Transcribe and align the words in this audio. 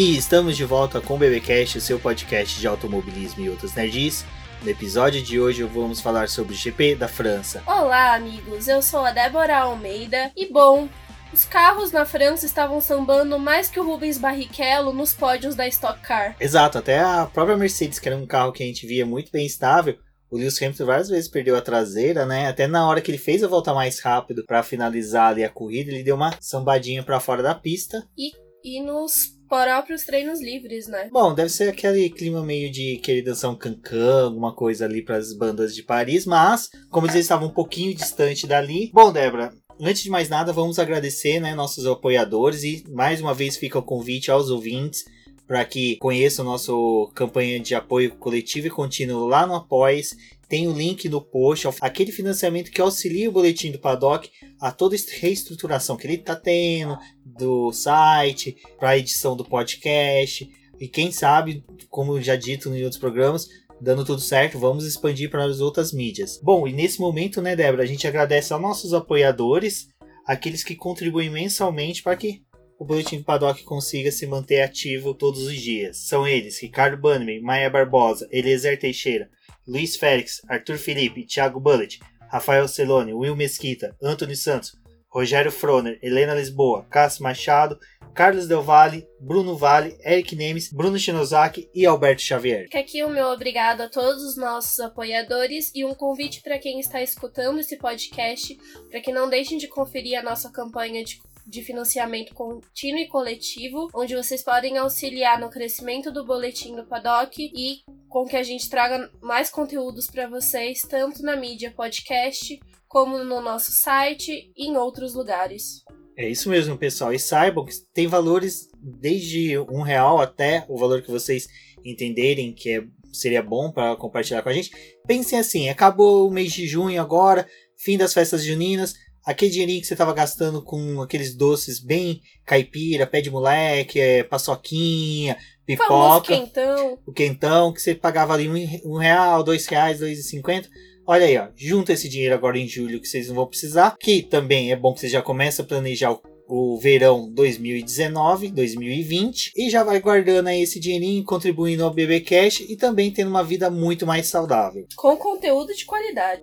E 0.00 0.16
estamos 0.16 0.56
de 0.56 0.64
volta 0.64 0.98
com 0.98 1.16
o 1.16 1.18
BBcast, 1.18 1.76
o 1.76 1.80
seu 1.82 2.00
podcast 2.00 2.58
de 2.58 2.66
automobilismo 2.66 3.44
e 3.44 3.50
outras 3.50 3.74
nerds. 3.74 4.24
No 4.62 4.70
episódio 4.70 5.20
de 5.20 5.38
hoje 5.38 5.62
vamos 5.62 6.00
falar 6.00 6.30
sobre 6.30 6.54
o 6.54 6.56
GP 6.56 6.94
da 6.94 7.06
França. 7.06 7.62
Olá, 7.66 8.14
amigos. 8.14 8.66
Eu 8.66 8.80
sou 8.80 9.00
a 9.00 9.10
Débora 9.10 9.58
Almeida 9.58 10.32
e 10.34 10.50
bom, 10.50 10.88
os 11.34 11.44
carros 11.44 11.92
na 11.92 12.06
França 12.06 12.46
estavam 12.46 12.80
sambando 12.80 13.38
mais 13.38 13.68
que 13.68 13.78
o 13.78 13.84
Rubens 13.84 14.16
Barrichello 14.16 14.94
nos 14.94 15.12
pódios 15.12 15.54
da 15.54 15.68
Stock 15.68 16.00
Car. 16.00 16.34
Exato, 16.40 16.78
até 16.78 16.98
a 16.98 17.26
própria 17.26 17.58
Mercedes, 17.58 17.98
que 17.98 18.08
era 18.08 18.16
um 18.16 18.26
carro 18.26 18.52
que 18.52 18.62
a 18.62 18.66
gente 18.66 18.86
via 18.86 19.04
muito 19.04 19.30
bem 19.30 19.44
estável, 19.44 19.98
o 20.30 20.38
Lewis 20.38 20.56
Hamilton 20.62 20.86
várias 20.86 21.10
vezes 21.10 21.28
perdeu 21.28 21.54
a 21.56 21.60
traseira, 21.60 22.24
né? 22.24 22.48
Até 22.48 22.66
na 22.66 22.88
hora 22.88 23.02
que 23.02 23.10
ele 23.10 23.18
fez 23.18 23.44
a 23.44 23.48
volta 23.48 23.74
mais 23.74 24.00
rápido 24.00 24.46
para 24.46 24.62
finalizar 24.62 25.32
ali 25.32 25.44
a 25.44 25.50
corrida, 25.50 25.90
ele 25.90 26.02
deu 26.02 26.16
uma 26.16 26.34
sambadinha 26.40 27.02
para 27.02 27.20
fora 27.20 27.42
da 27.42 27.54
pista. 27.54 28.08
E, 28.16 28.32
e 28.64 28.82
nos 28.82 29.39
próprios 29.50 30.04
treinos 30.04 30.40
livres, 30.40 30.86
né? 30.86 31.10
Bom, 31.12 31.34
deve 31.34 31.50
ser 31.50 31.68
aquele 31.68 32.08
clima 32.08 32.42
meio 32.44 32.70
de 32.70 32.98
querer 32.98 33.22
dançar 33.22 33.50
um 33.50 33.56
cancan, 33.56 34.26
alguma 34.26 34.54
coisa 34.54 34.84
ali 34.84 35.02
para 35.02 35.16
as 35.16 35.34
bandas 35.34 35.74
de 35.74 35.82
Paris, 35.82 36.24
mas 36.24 36.70
como 36.88 37.06
eles 37.06 37.16
estavam 37.16 37.48
um 37.48 37.52
pouquinho 37.52 37.92
distante 37.92 38.46
dali. 38.46 38.90
Bom, 38.94 39.12
Débora, 39.12 39.52
antes 39.80 40.04
de 40.04 40.08
mais 40.08 40.28
nada, 40.28 40.52
vamos 40.52 40.78
agradecer, 40.78 41.40
né, 41.40 41.52
nossos 41.52 41.84
apoiadores 41.84 42.62
e 42.62 42.84
mais 42.88 43.20
uma 43.20 43.34
vez 43.34 43.56
fica 43.56 43.78
o 43.78 43.82
convite 43.82 44.30
aos 44.30 44.50
ouvintes 44.50 45.04
para 45.48 45.64
que 45.64 45.96
conheçam 45.96 46.44
nossa 46.44 46.70
campanha 47.12 47.58
de 47.58 47.74
apoio 47.74 48.14
coletivo 48.14 48.68
e 48.68 48.70
contínuo 48.70 49.26
lá 49.26 49.44
no 49.48 49.56
Apoies. 49.56 50.16
Tem 50.50 50.66
o 50.66 50.72
link 50.72 51.08
no 51.08 51.20
post, 51.20 51.68
aquele 51.80 52.10
financiamento 52.10 52.72
que 52.72 52.80
auxilia 52.80 53.28
o 53.28 53.32
boletim 53.32 53.70
do 53.70 53.78
Paddock 53.78 54.28
a 54.60 54.72
toda 54.72 54.96
a 54.96 54.98
reestruturação 55.20 55.96
que 55.96 56.08
ele 56.08 56.14
está 56.14 56.34
tendo 56.34 56.98
do 57.24 57.72
site, 57.72 58.56
para 58.76 58.90
a 58.90 58.98
edição 58.98 59.36
do 59.36 59.44
podcast. 59.44 60.50
E 60.80 60.88
quem 60.88 61.12
sabe, 61.12 61.64
como 61.88 62.20
já 62.20 62.34
dito 62.34 62.68
em 62.74 62.82
outros 62.82 62.98
programas, 62.98 63.48
dando 63.80 64.04
tudo 64.04 64.20
certo, 64.20 64.58
vamos 64.58 64.84
expandir 64.84 65.30
para 65.30 65.44
as 65.44 65.60
outras 65.60 65.92
mídias. 65.92 66.40
Bom, 66.42 66.66
e 66.66 66.72
nesse 66.72 67.00
momento, 67.00 67.40
né, 67.40 67.54
Débora, 67.54 67.84
a 67.84 67.86
gente 67.86 68.08
agradece 68.08 68.52
aos 68.52 68.60
nossos 68.60 68.92
apoiadores, 68.92 69.88
aqueles 70.26 70.64
que 70.64 70.74
contribuem 70.74 71.30
mensalmente 71.30 72.02
para 72.02 72.16
que 72.16 72.42
o 72.76 72.84
Boletim 72.84 73.18
do 73.18 73.24
Paddock 73.24 73.62
consiga 73.62 74.10
se 74.10 74.26
manter 74.26 74.62
ativo 74.62 75.14
todos 75.14 75.42
os 75.42 75.54
dias. 75.54 75.98
São 75.98 76.26
eles 76.26 76.58
Ricardo 76.58 76.96
Bannerman, 76.96 77.40
Maia 77.40 77.68
Barbosa, 77.68 78.26
Eliezer 78.32 78.80
Teixeira, 78.80 79.30
Luiz 79.70 79.94
Félix, 79.94 80.42
Arthur 80.48 80.78
Felipe, 80.78 81.24
Thiago 81.24 81.60
Bullet, 81.60 82.00
Rafael 82.28 82.66
Celone, 82.66 83.14
Will 83.14 83.36
Mesquita, 83.36 83.94
Antônio 84.02 84.36
Santos, 84.36 84.72
Rogério 85.08 85.52
Froner, 85.52 85.96
Helena 86.02 86.34
Lisboa, 86.34 86.84
Cássio 86.90 87.22
Machado, 87.22 87.78
Carlos 88.12 88.48
Del 88.48 88.62
Valle, 88.62 89.06
Bruno 89.20 89.56
Vale, 89.56 89.96
Eric 90.04 90.34
Nemes, 90.34 90.72
Bruno 90.72 90.98
Shinozaki 90.98 91.70
e 91.72 91.86
Alberto 91.86 92.20
Xavier. 92.20 92.64
Fica 92.64 92.80
aqui 92.80 93.04
o 93.04 93.08
meu 93.08 93.28
obrigado 93.28 93.82
a 93.82 93.88
todos 93.88 94.24
os 94.24 94.36
nossos 94.36 94.80
apoiadores 94.80 95.70
e 95.72 95.84
um 95.84 95.94
convite 95.94 96.42
para 96.42 96.58
quem 96.58 96.80
está 96.80 97.00
escutando 97.00 97.60
esse 97.60 97.76
podcast 97.76 98.58
para 98.90 99.00
que 99.00 99.12
não 99.12 99.30
deixem 99.30 99.56
de 99.56 99.68
conferir 99.68 100.18
a 100.18 100.22
nossa 100.22 100.50
campanha 100.50 101.04
de 101.04 101.20
de 101.50 101.62
financiamento 101.62 102.32
contínuo 102.32 103.00
e 103.00 103.08
coletivo, 103.08 103.88
onde 103.92 104.14
vocês 104.14 104.42
podem 104.42 104.78
auxiliar 104.78 105.40
no 105.40 105.50
crescimento 105.50 106.12
do 106.12 106.24
boletim 106.24 106.76
do 106.76 106.86
Paddock 106.86 107.42
e 107.42 107.80
com 108.08 108.24
que 108.24 108.36
a 108.36 108.42
gente 108.42 108.70
traga 108.70 109.10
mais 109.20 109.50
conteúdos 109.50 110.06
para 110.06 110.28
vocês, 110.28 110.82
tanto 110.82 111.22
na 111.22 111.36
mídia 111.36 111.72
podcast, 111.76 112.58
como 112.88 113.18
no 113.18 113.40
nosso 113.40 113.72
site 113.72 114.52
e 114.56 114.68
em 114.68 114.76
outros 114.76 115.14
lugares. 115.14 115.82
É 116.16 116.28
isso 116.28 116.48
mesmo, 116.48 116.78
pessoal. 116.78 117.12
E 117.12 117.18
saibam 117.18 117.64
que 117.64 117.74
tem 117.92 118.06
valores 118.06 118.68
desde 118.80 119.58
um 119.58 119.82
real 119.82 120.20
até 120.20 120.64
o 120.68 120.76
valor 120.76 121.02
que 121.02 121.10
vocês 121.10 121.48
entenderem 121.84 122.52
que 122.52 122.70
é, 122.70 122.84
seria 123.12 123.42
bom 123.42 123.72
para 123.72 123.96
compartilhar 123.96 124.42
com 124.42 124.50
a 124.50 124.52
gente. 124.52 124.70
Pensem 125.06 125.38
assim: 125.38 125.68
acabou 125.68 126.28
o 126.28 126.30
mês 126.30 126.52
de 126.52 126.66
junho 126.66 127.00
agora, 127.00 127.48
fim 127.76 127.96
das 127.96 128.12
festas 128.12 128.44
juninas 128.44 128.94
aquele 129.30 129.50
dinheirinho 129.50 129.80
que 129.80 129.86
você 129.86 129.94
estava 129.94 130.12
gastando 130.12 130.62
com 130.62 131.00
aqueles 131.02 131.34
doces 131.34 131.80
bem 131.80 132.20
caipira, 132.44 133.06
pé 133.06 133.20
de 133.20 133.30
moleque, 133.30 134.00
é, 134.00 134.22
paçoquinha, 134.22 135.36
pipoca. 135.64 136.34
quentão. 136.34 136.98
O 137.06 137.12
quentão, 137.12 137.72
que 137.72 137.80
você 137.80 137.94
pagava 137.94 138.34
ali 138.34 138.48
um, 138.48 138.92
um 138.92 138.96
real, 138.96 139.42
dois 139.42 139.66
reais, 139.66 140.00
dois 140.00 140.18
e 140.18 140.22
cinquenta. 140.22 140.68
Olha 141.06 141.26
aí, 141.26 141.36
ó, 141.36 141.48
junta 141.56 141.92
esse 141.92 142.08
dinheiro 142.08 142.34
agora 142.34 142.58
em 142.58 142.68
julho 142.68 143.00
que 143.00 143.08
vocês 143.08 143.28
não 143.28 143.34
vão 143.34 143.46
precisar, 143.46 143.96
que 143.98 144.22
também 144.22 144.70
é 144.70 144.76
bom 144.76 144.94
que 144.94 145.00
você 145.00 145.08
já 145.08 145.22
comece 145.22 145.60
a 145.60 145.64
planejar 145.64 146.12
o 146.12 146.20
o 146.50 146.76
verão 146.76 147.30
2019, 147.32 148.50
2020 148.50 149.52
e 149.56 149.70
já 149.70 149.84
vai 149.84 150.00
guardando 150.00 150.48
aí 150.48 150.62
esse 150.62 150.80
dinheirinho, 150.80 151.24
contribuindo 151.24 151.84
ao 151.84 151.94
BB 151.94 152.20
Cash 152.22 152.60
e 152.68 152.76
também 152.76 153.12
tendo 153.12 153.28
uma 153.28 153.44
vida 153.44 153.70
muito 153.70 154.04
mais 154.04 154.26
saudável. 154.26 154.84
Com 154.96 155.16
conteúdo 155.16 155.72
de 155.72 155.84
qualidade. 155.84 156.42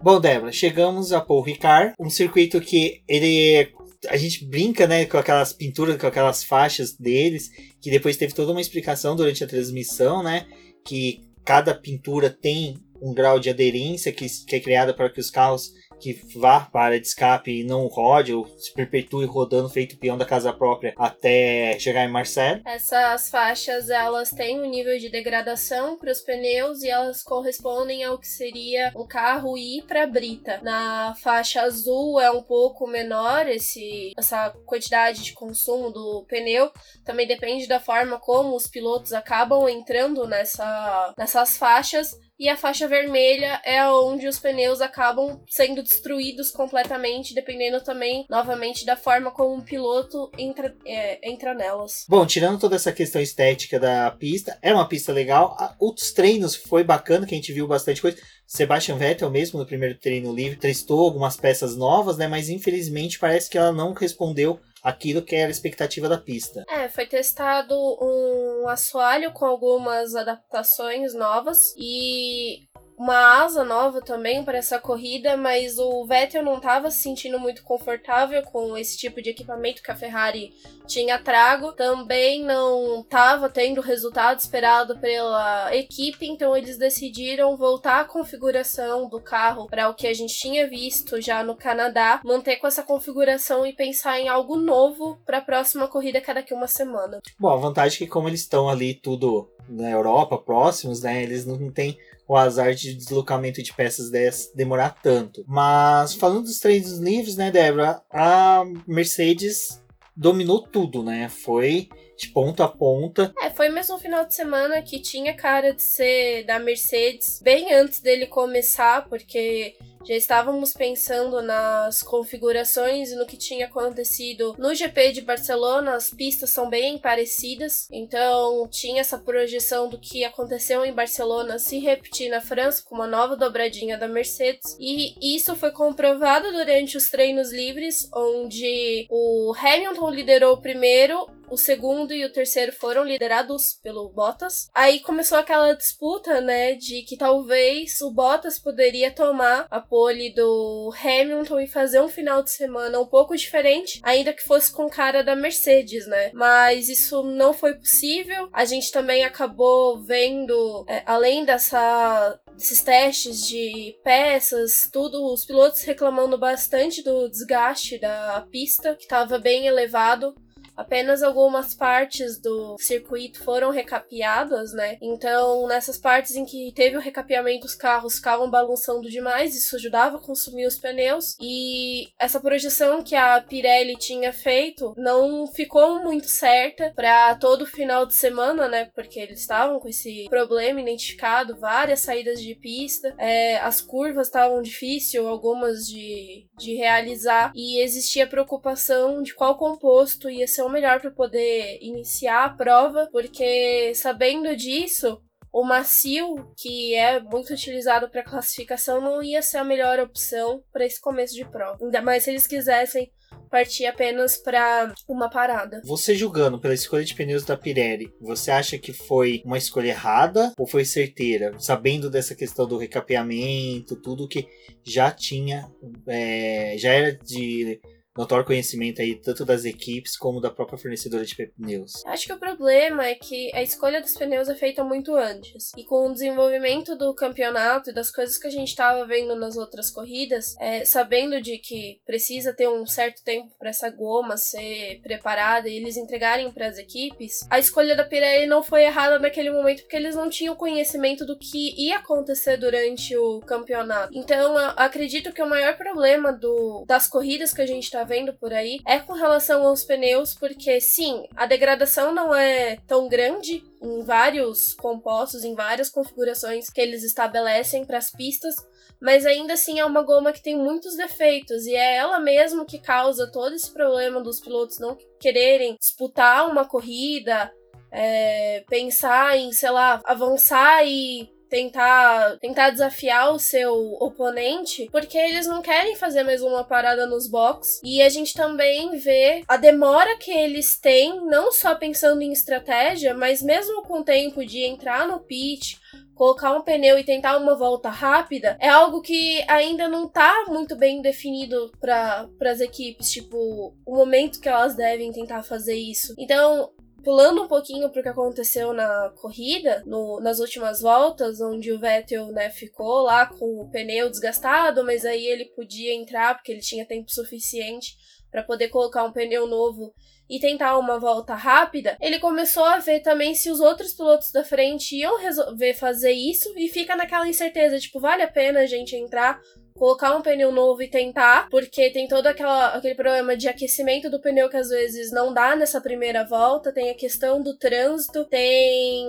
Bom, 0.00 0.20
Débora, 0.20 0.52
chegamos 0.52 1.12
a 1.12 1.20
Paul 1.20 1.42
Ricard, 1.42 1.92
um 1.98 2.08
circuito 2.08 2.60
que 2.60 3.02
ele 3.08 3.72
a 4.08 4.16
gente 4.16 4.44
brinca, 4.44 4.86
né, 4.86 5.04
com 5.06 5.18
aquelas 5.18 5.52
pinturas, 5.52 5.96
com 5.96 6.06
aquelas 6.06 6.44
faixas 6.44 6.96
deles, 6.96 7.50
que 7.80 7.90
depois 7.90 8.16
teve 8.16 8.32
toda 8.32 8.52
uma 8.52 8.60
explicação 8.60 9.16
durante 9.16 9.42
a 9.42 9.46
transmissão, 9.46 10.22
né, 10.22 10.46
que 10.84 11.20
cada 11.44 11.74
pintura 11.74 12.30
tem 12.30 12.78
um 13.02 13.12
grau 13.12 13.40
de 13.40 13.50
aderência 13.50 14.12
que, 14.12 14.26
que 14.46 14.54
é 14.54 14.60
criada 14.60 14.94
para 14.94 15.10
que 15.10 15.18
os 15.18 15.30
carros 15.30 15.72
que 15.98 16.12
vá 16.36 16.60
para 16.60 16.98
de 16.98 17.06
escape 17.06 17.60
e 17.60 17.64
não 17.64 17.86
rode 17.86 18.32
ou 18.32 18.46
se 18.58 18.72
perpetue 18.72 19.24
rodando 19.24 19.68
feito 19.68 19.98
peão 19.98 20.16
da 20.16 20.24
casa 20.24 20.52
própria 20.52 20.94
até 20.96 21.78
chegar 21.78 22.04
em 22.04 22.10
Marseille. 22.10 22.62
Essas 22.64 23.30
faixas 23.30 23.90
elas 23.90 24.30
têm 24.30 24.60
um 24.60 24.68
nível 24.68 24.98
de 24.98 25.08
degradação 25.08 25.98
para 25.98 26.10
os 26.10 26.20
pneus 26.20 26.82
e 26.82 26.88
elas 26.88 27.22
correspondem 27.22 28.04
ao 28.04 28.18
que 28.18 28.28
seria 28.28 28.92
um 28.96 29.06
carro 29.06 29.56
ir 29.56 29.82
para 29.86 30.06
brita. 30.06 30.60
Na 30.62 31.14
faixa 31.16 31.62
azul 31.62 32.20
é 32.20 32.30
um 32.30 32.42
pouco 32.42 32.86
menor 32.86 33.48
esse 33.48 34.12
essa 34.16 34.50
quantidade 34.66 35.22
de 35.22 35.32
consumo 35.32 35.90
do 35.90 36.24
pneu. 36.28 36.70
Também 37.04 37.26
depende 37.26 37.66
da 37.66 37.80
forma 37.80 38.18
como 38.18 38.54
os 38.54 38.66
pilotos 38.66 39.12
acabam 39.12 39.68
entrando 39.68 40.26
nessa, 40.26 41.14
nessas 41.16 41.56
faixas 41.56 42.16
e 42.38 42.48
a 42.48 42.56
faixa 42.56 42.86
vermelha 42.86 43.60
é 43.64 43.84
onde 43.90 44.28
os 44.28 44.38
pneus 44.38 44.80
acabam 44.80 45.40
sendo 45.48 45.82
destruídos 45.82 46.50
completamente, 46.50 47.34
dependendo 47.34 47.80
também, 47.82 48.24
novamente, 48.30 48.86
da 48.86 48.96
forma 48.96 49.30
como 49.30 49.56
o 49.56 49.62
piloto 49.62 50.30
entra, 50.38 50.74
é, 50.86 51.28
entra 51.28 51.54
nelas. 51.54 52.04
Bom, 52.08 52.24
tirando 52.24 52.60
toda 52.60 52.76
essa 52.76 52.92
questão 52.92 53.20
estética 53.20 53.80
da 53.80 54.10
pista, 54.10 54.56
é 54.62 54.72
uma 54.72 54.88
pista 54.88 55.12
legal. 55.12 55.56
Os 55.80 56.12
treinos 56.12 56.54
foi 56.54 56.84
bacana, 56.84 57.26
que 57.26 57.34
a 57.34 57.38
gente 57.38 57.52
viu 57.52 57.66
bastante 57.66 58.00
coisa. 58.00 58.18
Sebastian 58.46 58.96
Vettel 58.96 59.30
mesmo 59.30 59.58
no 59.58 59.66
primeiro 59.66 59.94
treino 59.98 60.32
livre 60.32 60.56
testou 60.56 61.00
algumas 61.00 61.36
peças 61.36 61.76
novas, 61.76 62.16
né? 62.16 62.26
Mas 62.26 62.48
infelizmente 62.48 63.18
parece 63.18 63.50
que 63.50 63.58
ela 63.58 63.72
não 63.72 63.92
respondeu 63.92 64.58
aquilo 64.88 65.22
que 65.22 65.36
era 65.36 65.48
a 65.48 65.50
expectativa 65.50 66.08
da 66.08 66.18
pista. 66.18 66.64
É, 66.68 66.88
foi 66.88 67.06
testado 67.06 67.74
um 67.74 68.66
assoalho 68.68 69.32
com 69.32 69.44
algumas 69.44 70.14
adaptações 70.14 71.14
novas 71.14 71.74
e 71.76 72.66
uma 72.98 73.42
asa 73.44 73.62
nova 73.62 74.00
também 74.00 74.42
para 74.42 74.58
essa 74.58 74.78
corrida, 74.78 75.36
mas 75.36 75.78
o 75.78 76.04
Vettel 76.04 76.42
não 76.42 76.56
estava 76.56 76.90
se 76.90 77.00
sentindo 77.00 77.38
muito 77.38 77.62
confortável 77.62 78.42
com 78.42 78.76
esse 78.76 78.98
tipo 78.98 79.22
de 79.22 79.30
equipamento 79.30 79.82
que 79.82 79.90
a 79.90 79.96
Ferrari 79.96 80.52
tinha 80.84 81.18
trago. 81.18 81.72
Também 81.72 82.44
não 82.44 83.00
estava 83.00 83.48
tendo 83.48 83.78
o 83.78 83.84
resultado 83.84 84.40
esperado 84.40 84.98
pela 84.98 85.74
equipe, 85.74 86.26
então 86.26 86.56
eles 86.56 86.76
decidiram 86.76 87.56
voltar 87.56 88.00
a 88.00 88.04
configuração 88.04 89.08
do 89.08 89.20
carro 89.20 89.68
para 89.68 89.88
o 89.88 89.94
que 89.94 90.06
a 90.06 90.14
gente 90.14 90.34
tinha 90.34 90.68
visto 90.68 91.20
já 91.20 91.44
no 91.44 91.54
Canadá, 91.54 92.20
manter 92.24 92.56
com 92.56 92.66
essa 92.66 92.82
configuração 92.82 93.64
e 93.64 93.72
pensar 93.72 94.18
em 94.18 94.28
algo 94.28 94.56
novo 94.56 95.18
para 95.24 95.38
a 95.38 95.42
próxima 95.42 95.86
corrida 95.86 96.20
cada 96.20 96.42
que 96.42 96.52
uma 96.52 96.66
semana. 96.66 97.20
Bom, 97.38 97.48
a 97.48 97.56
vantagem 97.56 97.96
é 97.96 97.98
que 98.00 98.06
como 98.08 98.28
eles 98.28 98.40
estão 98.40 98.68
ali 98.68 98.94
tudo 98.94 99.48
na 99.68 99.90
Europa, 99.90 100.38
próximos, 100.38 101.02
né, 101.02 101.22
eles 101.22 101.44
não 101.44 101.70
têm 101.70 101.98
o 102.26 102.36
azar 102.36 102.74
de 102.74 102.94
deslocamento 102.94 103.62
de 103.62 103.72
peças 103.72 104.10
dessas 104.10 104.52
demorar 104.54 104.90
tanto. 105.02 105.44
Mas 105.46 106.14
falando 106.14 106.42
dos 106.42 106.58
treinos 106.58 106.98
livres, 106.98 107.36
né, 107.36 107.50
Débora, 107.50 108.02
a 108.10 108.64
Mercedes 108.86 109.82
dominou 110.14 110.62
tudo, 110.62 111.02
né? 111.02 111.28
Foi 111.28 111.88
de 112.16 112.28
ponta 112.28 112.64
a 112.64 112.68
ponta. 112.68 113.32
É, 113.40 113.48
foi 113.50 113.68
mesmo 113.68 113.94
um 113.94 113.98
final 114.00 114.26
de 114.26 114.34
semana 114.34 114.82
que 114.82 115.00
tinha 115.00 115.32
cara 115.34 115.72
de 115.72 115.82
ser 115.82 116.44
da 116.44 116.58
Mercedes 116.58 117.40
bem 117.40 117.72
antes 117.72 118.00
dele 118.00 118.26
começar, 118.26 119.08
porque 119.08 119.76
já 120.08 120.14
estávamos 120.14 120.72
pensando 120.72 121.42
nas 121.42 122.02
configurações 122.02 123.10
e 123.10 123.14
no 123.14 123.26
que 123.26 123.36
tinha 123.36 123.66
acontecido 123.66 124.54
no 124.56 124.74
GP 124.74 125.12
de 125.12 125.20
Barcelona. 125.20 125.96
As 125.96 126.10
pistas 126.10 126.48
são 126.48 126.70
bem 126.70 126.96
parecidas, 126.96 127.86
então 127.92 128.66
tinha 128.70 129.02
essa 129.02 129.18
projeção 129.18 129.86
do 129.86 129.98
que 129.98 130.24
aconteceu 130.24 130.82
em 130.82 130.94
Barcelona 130.94 131.58
se 131.58 131.78
repetir 131.78 132.30
na 132.30 132.40
França 132.40 132.82
com 132.82 132.94
uma 132.94 133.06
nova 133.06 133.36
dobradinha 133.36 133.98
da 133.98 134.08
Mercedes. 134.08 134.74
E 134.80 135.36
isso 135.36 135.54
foi 135.54 135.72
comprovado 135.72 136.50
durante 136.52 136.96
os 136.96 137.10
treinos 137.10 137.52
livres, 137.52 138.08
onde 138.14 139.06
o 139.10 139.52
Hamilton 139.60 140.08
liderou 140.08 140.54
o 140.54 140.62
primeiro 140.62 141.28
o 141.50 141.56
segundo 141.56 142.12
e 142.12 142.24
o 142.24 142.32
terceiro 142.32 142.72
foram 142.72 143.04
liderados 143.04 143.78
pelo 143.82 144.08
Bottas. 144.08 144.68
Aí 144.74 145.00
começou 145.00 145.38
aquela 145.38 145.72
disputa, 145.72 146.40
né, 146.40 146.74
de 146.74 147.02
que 147.02 147.16
talvez 147.16 148.00
o 148.00 148.10
Bottas 148.10 148.58
poderia 148.58 149.10
tomar 149.10 149.66
a 149.70 149.80
pole 149.98 150.30
do 150.30 150.92
Hamilton 151.02 151.58
e 151.58 151.66
fazer 151.66 152.00
um 152.00 152.08
final 152.08 152.40
de 152.40 152.52
semana 152.52 153.00
um 153.00 153.06
pouco 153.06 153.36
diferente, 153.36 154.00
ainda 154.04 154.32
que 154.32 154.44
fosse 154.44 154.70
com 154.70 154.88
cara 154.88 155.24
da 155.24 155.34
Mercedes, 155.34 156.06
né? 156.06 156.30
Mas 156.32 156.88
isso 156.88 157.24
não 157.24 157.52
foi 157.52 157.74
possível. 157.74 158.48
A 158.52 158.64
gente 158.64 158.92
também 158.92 159.24
acabou 159.24 160.00
vendo, 160.04 160.84
é, 160.86 161.02
além 161.04 161.44
dessa 161.44 162.38
desses 162.54 162.82
testes 162.82 163.46
de 163.46 163.96
peças, 164.02 164.88
tudo, 164.92 165.32
os 165.32 165.44
pilotos 165.44 165.82
reclamando 165.82 166.36
bastante 166.36 167.04
do 167.04 167.28
desgaste 167.28 167.98
da 167.98 168.44
pista, 168.50 168.96
que 168.96 169.04
estava 169.04 169.38
bem 169.38 169.66
elevado. 169.66 170.34
Apenas 170.78 171.24
algumas 171.24 171.74
partes 171.74 172.38
do 172.38 172.76
circuito 172.78 173.42
foram 173.42 173.70
recapeadas, 173.70 174.72
né? 174.72 174.96
Então, 175.02 175.66
nessas 175.66 175.98
partes 175.98 176.36
em 176.36 176.44
que 176.44 176.72
teve 176.72 176.96
o 176.96 177.00
recapeamento, 177.00 177.66
os 177.66 177.74
carros 177.74 178.14
ficavam 178.14 178.48
balançando 178.48 179.10
demais, 179.10 179.56
isso 179.56 179.74
ajudava 179.74 180.18
a 180.18 180.20
consumir 180.20 180.66
os 180.66 180.78
pneus. 180.78 181.36
E 181.40 182.06
essa 182.16 182.38
projeção 182.38 183.02
que 183.02 183.16
a 183.16 183.40
Pirelli 183.40 183.96
tinha 183.96 184.32
feito 184.32 184.94
não 184.96 185.48
ficou 185.48 186.00
muito 186.04 186.28
certa 186.28 186.92
para 186.94 187.34
todo 187.34 187.66
final 187.66 188.06
de 188.06 188.14
semana, 188.14 188.68
né? 188.68 188.84
Porque 188.94 189.18
eles 189.18 189.40
estavam 189.40 189.80
com 189.80 189.88
esse 189.88 190.28
problema 190.30 190.80
identificado, 190.80 191.58
várias 191.58 192.00
saídas 192.00 192.40
de 192.40 192.54
pista, 192.54 193.12
é, 193.18 193.58
as 193.58 193.80
curvas 193.80 194.28
estavam 194.28 194.62
difíceis, 194.62 195.24
algumas 195.24 195.88
de, 195.88 196.46
de 196.56 196.74
realizar, 196.76 197.50
e 197.52 197.82
existia 197.82 198.28
preocupação 198.28 199.22
de 199.22 199.34
qual 199.34 199.58
composto 199.58 200.30
ia 200.30 200.46
ser 200.46 200.67
melhor 200.70 201.00
para 201.00 201.10
poder 201.10 201.78
iniciar 201.80 202.44
a 202.44 202.50
prova, 202.50 203.08
porque 203.12 203.92
sabendo 203.94 204.54
disso, 204.56 205.20
o 205.52 205.64
macio, 205.64 206.52
que 206.56 206.94
é 206.94 207.20
muito 207.20 207.52
utilizado 207.52 208.08
para 208.08 208.22
classificação, 208.22 209.00
não 209.00 209.22
ia 209.22 209.42
ser 209.42 209.58
a 209.58 209.64
melhor 209.64 209.98
opção 209.98 210.62
para 210.72 210.84
esse 210.84 211.00
começo 211.00 211.34
de 211.34 211.44
prova. 211.44 211.78
Ainda 211.82 212.02
mais 212.02 212.24
se 212.24 212.30
eles 212.30 212.46
quisessem 212.46 213.10
partir 213.48 213.86
apenas 213.86 214.36
para 214.36 214.92
uma 215.08 215.28
parada. 215.28 215.80
Você 215.84 216.14
julgando 216.14 216.60
pela 216.60 216.74
escolha 216.74 217.04
de 217.04 217.14
pneus 217.14 217.44
da 217.44 217.56
Pirelli, 217.56 218.12
você 218.20 218.50
acha 218.50 218.78
que 218.78 218.92
foi 218.92 219.42
uma 219.44 219.58
escolha 219.58 219.88
errada 219.88 220.52
ou 220.56 220.66
foi 220.66 220.84
certeira? 220.84 221.58
Sabendo 221.58 222.10
dessa 222.10 222.34
questão 222.34 222.66
do 222.66 222.76
recapeamento, 222.76 223.96
tudo 223.96 224.28
que 224.28 224.46
já 224.84 225.10
tinha, 225.10 225.70
é, 226.06 226.74
já 226.78 226.92
era 226.92 227.12
de 227.16 227.80
notório 228.18 228.44
conhecimento 228.44 229.00
aí 229.00 229.14
tanto 229.14 229.44
das 229.44 229.64
equipes 229.64 230.16
como 230.16 230.40
da 230.40 230.50
própria 230.50 230.76
fornecedora 230.76 231.24
de 231.24 231.36
pneus. 231.36 232.04
Acho 232.04 232.26
que 232.26 232.32
o 232.32 232.38
problema 232.38 233.06
é 233.06 233.14
que 233.14 233.54
a 233.54 233.62
escolha 233.62 234.00
dos 234.00 234.14
pneus 234.14 234.48
é 234.48 234.56
feita 234.56 234.82
muito 234.82 235.14
antes. 235.14 235.70
E 235.76 235.84
com 235.84 236.08
o 236.08 236.12
desenvolvimento 236.12 236.96
do 236.96 237.14
campeonato 237.14 237.90
e 237.90 237.94
das 237.94 238.10
coisas 238.10 238.36
que 238.36 238.48
a 238.48 238.50
gente 238.50 238.68
estava 238.68 239.06
vendo 239.06 239.36
nas 239.36 239.56
outras 239.56 239.88
corridas, 239.88 240.56
é, 240.58 240.84
sabendo 240.84 241.40
de 241.40 241.58
que 241.58 242.00
precisa 242.04 242.52
ter 242.52 242.68
um 242.68 242.84
certo 242.84 243.22
tempo 243.22 243.54
para 243.56 243.70
essa 243.70 243.88
goma 243.88 244.36
ser 244.36 245.00
preparada 245.02 245.68
e 245.68 245.76
eles 245.76 245.96
entregarem 245.96 246.50
para 246.50 246.66
as 246.66 246.76
equipes, 246.76 247.46
a 247.48 247.58
escolha 247.60 247.94
da 247.94 248.04
Pirelli 248.04 248.46
não 248.46 248.64
foi 248.64 248.82
errada 248.82 249.20
naquele 249.20 249.52
momento 249.52 249.82
porque 249.82 249.96
eles 249.96 250.16
não 250.16 250.28
tinham 250.28 250.56
conhecimento 250.56 251.24
do 251.24 251.38
que 251.38 251.72
ia 251.80 251.98
acontecer 251.98 252.56
durante 252.56 253.16
o 253.16 253.38
campeonato. 253.40 254.10
Então, 254.12 254.56
acredito 254.76 255.32
que 255.32 255.42
o 255.42 255.48
maior 255.48 255.76
problema 255.76 256.32
do, 256.32 256.84
das 256.84 257.06
corridas 257.06 257.52
que 257.52 257.62
a 257.62 257.66
gente 257.66 257.84
está 257.84 258.07
vendo 258.08 258.32
por 258.32 258.52
aí 258.52 258.80
é 258.86 258.98
com 258.98 259.12
relação 259.12 259.66
aos 259.66 259.84
pneus, 259.84 260.34
porque 260.34 260.80
sim, 260.80 261.24
a 261.36 261.46
degradação 261.46 262.12
não 262.12 262.34
é 262.34 262.76
tão 262.86 263.06
grande 263.06 263.62
em 263.82 264.02
vários 264.02 264.74
compostos, 264.74 265.44
em 265.44 265.54
várias 265.54 265.90
configurações 265.90 266.70
que 266.70 266.80
eles 266.80 267.04
estabelecem 267.04 267.84
para 267.84 267.98
as 267.98 268.10
pistas, 268.10 268.56
mas 269.00 269.26
ainda 269.26 269.52
assim 269.52 269.78
é 269.78 269.84
uma 269.84 270.02
goma 270.02 270.32
que 270.32 270.42
tem 270.42 270.56
muitos 270.56 270.96
defeitos 270.96 271.66
e 271.66 271.74
é 271.74 271.96
ela 271.96 272.18
mesmo 272.18 272.64
que 272.64 272.78
causa 272.78 273.30
todo 273.30 273.54
esse 273.54 273.72
problema 273.72 274.20
dos 274.20 274.40
pilotos 274.40 274.78
não 274.80 274.96
quererem 275.20 275.76
disputar 275.78 276.50
uma 276.50 276.64
corrida, 276.64 277.52
é, 277.92 278.64
pensar 278.68 279.36
em, 279.36 279.52
sei 279.52 279.70
lá, 279.70 280.00
avançar 280.04 280.84
e 280.84 281.30
tentar 281.48 282.38
tentar 282.40 282.70
desafiar 282.70 283.32
o 283.32 283.38
seu 283.38 283.74
oponente, 284.00 284.88
porque 284.90 285.18
eles 285.18 285.46
não 285.46 285.62
querem 285.62 285.96
fazer 285.96 286.22
mais 286.22 286.42
uma 286.42 286.64
parada 286.64 287.06
nos 287.06 287.28
box. 287.28 287.80
E 287.84 288.02
a 288.02 288.08
gente 288.08 288.34
também 288.34 288.98
vê 288.98 289.42
a 289.48 289.56
demora 289.56 290.16
que 290.16 290.30
eles 290.30 290.78
têm, 290.78 291.24
não 291.26 291.50
só 291.52 291.74
pensando 291.74 292.22
em 292.22 292.32
estratégia, 292.32 293.14
mas 293.14 293.42
mesmo 293.42 293.82
com 293.82 294.00
o 294.00 294.04
tempo 294.04 294.44
de 294.44 294.64
entrar 294.64 295.06
no 295.06 295.20
pit, 295.20 295.78
colocar 296.18 296.52
um 296.52 296.62
pneu 296.62 296.98
e 296.98 297.04
tentar 297.04 297.36
uma 297.38 297.54
volta 297.54 297.88
rápida 297.88 298.56
é 298.60 298.68
algo 298.68 299.00
que 299.00 299.42
ainda 299.46 299.88
não 299.88 300.08
tá 300.08 300.46
muito 300.48 300.74
bem 300.74 301.00
definido 301.00 301.70
para 301.80 302.28
as 302.44 302.60
equipes, 302.60 303.10
tipo, 303.10 303.72
o 303.86 303.94
momento 303.94 304.40
que 304.40 304.48
elas 304.48 304.74
devem 304.74 305.12
tentar 305.12 305.44
fazer 305.44 305.76
isso. 305.76 306.14
Então, 306.18 306.70
Pulando 307.08 307.42
um 307.42 307.48
pouquinho 307.48 307.88
pro 307.88 308.02
que 308.02 308.08
aconteceu 308.10 308.74
na 308.74 309.10
corrida, 309.16 309.82
no, 309.86 310.20
nas 310.20 310.40
últimas 310.40 310.82
voltas, 310.82 311.40
onde 311.40 311.72
o 311.72 311.78
Vettel, 311.78 312.26
né, 312.26 312.50
ficou 312.50 313.00
lá 313.00 313.24
com 313.24 313.62
o 313.62 313.70
pneu 313.70 314.10
desgastado, 314.10 314.84
mas 314.84 315.06
aí 315.06 315.24
ele 315.24 315.46
podia 315.46 315.94
entrar 315.94 316.34
porque 316.34 316.52
ele 316.52 316.60
tinha 316.60 316.84
tempo 316.84 317.10
suficiente 317.10 317.96
para 318.30 318.42
poder 318.42 318.68
colocar 318.68 319.04
um 319.04 319.10
pneu 319.10 319.46
novo 319.46 319.94
e 320.28 320.38
tentar 320.38 320.76
uma 320.76 320.98
volta 320.98 321.34
rápida, 321.34 321.96
ele 321.98 322.18
começou 322.18 322.64
a 322.64 322.78
ver 322.78 323.00
também 323.00 323.34
se 323.34 323.50
os 323.50 323.58
outros 323.58 323.94
pilotos 323.94 324.30
da 324.30 324.44
frente 324.44 324.94
iam 324.94 325.18
resolver 325.18 325.72
fazer 325.72 326.12
isso 326.12 326.52
e 326.58 326.68
fica 326.68 326.94
naquela 326.94 327.26
incerteza, 327.26 327.78
tipo, 327.78 327.98
vale 327.98 328.22
a 328.22 328.30
pena 328.30 328.60
a 328.60 328.66
gente 328.66 328.94
entrar 328.94 329.40
colocar 329.78 330.16
um 330.16 330.22
pneu 330.22 330.50
novo 330.50 330.82
e 330.82 330.90
tentar, 330.90 331.48
porque 331.48 331.90
tem 331.90 332.08
todo 332.08 332.26
aquela, 332.26 332.74
aquele 332.74 332.94
problema 332.94 333.36
de 333.36 333.48
aquecimento 333.48 334.10
do 334.10 334.20
pneu 334.20 334.48
que 334.48 334.56
às 334.56 334.68
vezes 334.68 335.12
não 335.12 335.32
dá 335.32 335.54
nessa 335.54 335.80
primeira 335.80 336.24
volta, 336.24 336.72
tem 336.72 336.90
a 336.90 336.96
questão 336.96 337.40
do 337.40 337.56
trânsito, 337.56 338.24
tem 338.24 339.06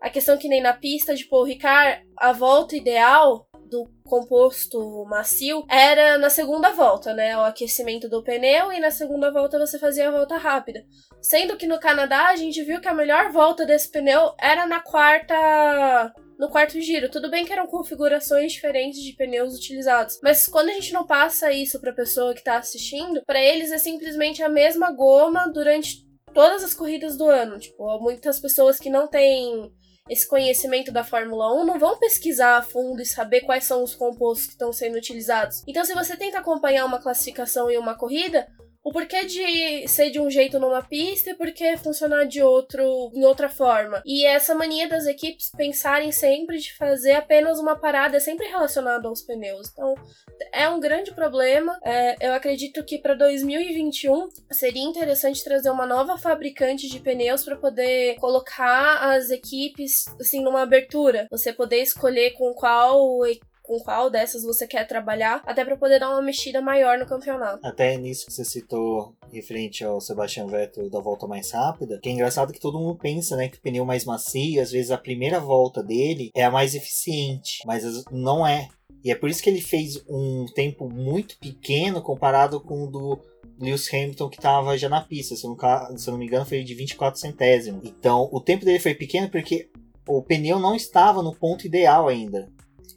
a 0.00 0.10
questão 0.10 0.36
que 0.36 0.48
nem 0.48 0.60
na 0.60 0.72
pista 0.72 1.14
de 1.14 1.24
Paul 1.24 1.44
Ricard, 1.44 2.04
a 2.16 2.32
volta 2.32 2.76
ideal 2.76 3.46
do 3.68 3.88
composto 4.04 5.04
macio 5.04 5.64
era 5.68 6.16
na 6.16 6.30
segunda 6.30 6.70
volta, 6.70 7.12
né? 7.12 7.36
O 7.36 7.42
aquecimento 7.42 8.08
do 8.08 8.22
pneu 8.22 8.72
e 8.72 8.80
na 8.80 8.90
segunda 8.90 9.30
volta 9.30 9.58
você 9.58 9.78
fazia 9.78 10.08
a 10.08 10.12
volta 10.12 10.36
rápida. 10.36 10.84
Sendo 11.20 11.56
que 11.56 11.66
no 11.66 11.78
Canadá 11.78 12.28
a 12.28 12.36
gente 12.36 12.62
viu 12.62 12.80
que 12.80 12.88
a 12.88 12.94
melhor 12.94 13.30
volta 13.30 13.66
desse 13.66 13.90
pneu 13.90 14.32
era 14.40 14.66
na 14.66 14.80
quarta 14.80 16.14
no 16.38 16.48
quarto 16.48 16.80
giro. 16.80 17.10
Tudo 17.10 17.30
bem 17.30 17.44
que 17.44 17.52
eram 17.52 17.66
configurações 17.66 18.52
diferentes 18.52 19.02
de 19.02 19.12
pneus 19.14 19.54
utilizados, 19.54 20.20
mas 20.22 20.46
quando 20.46 20.68
a 20.68 20.72
gente 20.72 20.92
não 20.92 21.06
passa 21.06 21.52
isso 21.52 21.80
para 21.80 21.90
a 21.90 21.96
pessoa 21.96 22.32
que 22.32 22.40
está 22.40 22.56
assistindo, 22.56 23.22
para 23.26 23.42
eles 23.42 23.72
é 23.72 23.78
simplesmente 23.78 24.42
a 24.42 24.48
mesma 24.48 24.92
goma 24.92 25.50
durante 25.52 26.06
todas 26.32 26.62
as 26.62 26.74
corridas 26.74 27.16
do 27.16 27.26
ano. 27.26 27.58
Tipo, 27.58 27.98
muitas 28.00 28.38
pessoas 28.38 28.78
que 28.78 28.88
não 28.88 29.08
têm 29.08 29.72
esse 30.08 30.26
conhecimento 30.26 30.90
da 30.90 31.04
Fórmula 31.04 31.52
1 31.60 31.64
não 31.64 31.78
vão 31.78 31.98
pesquisar 31.98 32.56
a 32.56 32.62
fundo 32.62 33.02
e 33.02 33.06
saber 33.06 33.42
quais 33.42 33.64
são 33.64 33.82
os 33.82 33.94
compostos 33.94 34.46
que 34.46 34.52
estão 34.52 34.72
sendo 34.72 34.96
utilizados. 34.96 35.62
Então, 35.66 35.84
se 35.84 35.94
você 35.94 36.16
tenta 36.16 36.38
acompanhar 36.38 36.86
uma 36.86 37.00
classificação 37.00 37.70
e 37.70 37.76
uma 37.76 37.94
corrida, 37.94 38.46
o 38.88 38.90
porquê 38.90 39.26
de 39.26 39.86
ser 39.86 40.10
de 40.10 40.18
um 40.18 40.30
jeito 40.30 40.58
numa 40.58 40.82
pista 40.82 41.30
e 41.30 41.34
porquê 41.34 41.76
funcionar 41.76 42.24
de 42.24 42.42
outro 42.42 43.12
em 43.14 43.22
outra 43.22 43.46
forma. 43.46 44.02
E 44.02 44.24
essa 44.24 44.54
mania 44.54 44.88
das 44.88 45.06
equipes 45.06 45.50
pensarem 45.54 46.10
sempre 46.10 46.56
de 46.56 46.74
fazer 46.74 47.12
apenas 47.12 47.58
uma 47.58 47.76
parada 47.76 48.16
é 48.16 48.20
sempre 48.20 48.46
relacionada 48.46 49.06
aos 49.06 49.20
pneus. 49.20 49.68
Então, 49.70 49.94
é 50.50 50.66
um 50.70 50.80
grande 50.80 51.12
problema. 51.12 51.78
É, 51.84 52.28
eu 52.28 52.32
acredito 52.32 52.82
que 52.82 52.96
para 52.96 53.12
2021 53.12 54.30
seria 54.50 54.82
interessante 54.84 55.44
trazer 55.44 55.68
uma 55.68 55.84
nova 55.84 56.16
fabricante 56.16 56.88
de 56.88 56.98
pneus 56.98 57.44
para 57.44 57.56
poder 57.56 58.14
colocar 58.16 59.12
as 59.12 59.28
equipes 59.28 60.06
assim 60.18 60.42
numa 60.42 60.62
abertura. 60.62 61.28
Você 61.30 61.52
poder 61.52 61.82
escolher 61.82 62.30
com 62.30 62.54
qual 62.54 63.20
com 63.68 63.78
qual 63.80 64.08
dessas 64.08 64.42
você 64.42 64.66
quer 64.66 64.86
trabalhar, 64.88 65.42
até 65.46 65.62
para 65.62 65.76
poder 65.76 66.00
dar 66.00 66.08
uma 66.08 66.22
mexida 66.22 66.62
maior 66.62 66.98
no 66.98 67.04
campeonato. 67.04 67.60
Até 67.62 67.98
nisso 67.98 68.24
que 68.24 68.32
você 68.32 68.42
citou, 68.42 69.14
referente 69.30 69.84
ao 69.84 70.00
Sebastian 70.00 70.46
Vettel 70.46 70.88
da 70.88 71.00
volta 71.00 71.26
mais 71.26 71.50
rápida, 71.50 72.00
que 72.02 72.08
é 72.08 72.12
engraçado 72.12 72.50
que 72.50 72.58
todo 72.58 72.78
mundo 72.78 72.98
pensa, 72.98 73.36
né, 73.36 73.48
que 73.48 73.58
o 73.58 73.60
pneu 73.60 73.84
mais 73.84 74.06
macio, 74.06 74.62
às 74.62 74.70
vezes 74.70 74.90
a 74.90 74.96
primeira 74.96 75.38
volta 75.38 75.82
dele 75.82 76.30
é 76.34 76.44
a 76.44 76.50
mais 76.50 76.74
eficiente, 76.74 77.58
mas 77.66 77.84
não 78.10 78.46
é. 78.46 78.68
E 79.04 79.12
é 79.12 79.14
por 79.14 79.28
isso 79.28 79.42
que 79.42 79.50
ele 79.50 79.60
fez 79.60 80.02
um 80.08 80.46
tempo 80.54 80.88
muito 80.88 81.38
pequeno 81.38 82.00
comparado 82.00 82.60
com 82.62 82.84
o 82.84 82.90
do 82.90 83.20
Lewis 83.60 83.92
Hamilton 83.92 84.30
que 84.30 84.38
estava 84.38 84.78
já 84.78 84.88
na 84.88 85.02
pista. 85.02 85.36
Se 85.36 85.44
eu, 85.44 85.50
não, 85.50 85.98
se 85.98 86.08
eu 86.08 86.12
não 86.12 86.18
me 86.18 86.26
engano, 86.26 86.46
foi 86.46 86.64
de 86.64 86.74
24 86.74 87.20
centésimos. 87.20 87.84
Então, 87.84 88.30
o 88.32 88.40
tempo 88.40 88.64
dele 88.64 88.78
foi 88.78 88.94
pequeno 88.94 89.28
porque 89.28 89.68
o 90.06 90.22
pneu 90.22 90.58
não 90.58 90.74
estava 90.74 91.22
no 91.22 91.34
ponto 91.34 91.66
ideal 91.66 92.08
ainda. 92.08 92.48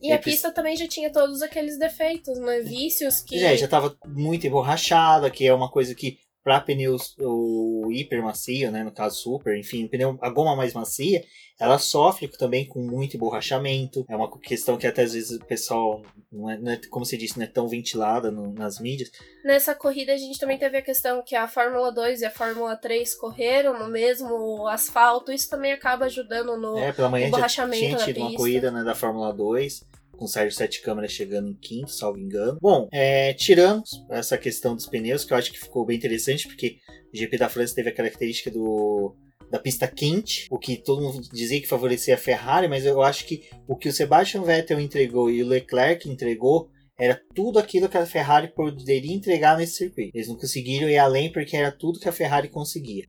E 0.01 0.11
a 0.11 0.19
pista 0.19 0.51
também 0.51 0.75
já 0.75 0.87
tinha 0.87 1.11
todos 1.11 1.41
aqueles 1.41 1.77
defeitos, 1.77 2.39
né? 2.39 2.61
Vícios 2.61 3.21
que. 3.21 3.43
É, 3.43 3.55
já 3.55 3.67
tava 3.67 3.95
muito 4.07 4.47
emborrachada, 4.47 5.29
que 5.29 5.45
é 5.45 5.53
uma 5.53 5.69
coisa 5.69 5.93
que 5.93 6.19
para 6.43 6.59
pneus 6.59 7.15
o 7.19 7.89
hiper 7.91 8.23
macio, 8.23 8.71
né, 8.71 8.83
no 8.83 8.91
caso 8.91 9.15
super, 9.17 9.57
enfim, 9.57 9.87
pneu 9.87 10.17
a 10.21 10.29
goma 10.29 10.55
mais 10.55 10.73
macia, 10.73 11.23
ela 11.59 11.77
sofre 11.77 12.27
também 12.27 12.65
com 12.65 12.79
muito 12.81 13.15
emborrachamento. 13.15 14.03
É 14.09 14.15
uma 14.15 14.29
questão 14.39 14.77
que 14.77 14.87
até 14.87 15.03
às 15.03 15.13
vezes 15.13 15.37
o 15.37 15.45
pessoal, 15.45 16.01
não 16.31 16.49
é, 16.49 16.57
não 16.57 16.71
é 16.71 16.81
como 16.89 17.05
você 17.05 17.15
disse, 17.15 17.37
não 17.37 17.45
é 17.45 17.47
tão 17.47 17.67
ventilada 17.67 18.31
no, 18.31 18.51
nas 18.53 18.79
mídias. 18.79 19.11
Nessa 19.45 19.75
corrida 19.75 20.13
a 20.13 20.17
gente 20.17 20.39
também 20.39 20.57
teve 20.57 20.77
a 20.77 20.81
questão 20.81 21.21
que 21.23 21.35
a 21.35 21.47
Fórmula 21.47 21.91
2 21.91 22.21
e 22.21 22.25
a 22.25 22.31
Fórmula 22.31 22.75
3 22.75 23.13
correram 23.15 23.77
no 23.77 23.87
mesmo 23.87 24.67
asfalto, 24.67 25.31
isso 25.31 25.49
também 25.49 25.71
acaba 25.71 26.05
ajudando 26.05 26.57
no 26.57 26.77
é, 26.79 26.91
pela 26.91 27.09
manhã 27.09 27.27
emborrachamento 27.27 27.85
tinha 27.85 27.97
tido 27.97 28.21
uma 28.21 28.33
corrida 28.33 28.71
né, 28.71 28.83
da 28.83 28.95
Fórmula 28.95 29.31
2 29.31 29.90
com 30.21 30.25
o 30.25 30.27
Sérgio 30.27 30.55
Sete 30.55 30.83
Câmeras 30.83 31.11
chegando 31.11 31.49
em 31.49 31.55
quinto, 31.55 31.89
salvo 31.89 32.19
engano. 32.19 32.59
Bom, 32.61 32.87
é, 32.91 33.33
tirando 33.33 33.81
essa 34.07 34.37
questão 34.37 34.75
dos 34.75 34.85
pneus, 34.85 35.25
que 35.25 35.33
eu 35.33 35.37
acho 35.37 35.51
que 35.51 35.59
ficou 35.59 35.83
bem 35.83 35.97
interessante, 35.97 36.47
porque 36.47 36.77
o 37.11 37.17
GP 37.17 37.39
da 37.39 37.49
França 37.49 37.73
teve 37.73 37.89
a 37.89 37.93
característica 37.93 38.51
do 38.51 39.15
da 39.49 39.59
pista 39.59 39.85
quente, 39.85 40.45
o 40.49 40.57
que 40.57 40.77
todo 40.77 41.01
mundo 41.01 41.27
dizia 41.33 41.59
que 41.59 41.67
favorecia 41.67 42.13
a 42.13 42.17
Ferrari, 42.17 42.69
mas 42.69 42.85
eu 42.85 43.01
acho 43.01 43.25
que 43.25 43.49
o 43.67 43.75
que 43.75 43.89
o 43.89 43.91
Sebastian 43.91 44.43
Vettel 44.43 44.79
entregou 44.79 45.29
e 45.29 45.43
o 45.43 45.47
Leclerc 45.47 46.07
entregou 46.07 46.69
era 46.97 47.19
tudo 47.35 47.57
aquilo 47.57 47.89
que 47.89 47.97
a 47.97 48.05
Ferrari 48.05 48.53
poderia 48.53 49.13
entregar 49.13 49.57
nesse 49.57 49.73
circuito. 49.73 50.15
Eles 50.15 50.27
não 50.27 50.37
conseguiram 50.37 50.87
ir 50.87 50.99
além 50.99 51.31
porque 51.33 51.57
era 51.57 51.71
tudo 51.71 51.99
que 51.99 52.07
a 52.07 52.13
Ferrari 52.13 52.47
conseguia. 52.47 53.07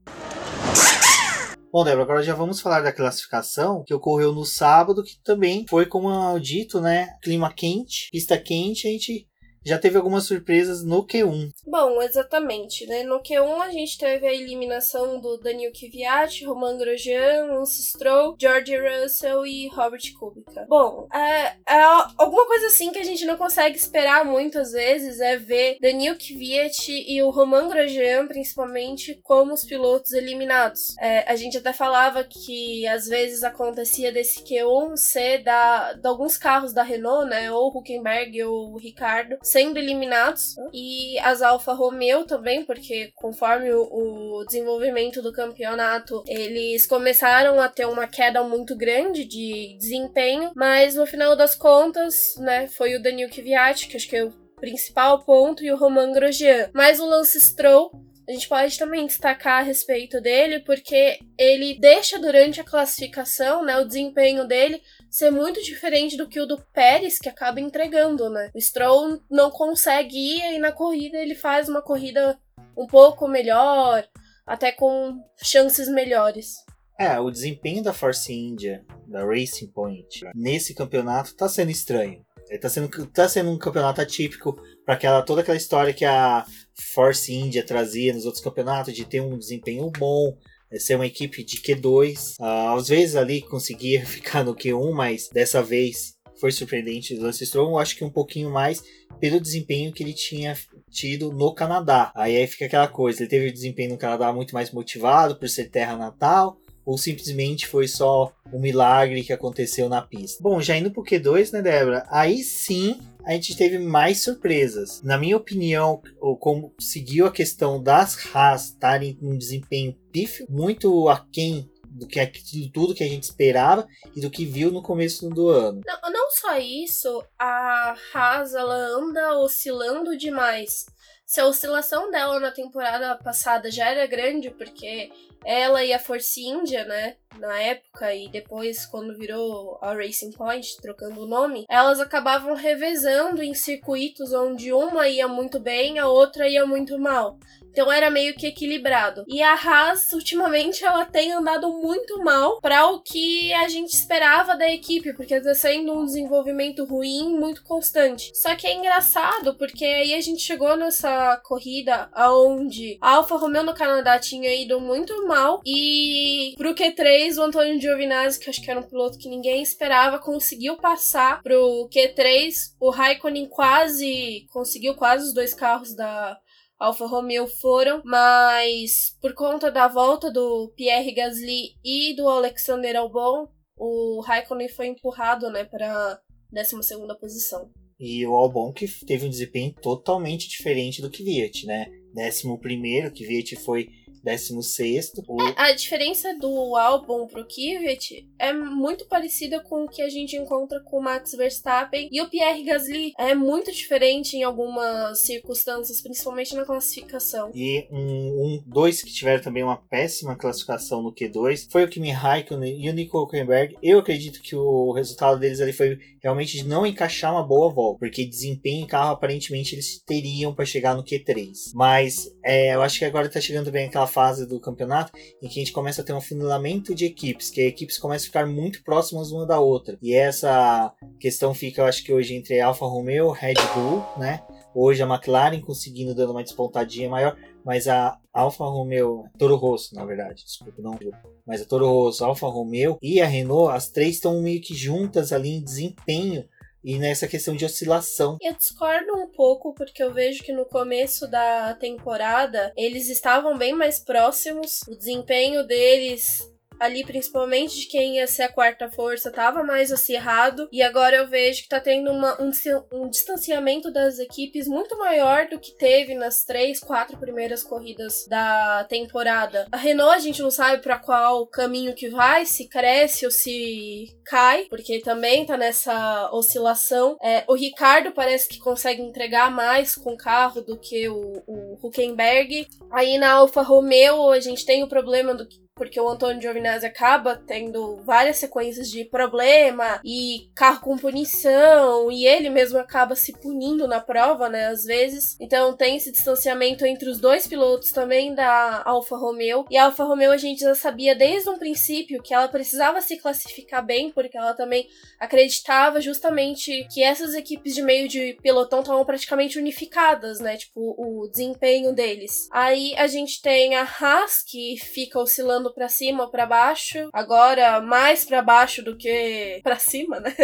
Bom, 1.73 1.83
Débora, 1.83 2.03
agora 2.03 2.21
já 2.21 2.35
vamos 2.35 2.61
falar 2.61 2.81
da 2.81 2.93
classificação 2.93 3.83
que 3.83 3.95
ocorreu 3.95 4.31
no 4.31 4.45
sábado, 4.45 5.03
que 5.03 5.17
também 5.23 5.65
foi, 5.67 5.87
como 5.87 6.37
dito, 6.37 6.79
né? 6.79 7.17
Clima 7.19 7.51
quente, 7.51 8.11
pista 8.11 8.37
quente, 8.37 8.87
a 8.87 8.91
gente 8.91 9.27
já 9.65 9.77
teve 9.77 9.97
algumas 9.97 10.25
surpresas 10.25 10.83
no 10.83 11.05
Q1. 11.05 11.51
Bom, 11.65 12.01
exatamente, 12.01 12.85
né? 12.87 13.03
No 13.03 13.21
Q1 13.21 13.61
a 13.61 13.71
gente 13.71 13.97
teve 13.97 14.27
a 14.27 14.33
eliminação 14.33 15.19
do 15.19 15.37
Daniel 15.37 15.71
Kvyat, 15.71 16.45
Romain 16.45 16.77
Grosjean, 16.77 17.45
Lance 17.45 17.83
Stroll, 17.83 18.35
George 18.39 18.75
Russell 18.77 19.45
e 19.45 19.67
Robert 19.69 20.01
Kubica. 20.19 20.65
Bom, 20.67 21.07
é, 21.13 21.53
é, 21.67 21.81
alguma 22.17 22.45
coisa 22.45 22.67
assim 22.67 22.91
que 22.91 22.99
a 22.99 23.03
gente 23.03 23.25
não 23.25 23.37
consegue 23.37 23.77
esperar 23.77 24.25
muitas 24.25 24.71
vezes 24.71 25.19
é 25.19 25.37
ver 25.37 25.77
Daniel 25.81 26.17
Kvyat 26.17 26.91
e 26.91 27.21
o 27.21 27.29
Romain 27.29 27.69
Grosjean, 27.69 28.27
principalmente, 28.27 29.19
como 29.23 29.53
os 29.53 29.63
pilotos 29.63 30.11
eliminados. 30.11 30.95
É, 30.99 31.29
a 31.31 31.35
gente 31.35 31.57
até 31.57 31.71
falava 31.73 32.23
que 32.23 32.85
às 32.87 33.07
vezes 33.07 33.43
acontecia 33.43 34.11
desse 34.11 34.41
Q1 34.43 34.97
ser 34.97 35.43
da, 35.43 35.93
de 35.93 36.07
alguns 36.07 36.37
carros 36.37 36.73
da 36.73 36.83
Renault, 36.83 37.29
né? 37.29 37.51
Ou 37.51 37.75
Huckenberg 37.75 38.43
ou 38.43 38.77
Ricardo 38.77 39.37
sendo 39.53 39.77
eliminados. 39.77 40.55
E 40.73 41.17
as 41.19 41.41
Alfa 41.41 41.73
Romeo 41.73 42.25
também, 42.25 42.65
porque 42.65 43.11
conforme 43.15 43.71
o, 43.71 44.39
o 44.39 44.45
desenvolvimento 44.45 45.21
do 45.21 45.31
campeonato, 45.31 46.23
eles 46.27 46.87
começaram 46.87 47.61
a 47.61 47.69
ter 47.69 47.85
uma 47.85 48.07
queda 48.07 48.43
muito 48.43 48.75
grande 48.75 49.23
de 49.25 49.77
desempenho, 49.79 50.51
mas 50.55 50.95
no 50.95 51.05
final 51.05 51.35
das 51.35 51.55
contas, 51.55 52.35
né, 52.39 52.67
foi 52.67 52.95
o 52.95 53.01
Daniel 53.01 53.29
Kvyat, 53.29 53.87
que 53.87 53.95
acho 53.95 54.09
que 54.09 54.17
é 54.17 54.25
o 54.25 54.33
principal 54.59 55.23
ponto, 55.23 55.63
e 55.63 55.71
o 55.71 55.77
Roman 55.77 56.11
Grosjean. 56.11 56.69
Mas 56.73 56.99
o 56.99 57.05
Lance 57.05 57.39
Stroll 57.39 57.91
a 58.27 58.31
gente 58.31 58.47
pode 58.47 58.77
também 58.77 59.05
destacar 59.05 59.61
a 59.61 59.63
respeito 59.63 60.21
dele, 60.21 60.59
porque 60.59 61.19
ele 61.37 61.77
deixa 61.79 62.17
durante 62.19 62.61
a 62.61 62.63
classificação, 62.63 63.63
né, 63.63 63.77
o 63.77 63.85
desempenho 63.85 64.47
dele 64.47 64.81
ser 65.09 65.29
muito 65.29 65.61
diferente 65.61 66.17
do 66.17 66.27
que 66.27 66.39
o 66.39 66.45
do 66.45 66.61
Pérez, 66.73 67.19
que 67.19 67.29
acaba 67.29 67.59
entregando, 67.59 68.29
né? 68.29 68.49
O 68.53 68.59
Stroll 68.59 69.21
não 69.29 69.51
consegue 69.51 70.17
ir 70.17 70.55
e 70.55 70.59
na 70.59 70.71
corrida 70.71 71.17
ele 71.17 71.35
faz 71.35 71.67
uma 71.67 71.81
corrida 71.81 72.39
um 72.75 72.87
pouco 72.87 73.27
melhor, 73.27 74.07
até 74.45 74.71
com 74.71 75.21
chances 75.41 75.87
melhores. 75.87 76.55
É, 76.99 77.19
o 77.19 77.29
desempenho 77.29 77.83
da 77.83 77.93
Force 77.93 78.31
India, 78.31 78.83
da 79.07 79.25
Racing 79.25 79.67
Point, 79.67 80.21
nesse 80.33 80.73
campeonato 80.73 81.35
tá 81.35 81.49
sendo 81.49 81.71
estranho. 81.71 82.25
Ele 82.49 82.59
tá 82.59 82.69
sendo, 82.69 83.07
tá 83.07 83.27
sendo 83.27 83.51
um 83.51 83.57
campeonato 83.57 84.01
atípico 84.01 84.55
para 84.85 84.95
aquela 84.95 85.21
toda 85.21 85.41
aquela 85.41 85.57
história 85.57 85.93
que 85.93 86.05
a 86.05 86.45
Force 86.93 87.31
India 87.31 87.65
trazia 87.65 88.13
nos 88.13 88.25
outros 88.25 88.43
campeonatos 88.43 88.93
de 88.93 89.05
ter 89.05 89.21
um 89.21 89.37
desempenho 89.37 89.91
bom, 89.91 90.37
é, 90.71 90.79
ser 90.79 90.95
uma 90.95 91.05
equipe 91.05 91.43
de 91.43 91.57
Q2. 91.57 92.33
Uh, 92.39 92.43
ah, 92.43 92.73
às 92.75 92.87
vezes 92.87 93.15
ali 93.15 93.41
conseguia 93.41 94.05
ficar 94.07 94.43
no 94.43 94.55
Q1, 94.55 94.91
mas 94.93 95.29
dessa 95.29 95.61
vez 95.61 96.15
foi 96.39 96.51
surpreendente 96.51 97.13
o 97.13 97.21
Lance 97.21 97.45
Stroll, 97.45 97.77
acho 97.77 97.95
que 97.95 98.03
um 98.03 98.09
pouquinho 98.09 98.49
mais 98.49 98.83
pelo 99.19 99.39
desempenho 99.39 99.93
que 99.93 100.03
ele 100.03 100.13
tinha 100.13 100.57
tido 100.89 101.31
no 101.31 101.53
Canadá. 101.53 102.11
Aí, 102.15 102.35
aí 102.35 102.47
fica 102.47 102.65
aquela 102.65 102.87
coisa, 102.87 103.21
ele 103.21 103.29
teve 103.29 103.47
o 103.47 103.53
desempenho 103.53 103.91
no 103.91 103.97
Canadá 103.97 104.33
muito 104.33 104.53
mais 104.53 104.71
motivado 104.71 105.37
por 105.37 105.47
ser 105.47 105.69
terra 105.69 105.95
natal, 105.95 106.57
ou 106.85 106.97
simplesmente 106.97 107.67
foi 107.67 107.87
só 107.87 108.33
um 108.51 108.59
milagre 108.59 109.23
que 109.23 109.33
aconteceu 109.33 109.87
na 109.89 110.01
pista. 110.01 110.41
Bom, 110.41 110.61
já 110.61 110.77
indo 110.77 110.91
pro 110.91 111.03
Q2, 111.03 111.51
né, 111.51 111.61
Débora? 111.61 112.05
Aí 112.09 112.43
sim 112.43 112.99
a 113.25 113.31
gente 113.31 113.55
teve 113.55 113.79
mais 113.79 114.21
surpresas. 114.21 115.01
Na 115.01 115.17
minha 115.17 115.37
opinião, 115.37 116.01
como 116.39 116.73
seguiu 116.79 117.25
a 117.25 117.31
questão 117.31 117.81
das 117.81 118.17
Haas 118.33 118.65
estarem 118.65 119.15
com 119.15 119.27
um 119.27 119.37
desempenho 119.37 119.95
pífio, 120.11 120.45
muito 120.49 121.07
aquém 121.09 121.69
do 121.85 122.07
que 122.07 122.25
de 122.25 122.71
tudo 122.71 122.95
que 122.95 123.03
a 123.03 123.07
gente 123.07 123.23
esperava 123.23 123.87
e 124.15 124.19
do 124.19 124.29
que 124.29 124.45
viu 124.45 124.71
no 124.71 124.81
começo 124.81 125.29
do 125.29 125.47
ano. 125.47 125.81
Não, 125.85 126.11
não 126.11 126.31
só 126.31 126.57
isso, 126.57 127.23
a 127.39 127.95
Haas 128.13 128.53
ela 128.55 128.75
anda 128.75 129.37
oscilando 129.39 130.17
demais. 130.17 130.87
Se 131.25 131.39
a 131.39 131.45
oscilação 131.45 132.11
dela 132.11 132.39
na 132.39 132.51
temporada 132.51 133.15
passada 133.15 133.71
já 133.71 133.89
era 133.89 134.05
grande, 134.05 134.51
porque 134.51 135.11
ela 135.45 135.83
e 135.83 135.93
a 135.93 135.99
Force 135.99 136.41
India, 136.41 136.85
né, 136.85 137.15
na 137.39 137.59
época 137.59 138.13
e 138.13 138.27
depois 138.29 138.85
quando 138.85 139.17
virou 139.17 139.77
a 139.81 139.93
Racing 139.93 140.31
Point, 140.31 140.77
trocando 140.81 141.21
o 141.21 141.27
nome, 141.27 141.65
elas 141.69 141.99
acabavam 141.99 142.55
revezando 142.55 143.41
em 143.41 143.53
circuitos 143.53 144.33
onde 144.33 144.71
uma 144.71 145.07
ia 145.07 145.27
muito 145.27 145.59
bem, 145.59 145.99
a 145.99 146.07
outra 146.07 146.47
ia 146.47 146.65
muito 146.65 146.99
mal. 146.99 147.37
Então 147.73 147.91
era 147.91 148.11
meio 148.11 148.35
que 148.35 148.45
equilibrado. 148.45 149.25
E 149.27 149.41
a 149.41 149.55
Haas, 149.55 150.13
ultimamente, 150.13 150.85
ela 150.85 151.05
tem 151.05 151.33
andado 151.33 151.71
muito 151.71 152.23
mal 152.23 152.61
para 152.61 152.85
o 152.85 153.01
que 153.01 153.51
a 153.51 153.67
gente 153.67 153.91
esperava 153.91 154.55
da 154.55 154.71
equipe, 154.71 155.11
porque 155.13 155.41
tá 155.41 155.55
sendo 155.55 155.91
um 155.91 156.05
desenvolvimento 156.05 156.85
ruim, 156.85 157.35
muito 157.35 157.63
constante. 157.63 158.31
Só 158.35 158.55
que 158.55 158.67
é 158.67 158.75
engraçado, 158.75 159.55
porque 159.55 159.83
aí 159.83 160.13
a 160.13 160.21
gente 160.21 160.43
chegou 160.43 160.77
nessa 160.77 161.35
corrida 161.37 162.09
aonde 162.13 162.99
a 163.01 163.15
Alfa 163.15 163.37
Romeo 163.37 163.63
no 163.63 163.73
Canadá 163.73 164.19
tinha 164.19 164.53
ido 164.53 164.79
muito 164.79 165.27
mal 165.27 165.32
e 165.65 166.53
pro 166.57 166.75
Q3 166.75 167.37
o 167.37 167.43
Antônio 167.43 167.79
Giovinazzi, 167.79 168.39
que 168.39 168.49
acho 168.49 168.61
que 168.61 168.69
era 168.69 168.79
um 168.79 168.87
piloto 168.87 169.17
que 169.17 169.29
ninguém 169.29 169.61
esperava, 169.61 170.19
conseguiu 170.19 170.77
passar 170.77 171.41
pro 171.41 171.89
Q3. 171.89 172.53
O 172.79 172.89
Raikkonen 172.89 173.47
quase 173.47 174.45
conseguiu 174.49 174.95
quase 174.95 175.27
os 175.27 175.33
dois 175.33 175.53
carros 175.53 175.95
da 175.95 176.37
Alfa 176.79 177.05
Romeo 177.05 177.47
foram, 177.47 178.01
mas 178.03 179.17
por 179.21 179.33
conta 179.33 179.71
da 179.71 179.87
volta 179.87 180.31
do 180.31 180.73
Pierre 180.75 181.13
Gasly 181.13 181.75
e 181.83 182.15
do 182.15 182.27
Alexander 182.27 182.95
Albon, 182.97 183.47
o 183.77 184.21
Raikkonen 184.21 184.69
foi 184.69 184.87
empurrado, 184.87 185.49
né, 185.49 185.63
para 185.63 186.19
12 186.51 186.83
segunda 186.83 187.15
posição. 187.15 187.71
E 187.99 188.25
o 188.27 188.33
Albon 188.33 188.73
que 188.73 188.87
teve 189.05 189.25
um 189.25 189.29
desempenho 189.29 189.73
totalmente 189.81 190.49
diferente 190.49 191.01
do 191.01 191.09
que 191.09 191.23
Viet, 191.23 191.65
né? 191.65 191.89
11 192.17 192.57
primeiro, 192.59 193.11
que 193.11 193.25
Viet 193.25 193.55
foi 193.55 193.87
16. 194.23 195.11
O... 195.27 195.41
É, 195.41 195.53
a 195.57 195.71
diferença 195.73 196.33
do 196.37 196.75
álbum 196.75 197.27
pro 197.27 197.45
Kvyat 197.45 198.27
é 198.39 198.53
muito 198.53 199.05
parecida 199.05 199.59
com 199.61 199.83
o 199.83 199.89
que 199.89 200.01
a 200.01 200.09
gente 200.09 200.35
encontra 200.35 200.79
com 200.79 200.97
o 200.97 201.03
Max 201.03 201.33
Verstappen 201.33 202.09
e 202.11 202.21
o 202.21 202.29
Pierre 202.29 202.63
Gasly. 202.63 203.13
É 203.17 203.35
muito 203.35 203.71
diferente 203.71 204.37
em 204.37 204.43
algumas 204.43 205.21
circunstâncias, 205.21 206.01
principalmente 206.01 206.55
na 206.55 206.65
classificação. 206.65 207.51
E 207.53 207.87
um, 207.91 207.97
um 207.97 208.63
dois 208.65 209.01
que 209.01 209.11
tiveram 209.11 209.41
também 209.41 209.63
uma 209.63 209.77
péssima 209.77 210.35
classificação 210.35 211.01
no 211.01 211.13
Q2 211.13 211.67
foi 211.69 211.83
o 211.83 211.89
Kimi 211.89 212.11
Raikkonen 212.11 212.83
e 212.83 212.89
o 212.89 212.93
Nico 212.93 213.19
Huckenberg. 213.19 213.75
Eu 213.81 213.99
acredito 213.99 214.41
que 214.41 214.55
o 214.55 214.91
resultado 214.91 215.39
deles 215.39 215.59
ali 215.59 215.73
foi 215.73 215.99
realmente 216.21 216.57
de 216.57 216.67
não 216.67 216.85
encaixar 216.85 217.33
uma 217.33 217.43
boa 217.43 217.71
volta, 217.71 217.99
porque 217.99 218.25
desempenho 218.25 218.83
em 218.83 218.87
carro 218.87 219.11
aparentemente 219.11 219.75
eles 219.75 220.01
teriam 220.05 220.53
para 220.53 220.65
chegar 220.65 220.95
no 220.95 221.03
Q3. 221.03 221.51
Mas 221.73 222.33
é, 222.43 222.73
eu 222.73 222.81
acho 222.81 222.99
que 222.99 223.05
agora 223.05 223.29
tá 223.29 223.41
chegando 223.41 223.71
bem 223.71 223.87
aquela 223.87 224.07
fase 224.13 224.45
do 224.45 224.59
campeonato 224.59 225.11
em 225.41 225.47
que 225.47 225.59
a 225.59 225.63
gente 225.63 225.73
começa 225.73 226.01
a 226.01 226.05
ter 226.05 226.13
um 226.13 226.17
afunilamento 226.17 226.93
de 226.93 227.05
equipes, 227.05 227.49
que 227.49 227.59
as 227.59 227.67
equipes 227.67 227.97
começam 227.97 228.25
a 228.25 228.27
ficar 228.27 228.45
muito 228.45 228.83
próximas 228.83 229.31
uma 229.31 229.45
da 229.45 229.59
outra. 229.59 229.97
E 230.01 230.13
essa 230.13 230.93
questão 231.19 231.53
fica, 231.53 231.81
eu 231.81 231.85
acho 231.85 232.03
que 232.03 232.13
hoje 232.13 232.35
entre 232.35 232.61
Alfa 232.61 232.85
Romeo, 232.85 233.31
Red 233.31 233.55
Bull, 233.73 234.03
né? 234.17 234.43
Hoje 234.75 235.03
a 235.03 235.07
McLaren 235.07 235.61
conseguindo 235.61 236.15
dando 236.15 236.31
uma 236.31 236.43
despontadinha 236.43 237.09
maior, 237.09 237.37
mas 237.63 237.87
a 237.87 238.17
Alfa 238.33 238.65
Romeo, 238.65 239.25
Toro 239.37 239.55
Rosso, 239.55 239.93
na 239.95 240.03
verdade, 240.03 240.43
desculpa, 240.43 240.81
não, 240.81 240.97
mas 241.45 241.61
a 241.61 241.65
Toro 241.65 241.87
Rosso, 241.87 242.25
Alfa 242.25 242.47
Romeo 242.47 242.97
e 243.01 243.21
a 243.21 243.27
Renault, 243.27 243.75
as 243.75 243.89
três 243.89 244.15
estão 244.15 244.41
meio 244.41 244.61
que 244.61 244.73
juntas 244.73 245.31
ali 245.31 245.49
em 245.49 245.63
desempenho 245.63 246.45
e 246.83 246.97
nessa 246.97 247.27
questão 247.27 247.55
de 247.55 247.65
oscilação. 247.65 248.37
Eu 248.41 248.53
discordo 248.53 249.15
um 249.15 249.27
pouco, 249.27 249.73
porque 249.73 250.03
eu 250.03 250.13
vejo 250.13 250.43
que 250.43 250.51
no 250.51 250.65
começo 250.65 251.27
da 251.27 251.73
temporada 251.75 252.73
eles 252.75 253.09
estavam 253.09 253.57
bem 253.57 253.73
mais 253.73 253.99
próximos, 253.99 254.81
o 254.87 254.95
desempenho 254.95 255.65
deles 255.65 256.52
ali, 256.83 257.03
principalmente 257.05 257.79
de 257.79 257.87
quem 257.87 258.17
ia 258.17 258.27
ser 258.27 258.43
a 258.43 258.51
quarta 258.51 258.89
força, 258.89 259.31
tava 259.31 259.63
mais 259.63 259.91
acirrado. 259.91 260.67
E 260.71 260.81
agora 260.81 261.15
eu 261.15 261.27
vejo 261.27 261.63
que 261.63 261.69
tá 261.69 261.79
tendo 261.79 262.11
uma, 262.11 262.41
um, 262.41 262.51
um 262.91 263.09
distanciamento 263.09 263.91
das 263.91 264.19
equipes 264.19 264.67
muito 264.67 264.97
maior 264.97 265.47
do 265.47 265.59
que 265.59 265.75
teve 265.77 266.13
nas 266.13 266.43
três, 266.43 266.79
quatro 266.79 267.17
primeiras 267.17 267.63
corridas 267.63 268.25
da 268.27 268.83
temporada. 268.89 269.67
A 269.71 269.77
Renault 269.77 270.15
a 270.15 270.19
gente 270.19 270.41
não 270.41 270.51
sabe 270.51 270.81
para 270.81 270.99
qual 270.99 271.47
caminho 271.47 271.95
que 271.95 272.09
vai, 272.09 272.45
se 272.45 272.67
cresce 272.67 273.25
ou 273.25 273.31
se 273.31 274.13
cai, 274.25 274.65
porque 274.69 274.99
também 274.99 275.45
tá 275.45 275.57
nessa 275.57 276.29
oscilação. 276.33 277.17
É, 277.23 277.43
o 277.47 277.53
Ricardo 277.53 278.11
parece 278.11 278.49
que 278.49 278.59
consegue 278.59 279.01
entregar 279.01 279.49
mais 279.49 279.95
com 279.95 280.13
o 280.13 280.17
carro 280.17 280.61
do 280.61 280.77
que 280.77 281.07
o, 281.07 281.43
o 281.47 281.79
Huckenberg. 281.81 282.67
Aí 282.91 283.17
na 283.17 283.33
Alfa 283.33 283.61
Romeo 283.61 284.29
a 284.29 284.39
gente 284.39 284.65
tem 284.65 284.83
o 284.83 284.89
problema 284.89 285.33
do 285.33 285.47
porque 285.75 285.99
o 285.99 286.07
Antônio 286.07 286.41
Giovinazzi 286.41 286.85
acaba 286.85 287.35
tendo 287.35 287.97
várias 288.03 288.37
sequências 288.37 288.89
de 288.89 289.05
problema 289.05 289.99
e 290.03 290.49
carro 290.55 290.81
com 290.81 290.97
punição, 290.97 292.11
e 292.11 292.25
ele 292.25 292.49
mesmo 292.49 292.77
acaba 292.77 293.15
se 293.15 293.33
punindo 293.33 293.87
na 293.87 293.99
prova, 293.99 294.49
né, 294.49 294.67
às 294.67 294.83
vezes. 294.83 295.35
Então 295.39 295.75
tem 295.75 295.97
esse 295.97 296.11
distanciamento 296.11 296.85
entre 296.85 297.09
os 297.09 297.19
dois 297.19 297.47
pilotos 297.47 297.91
também 297.91 298.35
da 298.35 298.83
Alfa 298.85 299.15
Romeo. 299.17 299.65
E 299.69 299.77
a 299.77 299.85
Alfa 299.85 300.03
Romeo 300.03 300.31
a 300.31 300.37
gente 300.37 300.61
já 300.61 300.75
sabia 300.75 301.15
desde 301.15 301.49
um 301.49 301.57
princípio 301.57 302.21
que 302.21 302.33
ela 302.33 302.47
precisava 302.47 303.01
se 303.01 303.17
classificar 303.17 303.83
bem, 303.83 304.11
porque 304.11 304.37
ela 304.37 304.53
também 304.53 304.87
acreditava 305.19 305.99
justamente 305.99 306.87
que 306.93 307.03
essas 307.03 307.33
equipes 307.33 307.73
de 307.73 307.81
meio 307.81 308.07
de 308.07 308.37
pelotão 308.41 308.81
estavam 308.81 309.03
praticamente 309.05 309.57
unificadas, 309.57 310.39
né, 310.39 310.55
tipo 310.55 310.95
o 310.97 311.27
desempenho 311.27 311.93
deles. 311.93 312.47
Aí 312.51 312.93
a 312.95 313.07
gente 313.07 313.41
tem 313.41 313.75
a 313.75 313.83
Haas 313.83 314.43
que 314.43 314.77
fica 314.77 315.19
oscilando 315.19 315.62
olhando 315.63 315.73
para 315.73 315.87
cima 315.87 316.23
ou 316.23 316.29
para 316.29 316.45
baixo. 316.45 317.09
Agora 317.13 317.79
mais 317.81 318.25
para 318.25 318.41
baixo 318.41 318.83
do 318.83 318.97
que 318.97 319.59
para 319.63 319.79
cima, 319.79 320.19
né? 320.19 320.35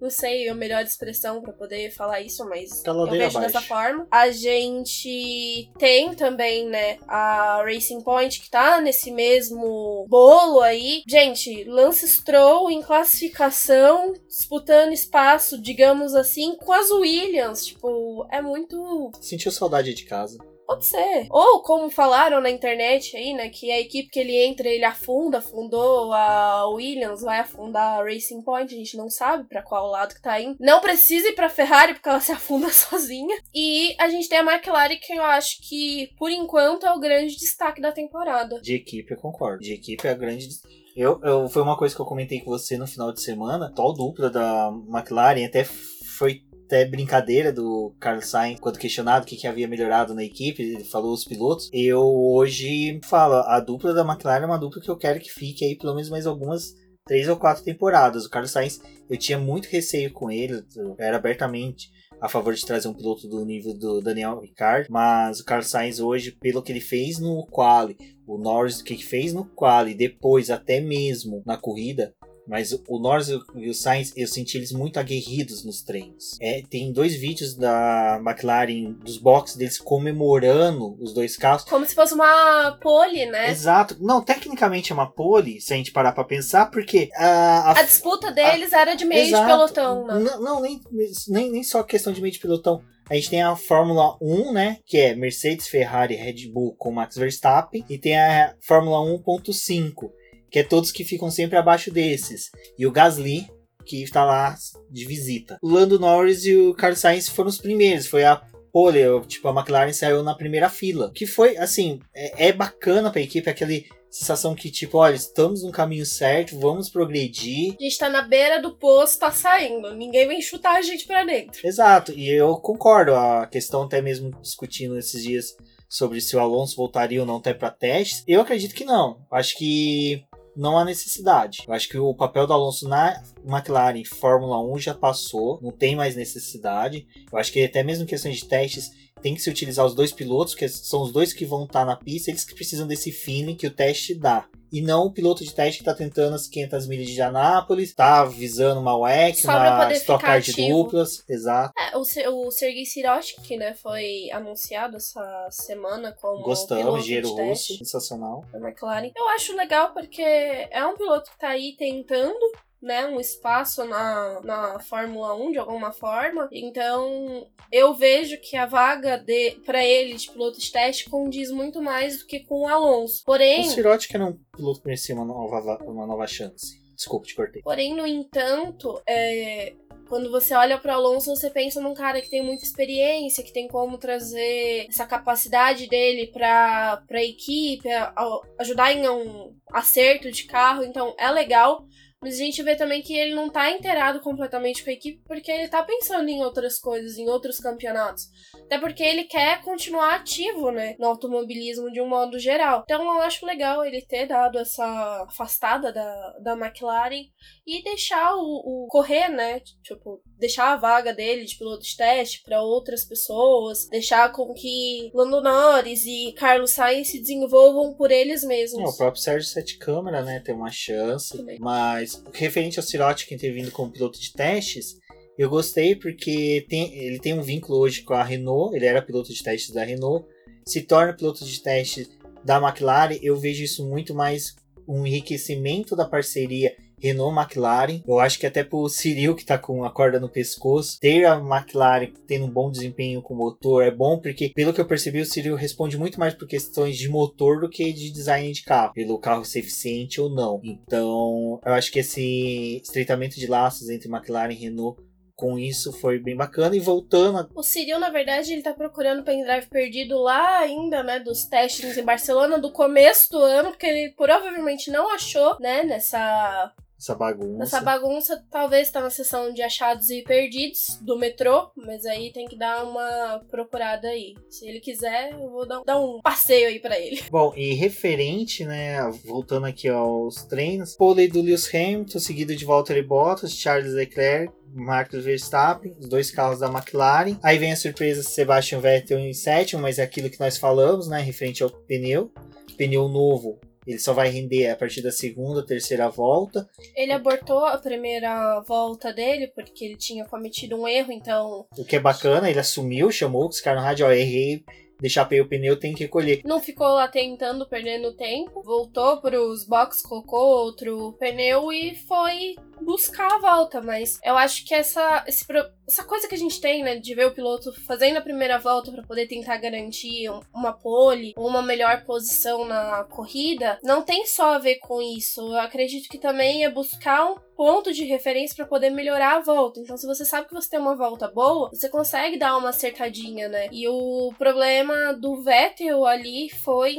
Não 0.00 0.10
sei 0.10 0.48
a 0.48 0.54
melhor 0.54 0.84
expressão 0.84 1.42
para 1.42 1.52
poder 1.52 1.90
falar 1.90 2.20
isso, 2.20 2.48
mas 2.48 2.84
eu 2.84 3.06
vejo 3.06 3.36
abaixo. 3.36 3.40
dessa 3.40 3.60
forma. 3.60 4.06
A 4.12 4.30
gente 4.30 5.68
tem 5.76 6.14
também, 6.14 6.68
né, 6.68 6.98
a 7.08 7.64
Racing 7.64 8.02
Point 8.02 8.40
que 8.40 8.48
tá 8.48 8.80
nesse 8.80 9.10
mesmo 9.10 10.06
bolo 10.08 10.60
aí. 10.60 11.02
Gente, 11.08 11.64
Lance 11.64 12.06
Stroll 12.06 12.70
em 12.70 12.80
classificação, 12.80 14.12
disputando 14.28 14.92
espaço, 14.92 15.60
digamos 15.60 16.14
assim, 16.14 16.54
com 16.56 16.72
as 16.72 16.90
Williams. 16.92 17.66
Tipo, 17.66 18.24
é 18.30 18.40
muito. 18.40 19.10
Sentiu 19.20 19.50
saudade 19.50 19.92
de 19.94 20.04
casa. 20.04 20.38
Pode 20.68 20.84
ser. 20.84 21.26
Ou, 21.30 21.62
como 21.62 21.88
falaram 21.88 22.42
na 22.42 22.50
internet 22.50 23.16
aí, 23.16 23.32
né, 23.32 23.48
que 23.48 23.70
a 23.70 23.80
equipe 23.80 24.10
que 24.10 24.20
ele 24.20 24.36
entra, 24.36 24.68
ele 24.68 24.84
afunda, 24.84 25.38
afundou 25.38 26.12
a 26.12 26.68
Williams, 26.68 27.22
vai 27.22 27.38
afundar 27.38 27.98
a 27.98 28.04
Racing 28.04 28.42
Point, 28.42 28.74
a 28.74 28.76
gente 28.76 28.94
não 28.94 29.08
sabe 29.08 29.48
para 29.48 29.62
qual 29.62 29.86
lado 29.86 30.14
que 30.14 30.20
tá 30.20 30.38
indo. 30.38 30.58
Não 30.60 30.82
precisa 30.82 31.28
ir 31.28 31.34
pra 31.34 31.48
Ferrari, 31.48 31.94
porque 31.94 32.10
ela 32.10 32.20
se 32.20 32.32
afunda 32.32 32.68
sozinha. 32.70 33.34
E 33.54 33.96
a 33.98 34.10
gente 34.10 34.28
tem 34.28 34.40
a 34.40 34.42
McLaren, 34.42 34.98
que 35.00 35.14
eu 35.14 35.22
acho 35.22 35.56
que, 35.66 36.10
por 36.18 36.30
enquanto, 36.30 36.84
é 36.84 36.92
o 36.92 37.00
grande 37.00 37.34
destaque 37.34 37.80
da 37.80 37.90
temporada. 37.90 38.60
De 38.60 38.74
equipe, 38.74 39.14
eu 39.14 39.18
concordo. 39.18 39.62
De 39.62 39.72
equipe 39.72 40.06
é 40.06 40.10
a 40.10 40.14
grande 40.14 40.48
eu, 40.94 41.20
eu, 41.22 41.48
foi 41.48 41.62
uma 41.62 41.78
coisa 41.78 41.94
que 41.94 42.02
eu 42.02 42.06
comentei 42.06 42.40
com 42.40 42.50
você 42.50 42.76
no 42.76 42.86
final 42.86 43.12
de 43.12 43.22
semana. 43.22 43.72
Tal 43.72 43.94
dupla 43.94 44.28
da 44.28 44.68
McLaren 44.88 45.46
até 45.46 45.62
foi 45.62 46.42
até 46.68 46.84
brincadeira 46.84 47.50
do 47.50 47.94
Carlos 47.98 48.26
Sainz, 48.26 48.60
quando 48.60 48.78
questionado 48.78 49.24
o 49.24 49.26
que, 49.26 49.36
que 49.36 49.46
havia 49.46 49.66
melhorado 49.66 50.14
na 50.14 50.22
equipe, 50.22 50.62
ele 50.62 50.84
falou 50.84 51.14
os 51.14 51.24
pilotos. 51.24 51.70
Eu 51.72 52.04
hoje 52.04 53.00
falo, 53.04 53.36
a 53.46 53.58
dupla 53.58 53.94
da 53.94 54.04
McLaren 54.04 54.44
é 54.44 54.46
uma 54.46 54.58
dupla 54.58 54.82
que 54.82 54.90
eu 54.90 54.96
quero 54.96 55.18
que 55.18 55.30
fique 55.30 55.64
aí 55.64 55.76
pelo 55.76 55.94
menos 55.94 56.10
mais 56.10 56.26
algumas 56.26 56.74
três 57.06 57.26
ou 57.26 57.38
quatro 57.38 57.64
temporadas. 57.64 58.26
O 58.26 58.30
Carlos 58.30 58.50
Sainz, 58.50 58.82
eu 59.08 59.16
tinha 59.16 59.38
muito 59.38 59.66
receio 59.66 60.12
com 60.12 60.30
ele, 60.30 60.62
era 60.98 61.16
abertamente 61.16 61.88
a 62.20 62.28
favor 62.28 62.52
de 62.52 62.66
trazer 62.66 62.88
um 62.88 62.94
piloto 62.94 63.26
do 63.26 63.44
nível 63.46 63.72
do 63.72 64.00
Daniel 64.02 64.40
Ricciardo, 64.40 64.88
mas 64.90 65.40
o 65.40 65.44
Carlos 65.44 65.68
Sainz 65.68 66.00
hoje, 66.00 66.32
pelo 66.32 66.62
que 66.62 66.70
ele 66.70 66.80
fez 66.80 67.18
no 67.18 67.46
quali, 67.46 67.96
o 68.26 68.36
Norris, 68.36 68.80
o 68.80 68.84
que 68.84 69.02
fez 69.02 69.32
no 69.32 69.46
quali, 69.46 69.94
depois 69.94 70.50
até 70.50 70.80
mesmo 70.80 71.42
na 71.46 71.56
corrida, 71.56 72.12
mas 72.48 72.72
o 72.72 72.98
Norris 72.98 73.28
e 73.28 73.68
o 73.68 73.74
Sainz, 73.74 74.12
eu 74.16 74.26
senti 74.26 74.56
eles 74.56 74.72
muito 74.72 74.98
aguerridos 74.98 75.64
nos 75.64 75.82
treinos. 75.82 76.38
É, 76.40 76.62
tem 76.68 76.90
dois 76.92 77.14
vídeos 77.14 77.54
da 77.54 78.20
McLaren, 78.24 78.92
dos 79.04 79.18
boxes 79.18 79.56
deles 79.56 79.78
comemorando 79.78 80.96
os 81.00 81.12
dois 81.12 81.36
carros. 81.36 81.64
Como 81.64 81.86
se 81.86 81.94
fosse 81.94 82.14
uma 82.14 82.78
pole, 82.80 83.26
né? 83.26 83.50
Exato. 83.50 83.96
Não, 84.00 84.22
tecnicamente 84.22 84.90
é 84.90 84.94
uma 84.94 85.10
pole, 85.10 85.60
se 85.60 85.74
a 85.74 85.76
gente 85.76 85.92
parar 85.92 86.12
pra 86.12 86.24
pensar, 86.24 86.70
porque 86.70 87.10
a... 87.14 87.70
A, 87.70 87.80
a 87.80 87.82
disputa 87.82 88.32
deles 88.32 88.72
a, 88.72 88.80
era 88.80 88.94
de 88.94 89.04
meio 89.04 89.26
exato. 89.26 89.44
de 89.44 89.50
pelotão, 89.50 90.06
né? 90.06 90.18
Não, 90.18 90.40
não 90.40 90.62
nem, 90.62 90.80
nem, 91.28 91.50
nem 91.50 91.62
só 91.62 91.82
questão 91.82 92.12
de 92.12 92.22
meio 92.22 92.32
de 92.32 92.40
pelotão. 92.40 92.82
A 93.10 93.14
gente 93.14 93.30
tem 93.30 93.42
a 93.42 93.56
Fórmula 93.56 94.16
1, 94.20 94.52
né? 94.52 94.78
Que 94.84 94.98
é 94.98 95.14
Mercedes, 95.14 95.66
Ferrari, 95.66 96.14
Red 96.14 96.48
Bull 96.52 96.74
com 96.76 96.92
Max 96.92 97.16
Verstappen. 97.16 97.84
E 97.88 97.96
tem 97.96 98.18
a 98.18 98.54
Fórmula 98.60 98.98
1.5, 98.98 100.10
que 100.50 100.58
é 100.58 100.62
todos 100.62 100.92
que 100.92 101.04
ficam 101.04 101.30
sempre 101.30 101.56
abaixo 101.56 101.90
desses. 101.90 102.50
E 102.78 102.86
o 102.86 102.92
Gasly, 102.92 103.46
que 103.84 104.02
está 104.02 104.24
lá 104.24 104.54
de 104.90 105.04
visita. 105.04 105.58
O 105.62 105.68
Lando 105.68 105.98
Norris 105.98 106.44
e 106.44 106.54
o 106.54 106.74
Carlos 106.74 107.00
Sainz 107.00 107.28
foram 107.28 107.48
os 107.48 107.58
primeiros, 107.58 108.06
foi 108.06 108.24
a 108.24 108.42
pole, 108.72 109.00
tipo, 109.26 109.48
a 109.48 109.52
McLaren 109.52 109.92
saiu 109.92 110.22
na 110.22 110.34
primeira 110.34 110.68
fila. 110.68 111.10
Que 111.14 111.26
foi, 111.26 111.56
assim, 111.56 112.00
é, 112.14 112.48
é 112.48 112.52
bacana 112.52 113.10
para 113.10 113.20
a 113.20 113.24
equipe, 113.24 113.48
aquele 113.48 113.86
sensação 114.10 114.54
que, 114.54 114.70
tipo, 114.70 114.98
olha, 114.98 115.14
estamos 115.14 115.62
no 115.62 115.72
caminho 115.72 116.06
certo, 116.06 116.58
vamos 116.58 116.88
progredir. 116.88 117.74
A 117.78 117.82
gente 117.82 117.98
tá 117.98 118.08
na 118.08 118.22
beira 118.22 118.60
do 118.60 118.76
poço, 118.76 119.18
tá 119.18 119.30
saindo. 119.30 119.94
Ninguém 119.94 120.28
vem 120.28 120.40
chutar 120.40 120.76
a 120.76 120.82
gente 120.82 121.06
pra 121.06 121.24
dentro. 121.24 121.66
Exato, 121.66 122.12
e 122.12 122.28
eu 122.28 122.56
concordo. 122.56 123.14
A 123.14 123.46
questão 123.46 123.82
até 123.82 124.00
mesmo 124.00 124.30
discutindo 124.40 124.98
esses 124.98 125.22
dias 125.22 125.56
sobre 125.88 126.20
se 126.20 126.36
o 126.36 126.40
Alonso 126.40 126.76
voltaria 126.76 127.20
ou 127.20 127.26
não 127.26 127.36
até 127.36 127.54
para 127.54 127.70
testes. 127.70 128.22
Eu 128.26 128.40
acredito 128.40 128.74
que 128.74 128.84
não. 128.84 129.26
Acho 129.30 129.56
que 129.56 130.22
não 130.58 130.76
há 130.76 130.84
necessidade. 130.84 131.62
Eu 131.68 131.72
acho 131.72 131.88
que 131.88 131.96
o 131.96 132.12
papel 132.12 132.44
do 132.44 132.52
Alonso 132.52 132.88
na 132.88 133.22
McLaren 133.46 134.02
Fórmula 134.04 134.60
1 134.74 134.78
já 134.80 134.94
passou, 134.94 135.60
não 135.62 135.70
tem 135.70 135.94
mais 135.94 136.16
necessidade. 136.16 137.06
Eu 137.30 137.38
acho 137.38 137.52
que 137.52 137.64
até 137.64 137.84
mesmo 137.84 138.04
questões 138.04 138.38
de 138.38 138.44
testes 138.44 138.90
tem 139.18 139.34
que 139.34 139.40
se 139.40 139.50
utilizar 139.50 139.84
os 139.84 139.94
dois 139.94 140.12
pilotos, 140.12 140.54
que 140.54 140.68
são 140.68 141.02
os 141.02 141.12
dois 141.12 141.32
que 141.32 141.44
vão 141.44 141.64
estar 141.64 141.84
na 141.84 141.96
pista, 141.96 142.30
eles 142.30 142.44
que 142.44 142.54
precisam 142.54 142.86
desse 142.86 143.12
feeling 143.12 143.56
que 143.56 143.66
o 143.66 143.70
teste 143.70 144.14
dá 144.14 144.48
e 144.70 144.80
não 144.82 145.06
o 145.06 145.12
piloto 145.12 145.42
de 145.42 145.54
teste 145.54 145.78
que 145.78 145.82
está 145.82 145.94
tentando 145.94 146.34
as 146.34 146.46
500 146.46 146.86
milhas 146.86 147.08
de 147.08 147.20
Anápolis, 147.20 147.90
está 147.90 148.24
visando 148.24 148.80
uma 148.80 148.96
WEC, 148.96 149.40
Só 149.40 149.50
uma 149.50 149.92
Stock 149.92 150.24
Car 150.24 150.40
de 150.40 150.52
duplas, 150.68 151.24
exato. 151.28 151.72
É, 151.78 151.96
o, 151.96 152.46
o 152.46 152.50
Sergei 152.50 152.84
Sirotkin, 152.84 153.56
né, 153.56 153.74
foi 153.74 154.30
anunciado 154.30 154.96
essa 154.96 155.48
semana 155.50 156.12
como 156.20 156.42
Gostamos, 156.42 157.00
engenheiro 157.00 157.30
russo, 157.30 157.78
sensacional. 157.78 158.44
Da 158.52 158.58
McLaren. 158.58 159.10
Eu 159.16 159.28
acho 159.28 159.56
legal 159.56 159.92
porque 159.92 160.22
é 160.22 160.84
um 160.86 160.96
piloto 160.96 161.30
que 161.30 161.36
está 161.36 161.48
aí 161.48 161.74
tentando, 161.78 162.52
né, 162.80 163.06
um 163.06 163.20
espaço 163.20 163.84
na, 163.84 164.40
na 164.42 164.78
Fórmula 164.80 165.34
1 165.34 165.52
de 165.52 165.58
alguma 165.58 165.92
forma. 165.92 166.48
Então, 166.52 167.46
eu 167.72 167.94
vejo 167.94 168.40
que 168.40 168.56
a 168.56 168.66
vaga 168.66 169.18
de 169.18 169.52
para 169.66 169.84
ele 169.84 170.14
de 170.14 170.30
piloto 170.30 170.60
de 170.60 170.70
teste 170.70 171.10
condiz 171.10 171.50
muito 171.50 171.82
mais 171.82 172.18
do 172.18 172.26
que 172.26 172.40
com 172.40 172.62
o 172.62 172.68
Alonso. 172.68 173.22
Porém, 173.24 173.60
o 173.60 173.70
Siroti 173.70 174.08
que 174.08 174.16
era 174.16 174.26
um 174.26 174.38
piloto 174.56 174.80
que 174.80 174.86
merecia 174.86 175.14
uma 175.14 175.24
nova 175.24 175.78
uma 175.84 176.06
nova 176.06 176.26
chance. 176.26 176.78
Desculpa, 176.94 177.26
te 177.26 177.34
cortei. 177.34 177.62
Porém, 177.62 177.94
no 177.94 178.04
entanto, 178.04 179.00
é, 179.06 179.72
quando 180.08 180.30
você 180.30 180.54
olha 180.54 180.78
para 180.78 180.94
Alonso, 180.94 181.34
você 181.34 181.50
pensa 181.50 181.80
num 181.80 181.94
cara 181.94 182.20
que 182.20 182.30
tem 182.30 182.42
muita 182.42 182.64
experiência, 182.64 183.44
que 183.44 183.52
tem 183.52 183.68
como 183.68 183.98
trazer 183.98 184.86
essa 184.88 185.06
capacidade 185.06 185.86
dele 185.86 186.26
para 186.28 187.02
a 187.08 187.22
equipe, 187.22 187.88
a, 187.90 188.12
a 188.16 188.40
ajudar 188.58 188.92
em 188.92 189.08
um 189.08 189.54
acerto 189.70 190.30
de 190.32 190.44
carro. 190.44 190.82
Então, 190.82 191.14
é 191.18 191.30
legal. 191.30 191.84
Mas 192.20 192.34
a 192.34 192.38
gente 192.38 192.62
vê 192.62 192.74
também 192.74 193.00
que 193.00 193.16
ele 193.16 193.34
não 193.34 193.48
tá 193.48 193.70
inteirado 193.70 194.20
completamente 194.20 194.82
com 194.82 194.90
a 194.90 194.92
equipe 194.92 195.22
porque 195.24 195.50
ele 195.50 195.68
tá 195.68 195.82
pensando 195.84 196.28
em 196.28 196.42
outras 196.42 196.78
coisas, 196.78 197.16
em 197.16 197.28
outros 197.28 197.58
campeonatos. 197.58 198.24
Até 198.64 198.78
porque 198.78 199.02
ele 199.02 199.24
quer 199.24 199.62
continuar 199.62 200.16
ativo, 200.16 200.70
né, 200.72 200.96
no 200.98 201.06
automobilismo 201.06 201.90
de 201.92 202.00
um 202.00 202.08
modo 202.08 202.38
geral. 202.38 202.82
Então 202.84 203.02
eu 203.04 203.22
acho 203.22 203.46
legal 203.46 203.84
ele 203.84 204.02
ter 204.02 204.26
dado 204.26 204.58
essa 204.58 204.84
afastada 205.28 205.92
da, 205.92 206.38
da 206.42 206.52
McLaren 206.54 207.24
e 207.66 207.82
deixar 207.84 208.34
o, 208.34 208.84
o 208.84 208.86
correr, 208.88 209.28
né, 209.28 209.60
tipo, 209.82 210.20
deixar 210.38 210.72
a 210.72 210.76
vaga 210.76 211.12
dele 211.12 211.44
de 211.44 211.56
piloto 211.56 211.84
de 211.84 211.96
teste 211.96 212.42
para 212.44 212.62
outras 212.62 213.04
pessoas, 213.04 213.88
deixar 213.88 214.30
com 214.32 214.54
que 214.54 215.10
Lando 215.14 215.42
Norris 215.42 216.04
e 216.06 216.32
Carlos 216.32 216.70
Sainz 216.70 217.08
se 217.08 217.18
desenvolvam 217.20 217.94
por 217.94 218.10
eles 218.10 218.44
mesmos. 218.44 218.80
Não, 218.82 218.90
o 218.90 218.96
próprio 218.96 219.22
Sérgio 219.22 219.48
Sete 219.48 219.78
Câmara, 219.78 220.22
né, 220.22 220.40
tem 220.44 220.54
uma 220.54 220.70
chance, 220.70 221.36
Também. 221.36 221.58
mas 221.60 222.22
referente 222.32 222.78
ao 222.78 222.84
Sirotkin 222.84 223.36
ter 223.36 223.50
vindo 223.52 223.70
como 223.70 223.90
piloto 223.92 224.20
de 224.20 224.32
testes, 224.32 224.96
Eu 225.36 225.48
gostei 225.48 225.94
porque 225.94 226.66
tem, 226.68 226.92
ele 226.98 227.20
tem 227.20 227.32
um 227.32 227.42
vínculo 227.42 227.78
hoje 227.78 228.02
com 228.02 228.12
a 228.12 228.24
Renault, 228.24 228.74
ele 228.74 228.86
era 228.86 229.00
piloto 229.00 229.32
de 229.32 229.40
testes 229.40 229.72
da 229.72 229.84
Renault, 229.84 230.26
se 230.66 230.82
torna 230.82 231.12
piloto 231.12 231.44
de 231.44 231.62
testes 231.62 232.08
da 232.44 232.56
McLaren. 232.56 233.18
Eu 233.22 233.36
vejo 233.36 233.62
isso 233.62 233.86
muito 233.86 234.12
mais 234.12 234.56
um 234.86 235.06
enriquecimento 235.06 235.94
da 235.94 236.04
parceria 236.08 236.74
Renault-McLaren. 237.00 238.02
Eu 238.06 238.18
acho 238.18 238.38
que 238.38 238.46
até 238.46 238.64
pro 238.64 238.88
Cyril, 238.88 239.34
que 239.34 239.44
tá 239.44 239.58
com 239.58 239.84
a 239.84 239.90
corda 239.90 240.20
no 240.20 240.28
pescoço, 240.28 240.98
ter 241.00 241.24
a 241.24 241.36
McLaren 241.36 242.12
tendo 242.26 242.46
um 242.46 242.50
bom 242.50 242.70
desempenho 242.70 243.22
com 243.22 243.34
o 243.34 243.36
motor 243.36 243.82
é 243.82 243.90
bom, 243.90 244.18
porque, 244.18 244.50
pelo 244.54 244.72
que 244.72 244.80
eu 244.80 244.86
percebi, 244.86 245.20
o 245.20 245.26
Cyril 245.26 245.56
responde 245.56 245.98
muito 245.98 246.18
mais 246.18 246.34
por 246.34 246.46
questões 246.46 246.96
de 246.96 247.08
motor 247.08 247.60
do 247.60 247.68
que 247.68 247.92
de 247.92 248.10
design 248.10 248.50
de 248.52 248.62
carro, 248.62 248.92
pelo 248.92 249.18
carro 249.18 249.44
ser 249.44 249.60
eficiente 249.60 250.20
ou 250.20 250.28
não. 250.28 250.60
Então, 250.62 251.60
eu 251.64 251.72
acho 251.72 251.90
que 251.90 251.98
esse 251.98 252.80
estreitamento 252.82 253.38
de 253.38 253.46
laços 253.46 253.88
entre 253.88 254.08
McLaren 254.08 254.52
e 254.52 254.56
Renault 254.56 255.08
com 255.38 255.56
isso 255.56 255.92
foi 255.92 256.18
bem 256.18 256.36
bacana. 256.36 256.74
E 256.74 256.80
voltando. 256.80 257.38
A... 257.38 257.48
O 257.54 257.62
Cyril, 257.62 258.00
na 258.00 258.10
verdade, 258.10 258.52
ele 258.52 258.60
tá 258.60 258.74
procurando 258.74 259.20
o 259.20 259.24
pendrive 259.24 259.68
perdido 259.68 260.18
lá 260.18 260.58
ainda, 260.58 261.04
né? 261.04 261.20
Dos 261.20 261.44
testes 261.44 261.96
em 261.96 262.02
Barcelona 262.02 262.58
do 262.58 262.72
começo 262.72 263.30
do 263.30 263.38
ano, 263.38 263.70
porque 263.70 263.86
ele 263.86 264.12
provavelmente 264.16 264.90
não 264.90 265.14
achou, 265.14 265.56
né? 265.60 265.84
Nessa 265.84 266.74
essa 266.98 267.14
bagunça. 267.14 267.62
Essa 267.62 267.80
bagunça 267.80 268.44
talvez 268.50 268.90
tá 268.90 269.00
na 269.00 269.08
seção 269.08 269.52
de 269.52 269.62
achados 269.62 270.10
e 270.10 270.22
perdidos 270.22 270.98
do 271.00 271.16
metrô, 271.16 271.70
mas 271.76 272.04
aí 272.04 272.32
tem 272.32 272.46
que 272.46 272.58
dar 272.58 272.84
uma 272.84 273.40
procurada 273.48 274.08
aí. 274.08 274.34
Se 274.50 274.66
ele 274.66 274.80
quiser, 274.80 275.32
eu 275.32 275.48
vou 275.48 275.66
dar, 275.66 275.80
dar 275.84 276.00
um 276.00 276.20
passeio 276.20 276.68
aí 276.68 276.80
para 276.80 276.98
ele. 276.98 277.22
Bom, 277.30 277.54
e 277.56 277.72
referente, 277.74 278.64
né, 278.64 278.98
voltando 279.24 279.66
aqui 279.66 279.88
aos 279.88 280.42
treinos, 280.44 280.96
pole 280.96 281.28
do 281.28 281.40
Lewis 281.40 281.72
Hamilton, 281.72 282.18
seguido 282.18 282.56
de 282.56 282.64
Valtteri 282.64 283.02
Bottas, 283.02 283.52
Charles 283.52 283.92
Leclerc, 283.92 284.52
Marcos 284.74 285.24
Verstappen, 285.24 285.94
os 286.00 286.08
dois 286.08 286.32
carros 286.32 286.58
da 286.58 286.66
McLaren. 286.66 287.38
Aí 287.42 287.58
vem 287.58 287.72
a 287.72 287.76
surpresa 287.76 288.24
Sebastian 288.24 288.80
Vettel 288.80 289.20
em 289.20 289.32
sétimo, 289.32 289.82
mas 289.82 290.00
é 290.00 290.02
aquilo 290.02 290.28
que 290.28 290.40
nós 290.40 290.58
falamos, 290.58 291.08
né, 291.08 291.20
referente 291.20 291.62
ao 291.62 291.70
pneu. 291.70 292.32
Pneu 292.76 293.08
novo 293.08 293.58
ele 293.88 293.98
só 293.98 294.12
vai 294.12 294.28
render 294.28 294.68
a 294.68 294.76
partir 294.76 295.00
da 295.00 295.10
segunda, 295.10 295.64
terceira 295.64 296.08
volta. 296.08 296.68
Ele 296.94 297.12
abortou 297.12 297.64
a 297.64 297.78
primeira 297.78 298.60
volta 298.60 299.12
dele 299.12 299.48
porque 299.48 299.84
ele 299.84 299.96
tinha 299.96 300.26
cometido 300.26 300.76
um 300.76 300.86
erro, 300.86 301.10
então. 301.10 301.66
O 301.76 301.84
que 301.84 301.96
é 301.96 302.00
bacana, 302.00 302.50
ele 302.50 302.60
assumiu, 302.60 303.10
chamou 303.10 303.48
os 303.48 303.60
caras 303.60 303.80
no 303.80 303.86
rádio, 303.86 304.06
ó, 304.06 304.10
errei, 304.10 304.62
deixar 305.00 305.26
o 305.26 305.48
pneu, 305.48 305.78
tem 305.78 305.94
que 305.94 306.04
recolher. 306.04 306.42
Não 306.44 306.60
ficou 306.60 306.88
lá 306.88 307.08
tentando, 307.08 307.66
perdendo 307.66 308.12
tempo. 308.12 308.62
Voltou 308.62 309.20
pros 309.20 309.64
box, 309.64 310.02
colocou 310.02 310.64
outro 310.64 311.16
pneu 311.18 311.72
e 311.72 311.94
foi 311.94 312.56
buscar 312.80 313.32
a 313.32 313.38
volta. 313.38 313.80
Mas 313.80 314.18
eu 314.24 314.36
acho 314.36 314.66
que 314.66 314.74
essa, 314.74 315.24
esse, 315.26 315.44
essa 315.88 316.04
coisa 316.04 316.28
que 316.28 316.34
a 316.34 316.38
gente 316.38 316.60
tem, 316.60 316.82
né, 316.82 316.96
de 316.96 317.14
ver 317.14 317.26
o 317.26 317.34
piloto 317.34 317.72
fazendo 317.86 318.18
a 318.18 318.22
primeira 318.22 318.58
volta 318.58 318.92
para 318.92 319.02
poder 319.02 319.26
tentar 319.26 319.56
garantir 319.56 320.30
uma 320.54 320.72
pole 320.72 321.32
ou 321.34 321.48
uma 321.48 321.62
melhor 321.62 322.04
posição 322.04 322.66
na 322.66 323.04
corrida, 323.04 323.78
não 323.82 324.02
tem 324.02 324.26
só 324.26 324.54
a 324.54 324.58
ver 324.58 324.76
com 324.76 325.00
isso. 325.00 325.40
Eu 325.40 325.58
acredito 325.58 326.08
que 326.08 326.18
também 326.18 326.64
é 326.64 326.70
buscar 326.70 327.24
um 327.24 327.36
ponto 327.56 327.92
de 327.92 328.04
referência 328.04 328.54
para 328.54 328.66
poder 328.66 328.90
melhorar 328.90 329.36
a 329.36 329.40
volta. 329.40 329.80
Então, 329.80 329.96
se 329.96 330.06
você 330.06 330.24
sabe 330.24 330.46
que 330.46 330.54
você 330.54 330.68
tem 330.68 330.78
uma 330.78 330.94
volta 330.94 331.26
boa, 331.26 331.70
você 331.70 331.88
consegue 331.88 332.38
dar 332.38 332.56
uma 332.56 332.68
acertadinha, 332.68 333.48
né? 333.48 333.68
E 333.72 333.88
o 333.88 334.32
problema 334.38 335.14
do 335.14 335.42
Vettel 335.42 336.04
ali 336.04 336.50
foi 336.50 336.96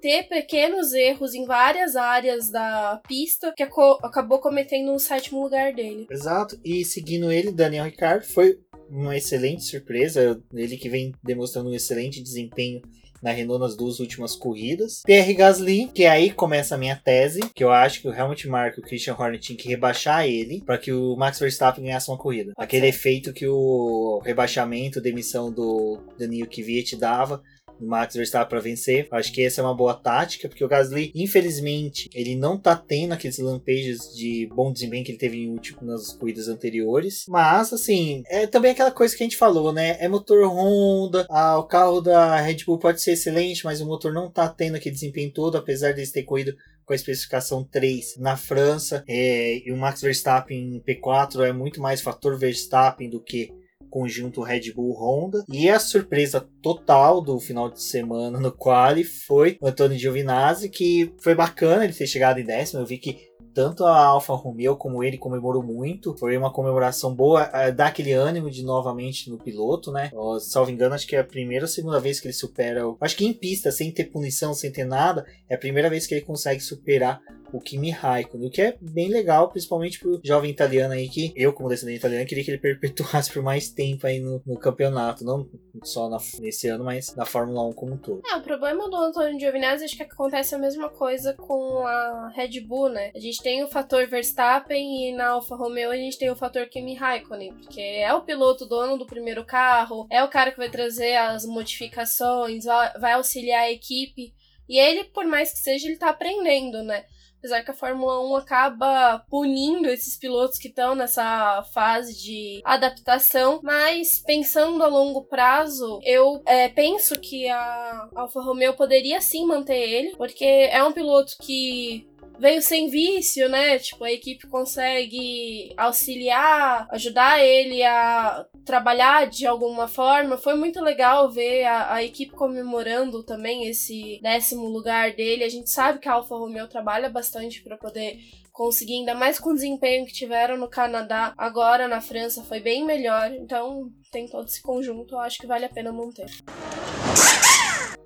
ter 0.00 0.24
pequenos 0.24 0.92
erros 0.92 1.34
em 1.34 1.44
várias 1.44 1.96
áreas 1.96 2.50
da 2.50 3.00
pista 3.06 3.52
que 3.56 3.62
acabou 3.62 4.40
cometendo 4.40 4.92
o 4.92 4.98
sétimo 4.98 5.42
lugar 5.42 5.72
dele. 5.72 6.06
Exato. 6.10 6.58
E 6.64 6.84
seguindo 6.84 7.30
ele, 7.30 7.52
Daniel 7.52 7.84
Ricciardo 7.84 8.24
foi 8.24 8.58
uma 8.88 9.16
excelente 9.16 9.62
surpresa. 9.62 10.40
Ele 10.52 10.76
que 10.76 10.88
vem 10.88 11.12
demonstrando 11.22 11.70
um 11.70 11.74
excelente 11.74 12.22
desempenho 12.22 12.82
na 13.22 13.30
Renault 13.30 13.60
nas 13.60 13.76
duas 13.76 14.00
últimas 14.00 14.34
corridas. 14.34 15.02
Pierre 15.04 15.34
Gasly, 15.34 15.90
que 15.94 16.06
aí 16.06 16.30
começa 16.30 16.74
a 16.74 16.78
minha 16.78 16.96
tese, 16.96 17.40
que 17.54 17.62
eu 17.62 17.70
acho 17.70 18.00
que 18.00 18.08
o 18.08 18.14
Helmut 18.14 18.48
Marko 18.48 18.80
e 18.80 18.82
o 18.82 18.86
Christian 18.86 19.14
Horner 19.14 19.38
tinham 19.38 19.58
que 19.58 19.68
rebaixar 19.68 20.26
ele 20.26 20.62
para 20.64 20.78
que 20.78 20.92
o 20.92 21.16
Max 21.16 21.38
Verstappen 21.38 21.84
ganhasse 21.84 22.10
uma 22.10 22.18
corrida. 22.18 22.52
Aquele 22.56 22.86
efeito 22.86 23.32
que 23.32 23.46
o 23.46 24.20
rebaixamento, 24.24 25.00
demissão 25.00 25.52
do 25.52 25.98
Daniel 26.18 26.48
Kvyat 26.48 26.96
dava 26.96 27.42
Max 27.80 28.14
Verstappen 28.14 28.48
para 28.48 28.60
vencer. 28.60 29.08
Acho 29.10 29.32
que 29.32 29.42
essa 29.42 29.60
é 29.60 29.64
uma 29.64 29.74
boa 29.74 29.94
tática, 29.94 30.48
porque 30.48 30.64
o 30.64 30.68
Gasly, 30.68 31.12
infelizmente, 31.14 32.08
ele 32.14 32.36
não 32.36 32.58
tá 32.58 32.76
tendo 32.76 33.12
aqueles 33.12 33.38
lampejos 33.38 34.14
de 34.14 34.48
bom 34.54 34.72
desempenho 34.72 35.04
que 35.04 35.12
ele 35.12 35.18
teve 35.18 35.38
em 35.38 35.50
último, 35.50 35.78
nas 35.82 36.12
corridas 36.12 36.48
anteriores. 36.48 37.24
Mas, 37.28 37.72
assim, 37.72 38.22
é 38.26 38.46
também 38.46 38.72
aquela 38.72 38.90
coisa 38.90 39.16
que 39.16 39.22
a 39.22 39.26
gente 39.26 39.36
falou, 39.36 39.72
né? 39.72 39.96
É 40.00 40.08
motor 40.08 40.46
Honda, 40.46 41.26
o 41.58 41.62
carro 41.64 42.00
da 42.00 42.40
Red 42.40 42.64
Bull 42.64 42.78
pode 42.78 43.00
ser 43.00 43.12
excelente, 43.12 43.64
mas 43.64 43.80
o 43.80 43.86
motor 43.86 44.12
não 44.12 44.30
tá 44.30 44.48
tendo 44.48 44.76
aquele 44.76 44.94
desempenho 44.94 45.32
todo, 45.32 45.56
apesar 45.56 45.92
de 45.92 46.10
ter 46.10 46.22
corrido 46.22 46.54
com 46.84 46.92
a 46.92 46.96
especificação 46.96 47.62
3 47.62 48.16
na 48.18 48.36
França. 48.36 49.04
É, 49.06 49.62
e 49.64 49.70
o 49.70 49.76
Max 49.76 50.00
Verstappen 50.00 50.82
P4 50.84 51.46
é 51.46 51.52
muito 51.52 51.80
mais 51.80 52.00
fator 52.00 52.36
Verstappen 52.36 53.08
do 53.08 53.20
que 53.20 53.52
conjunto 53.90 54.42
Red 54.42 54.72
Bull 54.74 54.94
Honda. 54.94 55.44
E 55.48 55.68
a 55.68 55.78
surpresa 55.78 56.48
total 56.62 57.20
do 57.20 57.38
final 57.38 57.70
de 57.70 57.82
semana 57.82 58.38
no 58.38 58.52
quali 58.52 59.04
foi 59.04 59.58
o 59.60 59.66
Antônio 59.66 59.98
Giovinazzi, 59.98 60.68
que 60.68 61.12
foi 61.18 61.34
bacana 61.34 61.84
ele 61.84 61.92
ter 61.92 62.06
chegado 62.06 62.38
em 62.38 62.44
décimo. 62.44 62.80
Eu 62.80 62.86
vi 62.86 62.98
que 62.98 63.30
tanto 63.52 63.84
a 63.84 64.04
Alfa 64.04 64.34
Romeo 64.34 64.76
como 64.76 65.02
ele 65.02 65.18
comemorou 65.18 65.62
muito. 65.62 66.16
Foi 66.16 66.36
uma 66.36 66.52
comemoração 66.52 67.14
boa, 67.14 67.50
é, 67.52 67.72
dá 67.72 67.86
aquele 67.86 68.12
ânimo 68.12 68.50
de 68.50 68.62
novamente 68.62 69.30
no 69.30 69.38
piloto, 69.38 69.90
né? 69.92 70.10
salvo 70.40 70.70
engano, 70.70 70.94
acho 70.94 71.06
que 71.06 71.16
é 71.16 71.20
a 71.20 71.24
primeira 71.24 71.64
ou 71.64 71.68
segunda 71.68 72.00
vez 72.00 72.20
que 72.20 72.26
ele 72.26 72.34
supera. 72.34 72.82
Acho 73.00 73.16
que 73.16 73.26
em 73.26 73.32
pista, 73.32 73.70
sem 73.70 73.92
ter 73.92 74.04
punição, 74.04 74.54
sem 74.54 74.70
ter 74.70 74.84
nada, 74.84 75.24
é 75.48 75.54
a 75.54 75.58
primeira 75.58 75.90
vez 75.90 76.06
que 76.06 76.14
ele 76.14 76.24
consegue 76.24 76.60
superar 76.60 77.20
o 77.52 77.60
Kimi 77.60 77.90
Raikkonen, 77.90 78.48
o 78.48 78.50
que 78.50 78.62
é 78.62 78.76
bem 78.80 79.08
legal, 79.08 79.48
principalmente 79.48 79.98
pro 79.98 80.20
jovem 80.24 80.50
italiano 80.50 80.94
aí, 80.94 81.08
que 81.08 81.32
eu, 81.36 81.52
como 81.52 81.68
descendente 81.68 81.98
italiano, 81.98 82.26
queria 82.26 82.44
que 82.44 82.50
ele 82.50 82.58
perpetuasse 82.60 83.32
por 83.32 83.42
mais 83.42 83.70
tempo 83.70 84.06
aí 84.06 84.20
no, 84.20 84.42
no 84.46 84.58
campeonato, 84.58 85.24
não 85.24 85.48
só 85.82 86.08
na, 86.08 86.18
nesse 86.38 86.68
ano, 86.68 86.84
mas 86.84 87.14
na 87.14 87.24
Fórmula 87.24 87.66
1 87.68 87.72
como 87.72 87.94
um 87.94 87.98
todo. 87.98 88.22
É, 88.30 88.36
o 88.36 88.42
problema 88.42 88.88
do 88.88 88.96
Antônio 88.96 89.38
Giovinazzi 89.38 89.84
acho 89.84 89.96
que 89.96 90.02
acontece 90.02 90.54
a 90.54 90.58
mesma 90.58 90.88
coisa 90.88 91.34
com 91.34 91.86
a 91.86 92.32
Red 92.34 92.60
Bull, 92.60 92.88
né? 92.90 93.10
A 93.14 93.18
gente 93.18 93.42
tem 93.42 93.62
o 93.62 93.68
fator 93.68 94.06
Verstappen 94.06 95.08
e 95.08 95.12
na 95.12 95.30
Alfa 95.30 95.56
Romeo 95.56 95.90
a 95.90 95.96
gente 95.96 96.18
tem 96.18 96.30
o 96.30 96.36
fator 96.36 96.66
Kimi 96.66 96.94
Raikkonen, 96.94 97.54
porque 97.54 97.80
é 97.80 98.12
o 98.14 98.22
piloto 98.22 98.66
dono 98.66 98.96
do 98.96 99.06
primeiro 99.06 99.44
carro, 99.44 100.06
é 100.10 100.22
o 100.22 100.28
cara 100.28 100.50
que 100.52 100.58
vai 100.58 100.70
trazer 100.70 101.16
as 101.16 101.44
modificações, 101.44 102.64
vai 103.00 103.12
auxiliar 103.12 103.62
a 103.62 103.72
equipe. 103.72 104.32
E 104.68 104.78
ele, 104.78 105.04
por 105.04 105.24
mais 105.26 105.52
que 105.52 105.58
seja, 105.58 105.88
ele 105.88 105.96
tá 105.96 106.10
aprendendo, 106.10 106.84
né? 106.84 107.04
Apesar 107.40 107.64
que 107.64 107.70
a 107.70 107.74
Fórmula 107.74 108.20
1 108.20 108.36
acaba 108.36 109.24
punindo 109.30 109.88
esses 109.88 110.14
pilotos 110.16 110.58
que 110.58 110.68
estão 110.68 110.94
nessa 110.94 111.62
fase 111.72 112.14
de 112.14 112.60
adaptação, 112.62 113.60
mas 113.62 114.22
pensando 114.24 114.84
a 114.84 114.86
longo 114.86 115.24
prazo, 115.24 116.00
eu 116.04 116.42
é, 116.44 116.68
penso 116.68 117.18
que 117.18 117.48
a 117.48 118.08
Alfa 118.14 118.42
Romeo 118.42 118.74
poderia 118.74 119.22
sim 119.22 119.46
manter 119.46 119.78
ele, 119.78 120.16
porque 120.16 120.44
é 120.44 120.84
um 120.84 120.92
piloto 120.92 121.32
que 121.40 122.06
veio 122.40 122.62
sem 122.62 122.88
vício, 122.88 123.48
né? 123.48 123.78
Tipo, 123.78 124.04
a 124.04 124.10
equipe 124.10 124.48
consegue 124.48 125.74
auxiliar, 125.76 126.88
ajudar 126.90 127.44
ele 127.44 127.82
a 127.82 128.46
trabalhar 128.64 129.28
de 129.28 129.46
alguma 129.46 129.86
forma. 129.86 130.38
Foi 130.38 130.54
muito 130.54 130.80
legal 130.80 131.30
ver 131.30 131.64
a, 131.64 131.94
a 131.94 132.02
equipe 132.02 132.32
comemorando 132.32 133.22
também 133.22 133.66
esse 133.68 134.18
décimo 134.22 134.66
lugar 134.66 135.12
dele. 135.12 135.44
A 135.44 135.48
gente 135.48 135.68
sabe 135.68 135.98
que 135.98 136.08
a 136.08 136.14
Alfa 136.14 136.34
Romeo 136.34 136.66
trabalha 136.66 137.10
bastante 137.10 137.62
para 137.62 137.76
poder 137.76 138.18
conseguir, 138.52 138.94
ainda 138.94 139.14
mais 139.14 139.38
com 139.38 139.50
o 139.50 139.54
desempenho 139.54 140.06
que 140.06 140.12
tiveram 140.12 140.56
no 140.56 140.68
Canadá, 140.68 141.32
agora 141.38 141.88
na 141.88 142.00
França 142.00 142.42
foi 142.42 142.60
bem 142.60 142.84
melhor. 142.84 143.32
Então, 143.32 143.90
tem 144.10 144.26
todo 144.26 144.46
esse 144.46 144.62
conjunto, 144.62 145.14
eu 145.14 145.20
acho 145.20 145.38
que 145.38 145.46
vale 145.46 145.64
a 145.64 145.68
pena 145.68 145.92
manter. 145.92 146.26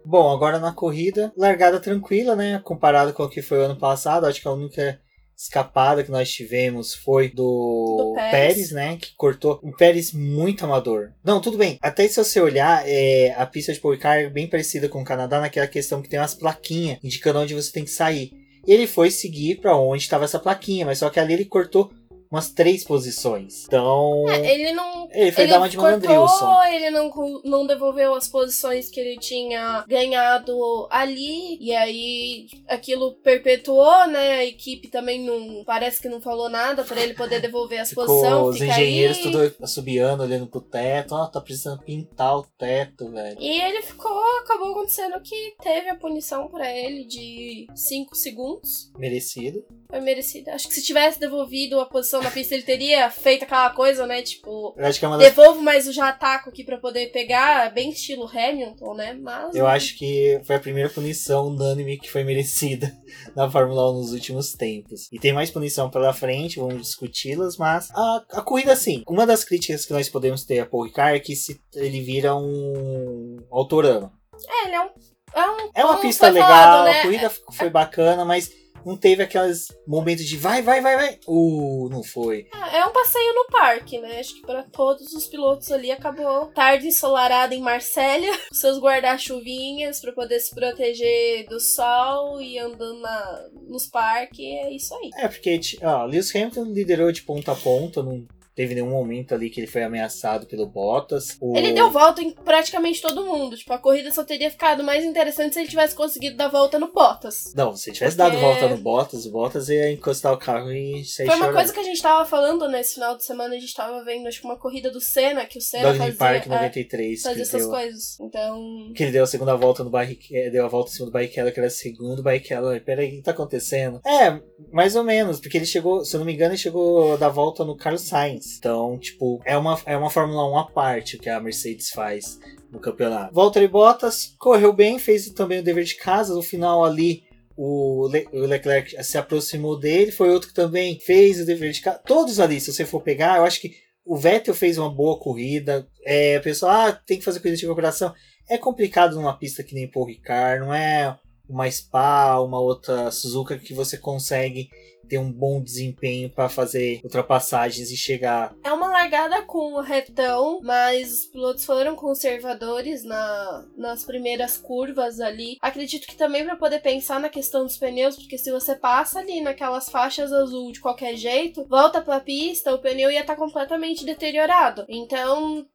Bom, 0.04 0.30
agora 0.30 0.58
na 0.58 0.72
corrida, 0.72 1.32
largada 1.36 1.80
tranquila, 1.80 2.36
né? 2.36 2.60
Comparado 2.62 3.12
com 3.12 3.22
o 3.22 3.28
que 3.28 3.40
foi 3.42 3.58
o 3.58 3.62
ano 3.62 3.76
passado, 3.76 4.26
acho 4.26 4.40
que 4.40 4.48
a 4.48 4.52
única 4.52 5.00
escapada 5.36 6.04
que 6.04 6.10
nós 6.10 6.30
tivemos 6.30 6.94
foi 6.94 7.28
do, 7.28 7.96
do 7.98 8.12
Pérez. 8.14 8.54
Pérez. 8.54 8.70
né? 8.72 8.96
Que 8.96 9.14
cortou 9.16 9.60
um 9.62 9.72
Pérez 9.72 10.12
muito 10.12 10.64
amador. 10.64 11.10
Não, 11.24 11.40
tudo 11.40 11.58
bem. 11.58 11.78
Até 11.82 12.06
se 12.06 12.22
você 12.22 12.40
olhar, 12.40 12.82
é, 12.86 13.34
a 13.36 13.44
pista 13.46 13.72
de 13.72 13.80
Policar 13.80 14.18
é 14.18 14.28
bem 14.28 14.46
parecida 14.46 14.88
com 14.88 15.02
o 15.02 15.04
Canadá 15.04 15.40
naquela 15.40 15.66
questão 15.66 16.00
que 16.00 16.08
tem 16.08 16.20
umas 16.20 16.34
plaquinhas 16.34 16.98
indicando 17.02 17.40
onde 17.40 17.54
você 17.54 17.72
tem 17.72 17.84
que 17.84 17.90
sair. 17.90 18.32
E 18.66 18.72
ele 18.72 18.86
foi 18.86 19.10
seguir 19.10 19.56
para 19.60 19.76
onde 19.76 20.02
estava 20.04 20.24
essa 20.24 20.38
plaquinha, 20.38 20.86
mas 20.86 20.98
só 20.98 21.10
que 21.10 21.20
ali 21.20 21.34
ele 21.34 21.44
cortou 21.44 21.92
umas 22.30 22.50
três 22.50 22.84
posições. 22.84 23.64
Então. 23.66 24.24
É, 24.28 24.54
ele 24.54 24.72
não 24.72 25.08
Ele 25.12 25.32
foi 25.32 25.44
ele 25.44 25.52
dar 25.52 25.58
uma 25.58 25.68
de 25.68 25.76
cortou, 25.76 26.64
ele 26.64 26.90
não, 26.90 27.12
não 27.44 27.66
devolveu 27.66 28.14
as 28.14 28.28
posições 28.28 28.88
que 28.88 29.00
ele 29.00 29.18
tinha 29.18 29.84
ganhado 29.88 30.88
ali, 30.90 31.58
e 31.60 31.74
aí 31.74 32.46
aquilo 32.68 33.14
perpetuou, 33.22 34.06
né? 34.06 34.32
A 34.36 34.44
equipe 34.44 34.88
também 34.88 35.24
não. 35.24 35.64
Parece 35.64 36.00
que 36.00 36.08
não 36.08 36.20
falou 36.20 36.48
nada 36.48 36.84
pra 36.84 37.00
ele 37.00 37.14
poder 37.14 37.40
devolver 37.40 37.80
as 37.80 37.92
posições. 37.92 38.56
os 38.56 38.60
engenheiros 38.60 39.18
aí. 39.18 39.22
tudo 39.22 39.54
assobiando, 39.62 40.22
olhando 40.22 40.46
pro 40.46 40.60
teto. 40.60 41.14
Ó, 41.14 41.26
tá 41.26 41.40
precisando 41.40 41.82
pintar 41.82 42.38
o 42.38 42.46
teto, 42.58 43.10
velho. 43.10 43.36
E 43.40 43.60
ele 43.60 43.82
ficou, 43.82 44.20
acabou 44.40 44.72
acontecendo 44.72 45.20
que 45.20 45.54
teve 45.62 45.88
a 45.88 45.96
punição 45.96 46.48
pra 46.48 46.70
ele 46.70 47.04
de 47.04 47.66
5 47.74 48.14
segundos. 48.14 48.90
Merecido. 48.98 49.64
Foi 49.88 50.00
merecida. 50.00 50.54
Acho 50.54 50.66
que 50.68 50.74
se 50.74 50.82
tivesse 50.82 51.20
devolvido 51.20 51.78
a 51.80 51.86
posição 51.86 52.20
na 52.24 52.30
pista, 52.30 52.54
ele 52.54 52.62
teria 52.62 53.10
feito 53.10 53.44
aquela 53.44 53.70
coisa, 53.70 54.06
né? 54.06 54.22
Tipo, 54.22 54.74
Eu 54.76 54.86
acho 54.86 54.98
que 54.98 55.04
é 55.04 55.08
uma 55.08 55.18
das 55.18 55.28
devolvo, 55.28 55.62
mas 55.62 55.86
eu 55.86 55.92
já 55.92 56.08
ataco 56.08 56.48
aqui 56.48 56.64
pra 56.64 56.78
poder 56.78 57.12
pegar, 57.12 57.72
bem 57.72 57.90
estilo 57.90 58.26
Hamilton, 58.26 58.94
né? 58.94 59.12
Mas. 59.20 59.54
Eu 59.54 59.66
acho 59.66 59.96
que 59.96 60.40
foi 60.44 60.56
a 60.56 60.60
primeira 60.60 60.88
punição 60.88 61.46
unânime 61.46 61.98
que 61.98 62.10
foi 62.10 62.24
merecida 62.24 62.92
na 63.36 63.50
Fórmula 63.50 63.90
1 63.90 63.94
nos 63.94 64.12
últimos 64.12 64.52
tempos. 64.54 65.08
E 65.12 65.18
tem 65.18 65.32
mais 65.32 65.50
punição 65.50 65.90
pela 65.90 66.12
frente, 66.12 66.58
vamos 66.58 66.80
discuti-las, 66.80 67.56
mas 67.56 67.90
a, 67.92 68.24
a 68.32 68.42
corrida, 68.42 68.74
sim. 68.74 69.02
Uma 69.06 69.26
das 69.26 69.44
críticas 69.44 69.84
que 69.84 69.92
nós 69.92 70.08
podemos 70.08 70.44
ter 70.44 70.60
a 70.60 70.66
Paul 70.66 70.84
Ricard 70.84 71.16
é 71.16 71.20
que 71.20 71.36
se 71.36 71.60
ele 71.74 72.00
vira 72.00 72.34
um 72.34 73.38
autorama. 73.50 74.12
É, 74.48 74.66
ele 74.66 74.74
é 74.74 74.80
um. 74.80 74.88
É, 75.34 75.50
um, 75.50 75.70
É 75.74 75.84
uma 75.84 75.98
pista 75.98 76.28
legal, 76.28 76.48
falado, 76.48 76.84
né? 76.84 77.00
a 77.00 77.02
corrida 77.02 77.30
foi 77.52 77.68
bacana, 77.68 78.24
mas 78.24 78.50
não 78.84 78.96
teve 78.96 79.22
aqueles 79.22 79.68
momentos 79.86 80.24
de 80.24 80.36
vai, 80.36 80.62
vai, 80.62 80.80
vai, 80.80 80.96
vai. 80.96 81.18
Uh, 81.26 81.88
não 81.90 82.02
foi. 82.02 82.46
É, 82.72 82.78
é 82.78 82.86
um 82.86 82.92
passeio 82.92 83.34
no 83.34 83.46
parque, 83.46 83.98
né? 83.98 84.20
Acho 84.20 84.34
que 84.34 84.42
pra 84.42 84.62
todos 84.64 85.12
os 85.12 85.26
pilotos 85.26 85.70
ali 85.70 85.90
acabou 85.90 86.46
tarde 86.48 86.88
ensolarada 86.88 87.54
em 87.54 87.60
Marsella, 87.60 88.26
seus 88.52 88.78
guarda-chuvinhas 88.78 90.00
pra 90.00 90.12
poder 90.12 90.40
se 90.40 90.54
proteger 90.54 91.46
do 91.48 91.60
sol 91.60 92.40
e 92.40 92.58
andando 92.58 93.00
na, 93.00 93.48
nos 93.68 93.86
parques. 93.86 94.44
É 94.44 94.70
isso 94.72 94.94
aí. 94.94 95.10
É, 95.16 95.28
porque 95.28 95.60
ó, 95.82 96.04
Lewis 96.04 96.34
Hamilton 96.34 96.64
liderou 96.64 97.12
de 97.12 97.22
ponta 97.22 97.52
a 97.52 97.56
ponta, 97.56 98.02
não 98.02 98.26
teve 98.54 98.74
nenhum 98.74 98.90
momento 98.90 99.34
ali 99.34 99.50
que 99.50 99.60
ele 99.60 99.66
foi 99.66 99.82
ameaçado 99.82 100.46
pelo 100.46 100.66
Bottas. 100.66 101.36
O- 101.40 101.56
Ele 101.56 101.72
deu 101.72 101.90
volta 101.90 102.22
em 102.22 102.30
praticamente 102.30 103.02
todo 103.02 103.24
mundo. 103.24 103.56
Tipo, 103.56 103.72
a 103.72 103.78
corrida 103.78 104.10
só 104.12 104.22
teria 104.24 104.50
ficado 104.50 104.82
mais 104.84 105.04
interessante 105.04 105.54
se 105.54 105.60
ele 105.60 105.68
tivesse 105.68 105.94
conseguido 105.94 106.36
dar 106.36 106.48
volta 106.48 106.78
no 106.78 106.92
Bottas. 106.92 107.52
Não, 107.54 107.74
se 107.76 107.92
tivesse 107.92 108.16
Porque- 108.16 108.30
dado 108.30 108.40
volta 108.40 108.68
no 108.68 108.76
Bottas, 108.76 109.26
o 109.26 109.30
Bottas 109.30 109.68
ia 109.68 109.90
encostar 109.92 110.32
o 110.32 110.38
carro 110.38 110.70
e 110.72 111.04
sair 111.04 111.26
Foi 111.26 111.34
uma 111.36 111.46
chorando. 111.46 111.54
coisa 111.56 111.72
que 111.72 111.80
a 111.80 111.84
gente 111.84 112.00
tava 112.02 112.24
falando 112.24 112.68
nesse 112.68 112.94
final 112.94 113.16
de 113.16 113.24
semana, 113.24 113.54
a 113.54 113.58
gente 113.58 113.74
tava 113.74 114.04
vendo, 114.04 114.26
acho 114.28 114.40
que 114.40 114.46
uma 114.46 114.58
corrida 114.58 114.90
do 114.90 115.00
Senna, 115.00 115.44
que 115.46 115.58
o 115.58 115.60
Senna 115.60 115.84
Doggy 115.88 115.98
fazia, 115.98 116.14
Park 116.16 116.46
é, 116.46 116.48
93, 116.48 117.16
que 117.16 117.22
fazia 117.22 117.32
ele, 117.32 117.42
essas 117.42 117.60
deu, 117.62 117.70
coisas. 117.70 118.20
Então. 118.20 118.92
que 118.94 119.02
ele 119.02 119.12
deu 119.12 119.24
a 119.24 119.26
segunda 119.26 119.56
volta 119.56 119.82
no 119.82 119.90
Barrichello, 119.90 120.52
deu 120.52 120.64
a 120.64 120.68
volta 120.68 120.90
em 120.90 120.94
cima 120.94 121.06
do 121.06 121.12
Barrichello, 121.12 121.50
que 121.52 121.58
era 121.60 121.70
segundo 121.70 122.22
Barrichello. 122.22 122.80
Peraí, 122.80 123.08
o 123.08 123.10
que 123.16 123.22
tá 123.22 123.30
acontecendo? 123.32 124.00
É, 124.06 124.40
mais 124.72 124.94
ou 124.96 125.02
menos, 125.04 125.40
porque 125.40 125.56
ele 125.58 125.66
chegou, 125.66 126.04
se 126.04 126.14
eu 126.14 126.18
não 126.20 126.26
me 126.26 126.32
engano, 126.34 126.52
ele 126.52 126.58
chegou 126.58 127.14
a 127.14 127.16
dar 127.16 127.28
volta 127.28 127.64
no 127.64 127.76
Carlos 127.76 128.02
Sainz. 128.02 128.43
Então, 128.58 128.98
tipo, 128.98 129.40
é 129.44 129.56
uma, 129.56 129.80
é 129.86 129.96
uma 129.96 130.10
Fórmula 130.10 130.50
1 130.52 130.58
à 130.58 130.64
parte 130.70 131.16
o 131.16 131.18
que 131.18 131.28
a 131.28 131.40
Mercedes 131.40 131.90
faz 131.90 132.38
no 132.70 132.80
campeonato. 132.80 133.34
Valtteri 133.34 133.68
Bottas 133.68 134.34
correu 134.38 134.72
bem, 134.72 134.98
fez 134.98 135.28
também 135.30 135.60
o 135.60 135.62
dever 135.62 135.84
de 135.84 135.96
casa. 135.96 136.34
No 136.34 136.42
final 136.42 136.84
ali, 136.84 137.22
o, 137.56 138.06
Le- 138.08 138.28
o 138.32 138.40
Leclerc 138.40 139.02
se 139.04 139.16
aproximou 139.16 139.78
dele. 139.78 140.10
Foi 140.12 140.30
outro 140.30 140.48
que 140.48 140.54
também 140.54 140.98
fez 141.00 141.40
o 141.40 141.46
dever 141.46 141.72
de 141.72 141.80
casa. 141.80 142.00
Todos 142.04 142.40
ali, 142.40 142.60
se 142.60 142.72
você 142.72 142.84
for 142.84 143.00
pegar, 143.00 143.38
eu 143.38 143.44
acho 143.44 143.60
que 143.60 143.72
o 144.04 144.16
Vettel 144.16 144.54
fez 144.54 144.76
uma 144.76 144.90
boa 144.92 145.18
corrida. 145.18 145.86
É, 146.04 146.36
o 146.38 146.42
pessoal, 146.42 146.72
ah, 146.72 146.92
tem 146.92 147.18
que 147.18 147.24
fazer 147.24 147.38
corrida 147.40 147.56
de 147.56 147.62
recuperação. 147.62 148.12
É 148.50 148.58
complicado 148.58 149.14
numa 149.14 149.38
pista 149.38 149.62
que 149.62 149.74
nem 149.74 149.90
Paul 149.90 150.06
Ricard, 150.06 150.60
não 150.66 150.74
é 150.74 151.16
uma 151.48 151.70
Spa, 151.70 152.40
uma 152.40 152.60
outra 152.60 153.10
Suzuka 153.10 153.58
que 153.58 153.74
você 153.74 153.98
consegue 153.98 154.68
ter 155.04 155.18
um 155.18 155.30
bom 155.30 155.62
desempenho 155.62 156.30
para 156.30 156.48
fazer 156.48 157.00
ultrapassagens 157.04 157.90
e 157.90 157.96
chegar. 157.96 158.54
É 158.64 158.72
uma 158.72 158.88
largada 158.88 159.42
com 159.42 159.74
o 159.74 159.80
retão, 159.80 160.60
mas 160.62 161.12
os 161.12 161.24
pilotos 161.26 161.64
foram 161.64 161.94
conservadores 161.94 163.04
na, 163.04 163.66
nas 163.76 164.04
primeiras 164.04 164.56
curvas 164.56 165.20
ali. 165.20 165.56
Acredito 165.60 166.06
que 166.06 166.16
também 166.16 166.44
para 166.44 166.56
poder 166.56 166.80
pensar 166.80 167.20
na 167.20 167.28
questão 167.28 167.64
dos 167.64 167.76
pneus, 167.76 168.16
porque 168.16 168.38
se 168.38 168.50
você 168.50 168.74
passa 168.74 169.20
ali 169.20 169.40
naquelas 169.40 169.88
faixas 169.88 170.32
azul 170.32 170.72
de 170.72 170.80
qualquer 170.80 171.16
jeito, 171.16 171.66
volta 171.68 172.00
pra 172.00 172.20
pista, 172.20 172.74
o 172.74 172.78
pneu 172.78 173.10
ia 173.10 173.20
estar 173.20 173.36
completamente 173.36 174.04
deteriorado. 174.04 174.84
Então, 174.88 175.66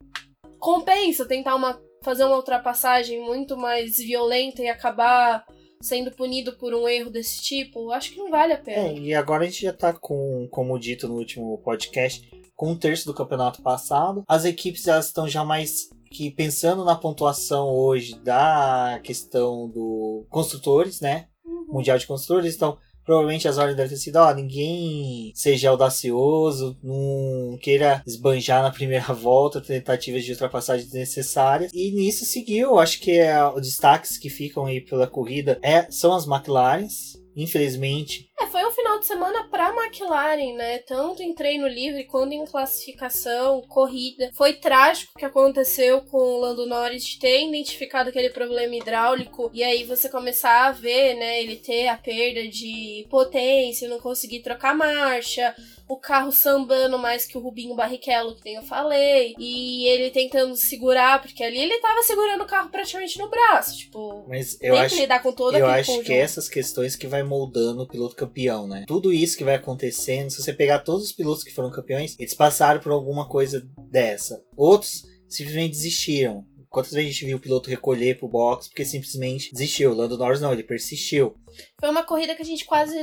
compensa 0.60 1.26
tentar 1.26 1.56
uma, 1.56 1.80
fazer 2.04 2.26
uma 2.26 2.36
ultrapassagem 2.36 3.22
muito 3.22 3.56
mais 3.56 3.98
violenta 3.98 4.62
e 4.62 4.68
acabar 4.68 5.46
sendo 5.82 6.12
punido 6.12 6.54
por 6.54 6.74
um 6.74 6.88
erro 6.88 7.10
desse 7.10 7.42
tipo. 7.42 7.92
Acho 7.92 8.12
que 8.12 8.18
não 8.18 8.30
vale 8.30 8.54
a 8.54 8.58
pena. 8.58 8.90
É, 8.90 8.98
e 8.98 9.14
agora 9.14 9.44
a 9.44 9.46
gente 9.46 9.62
já 9.62 9.74
tá 9.74 9.94
com, 9.94 10.48
como 10.52 10.80
dito 10.80 11.08
no 11.08 11.16
último 11.16 11.58
podcast, 11.60 12.30
com 12.56 12.72
um 12.72 12.78
terço 12.78 13.06
do 13.06 13.14
campeonato 13.14 13.62
passado. 13.62 14.24
As 14.28 14.46
equipes 14.46 14.88
elas 14.88 15.08
estão 15.08 15.28
já 15.28 15.44
mais 15.44 15.90
que 16.12 16.32
pensando 16.32 16.84
na 16.84 16.96
pontuação 16.96 17.70
hoje 17.70 18.16
da 18.20 19.00
questão 19.04 19.70
do 19.70 20.26
construtores, 20.30 21.00
né? 21.00 21.28
Uhum. 21.46 21.68
Mundial 21.70 21.98
de 21.98 22.08
Construtores, 22.08 22.56
então 22.56 22.78
provavelmente 23.10 23.48
as 23.48 23.58
ordens 23.58 23.76
devem 23.76 23.90
ter 23.90 23.98
sido, 23.98 24.18
ó, 24.18 24.32
ninguém 24.32 25.32
seja 25.34 25.72
audacioso, 25.72 26.78
não 26.84 27.58
queira 27.60 28.04
esbanjar 28.06 28.62
na 28.62 28.70
primeira 28.70 29.12
volta, 29.16 29.60
tentativas 29.60 30.24
de 30.24 30.32
ultrapassagem 30.32 30.86
desnecessárias. 30.86 31.72
E 31.74 31.90
nisso 31.90 32.24
seguiu, 32.24 32.78
acho 32.78 33.00
que 33.00 33.18
é, 33.18 33.44
os 33.48 33.64
destaques 33.64 34.16
que 34.16 34.30
ficam 34.30 34.68
aí 34.68 34.80
pela 34.80 35.08
corrida 35.08 35.58
é, 35.64 35.90
são 35.90 36.14
as 36.14 36.28
McLarens. 36.28 37.18
Infelizmente, 37.42 38.30
É, 38.42 38.48
foi 38.48 38.66
um 38.66 38.72
final 38.72 39.00
de 39.00 39.06
semana 39.06 39.44
pra 39.50 39.74
McLaren, 39.76 40.56
né? 40.56 40.80
Tanto 40.80 41.22
em 41.22 41.34
treino 41.34 41.68
livre 41.68 42.06
quanto 42.06 42.34
em 42.34 42.46
classificação, 42.46 43.62
corrida. 43.68 44.30
Foi 44.34 44.54
trágico 44.54 45.12
o 45.16 45.20
que 45.20 45.26
aconteceu 45.26 46.02
com 46.02 46.18
o 46.18 46.40
Lando 46.40 46.66
Norris 46.66 47.04
de 47.04 47.20
ter 47.20 47.48
identificado 47.48 48.10
aquele 48.10 48.30
problema 48.30 48.76
hidráulico 48.76 49.52
e 49.54 49.64
aí 49.64 49.84
você 49.84 50.10
começar 50.10 50.68
a 50.68 50.72
ver, 50.72 51.16
né, 51.16 51.42
ele 51.42 51.58
ter 51.58 51.88
a 51.88 51.98
perda 51.98 52.48
de 52.48 53.06
potência, 53.10 53.90
não 53.90 54.00
conseguir 54.00 54.40
trocar 54.42 54.76
marcha, 54.76 55.54
o 55.90 55.98
carro 55.98 56.32
sambando 56.32 57.00
mais 57.00 57.26
que 57.26 57.36
o 57.36 57.42
Rubinho 57.42 57.76
Barrichello, 57.76 58.36
que 58.36 58.46
nem 58.46 58.56
eu 58.56 58.62
falei, 58.62 59.34
e 59.40 59.88
ele 59.88 60.12
tentando 60.12 60.56
segurar, 60.56 61.20
porque 61.20 61.44
ali 61.44 61.58
ele 61.58 61.80
tava 61.80 62.04
segurando 62.04 62.44
o 62.44 62.48
carro 62.48 62.70
praticamente 62.70 63.18
no 63.18 63.28
braço, 63.28 63.76
tipo, 63.76 64.24
mas 64.28 64.54
eu 64.62 64.76
tem 64.76 64.84
acho 64.84 64.96
que 64.96 65.02
lidar 65.02 65.24
com 65.24 65.32
todo 65.32 65.58
eu 65.58 65.66
acho 65.66 65.90
conjunto. 65.90 66.06
que 66.06 66.14
é 66.14 66.20
essas 66.20 66.48
questões 66.48 66.96
que 66.96 67.08
vai 67.08 67.24
moldando 67.24 67.82
o 67.82 67.88
piloto 67.88 68.16
campeão, 68.16 68.68
né? 68.68 68.86
Tudo 68.88 69.12
isso 69.12 69.36
que 69.36 69.44
vai 69.44 69.56
acontecendo, 69.56 70.30
se 70.30 70.44
você 70.44 70.54
pegar 70.54 70.80
todos 70.80 71.06
os 71.06 71.12
pilotos 71.12 71.44
que 71.44 71.54
foram 71.54 71.72
campeões, 71.72 72.16
eles 72.20 72.36
passaram 72.36 72.80
por 72.80 72.92
alguma 72.92 73.28
coisa 73.28 73.68
dessa. 73.90 74.44
Outros 74.56 75.04
simplesmente 75.28 75.72
desistiram. 75.72 76.46
Quantas 76.70 76.92
vezes 76.92 77.10
a 77.10 77.12
gente 77.12 77.26
viu 77.26 77.38
o 77.38 77.40
piloto 77.40 77.68
recolher 77.68 78.20
pro 78.20 78.28
box 78.28 78.68
porque 78.68 78.86
simplesmente 78.86 79.52
desistiu? 79.52 79.92
O 79.92 79.96
Lando 79.96 80.20
Norris 80.20 80.40
não, 80.40 80.54
ele 80.54 80.62
persistiu. 80.62 81.36
Foi 81.80 81.90
uma 81.90 82.04
corrida 82.04 82.36
que 82.36 82.44
a 82.44 82.46
gente 82.46 82.64
quase 82.64 82.96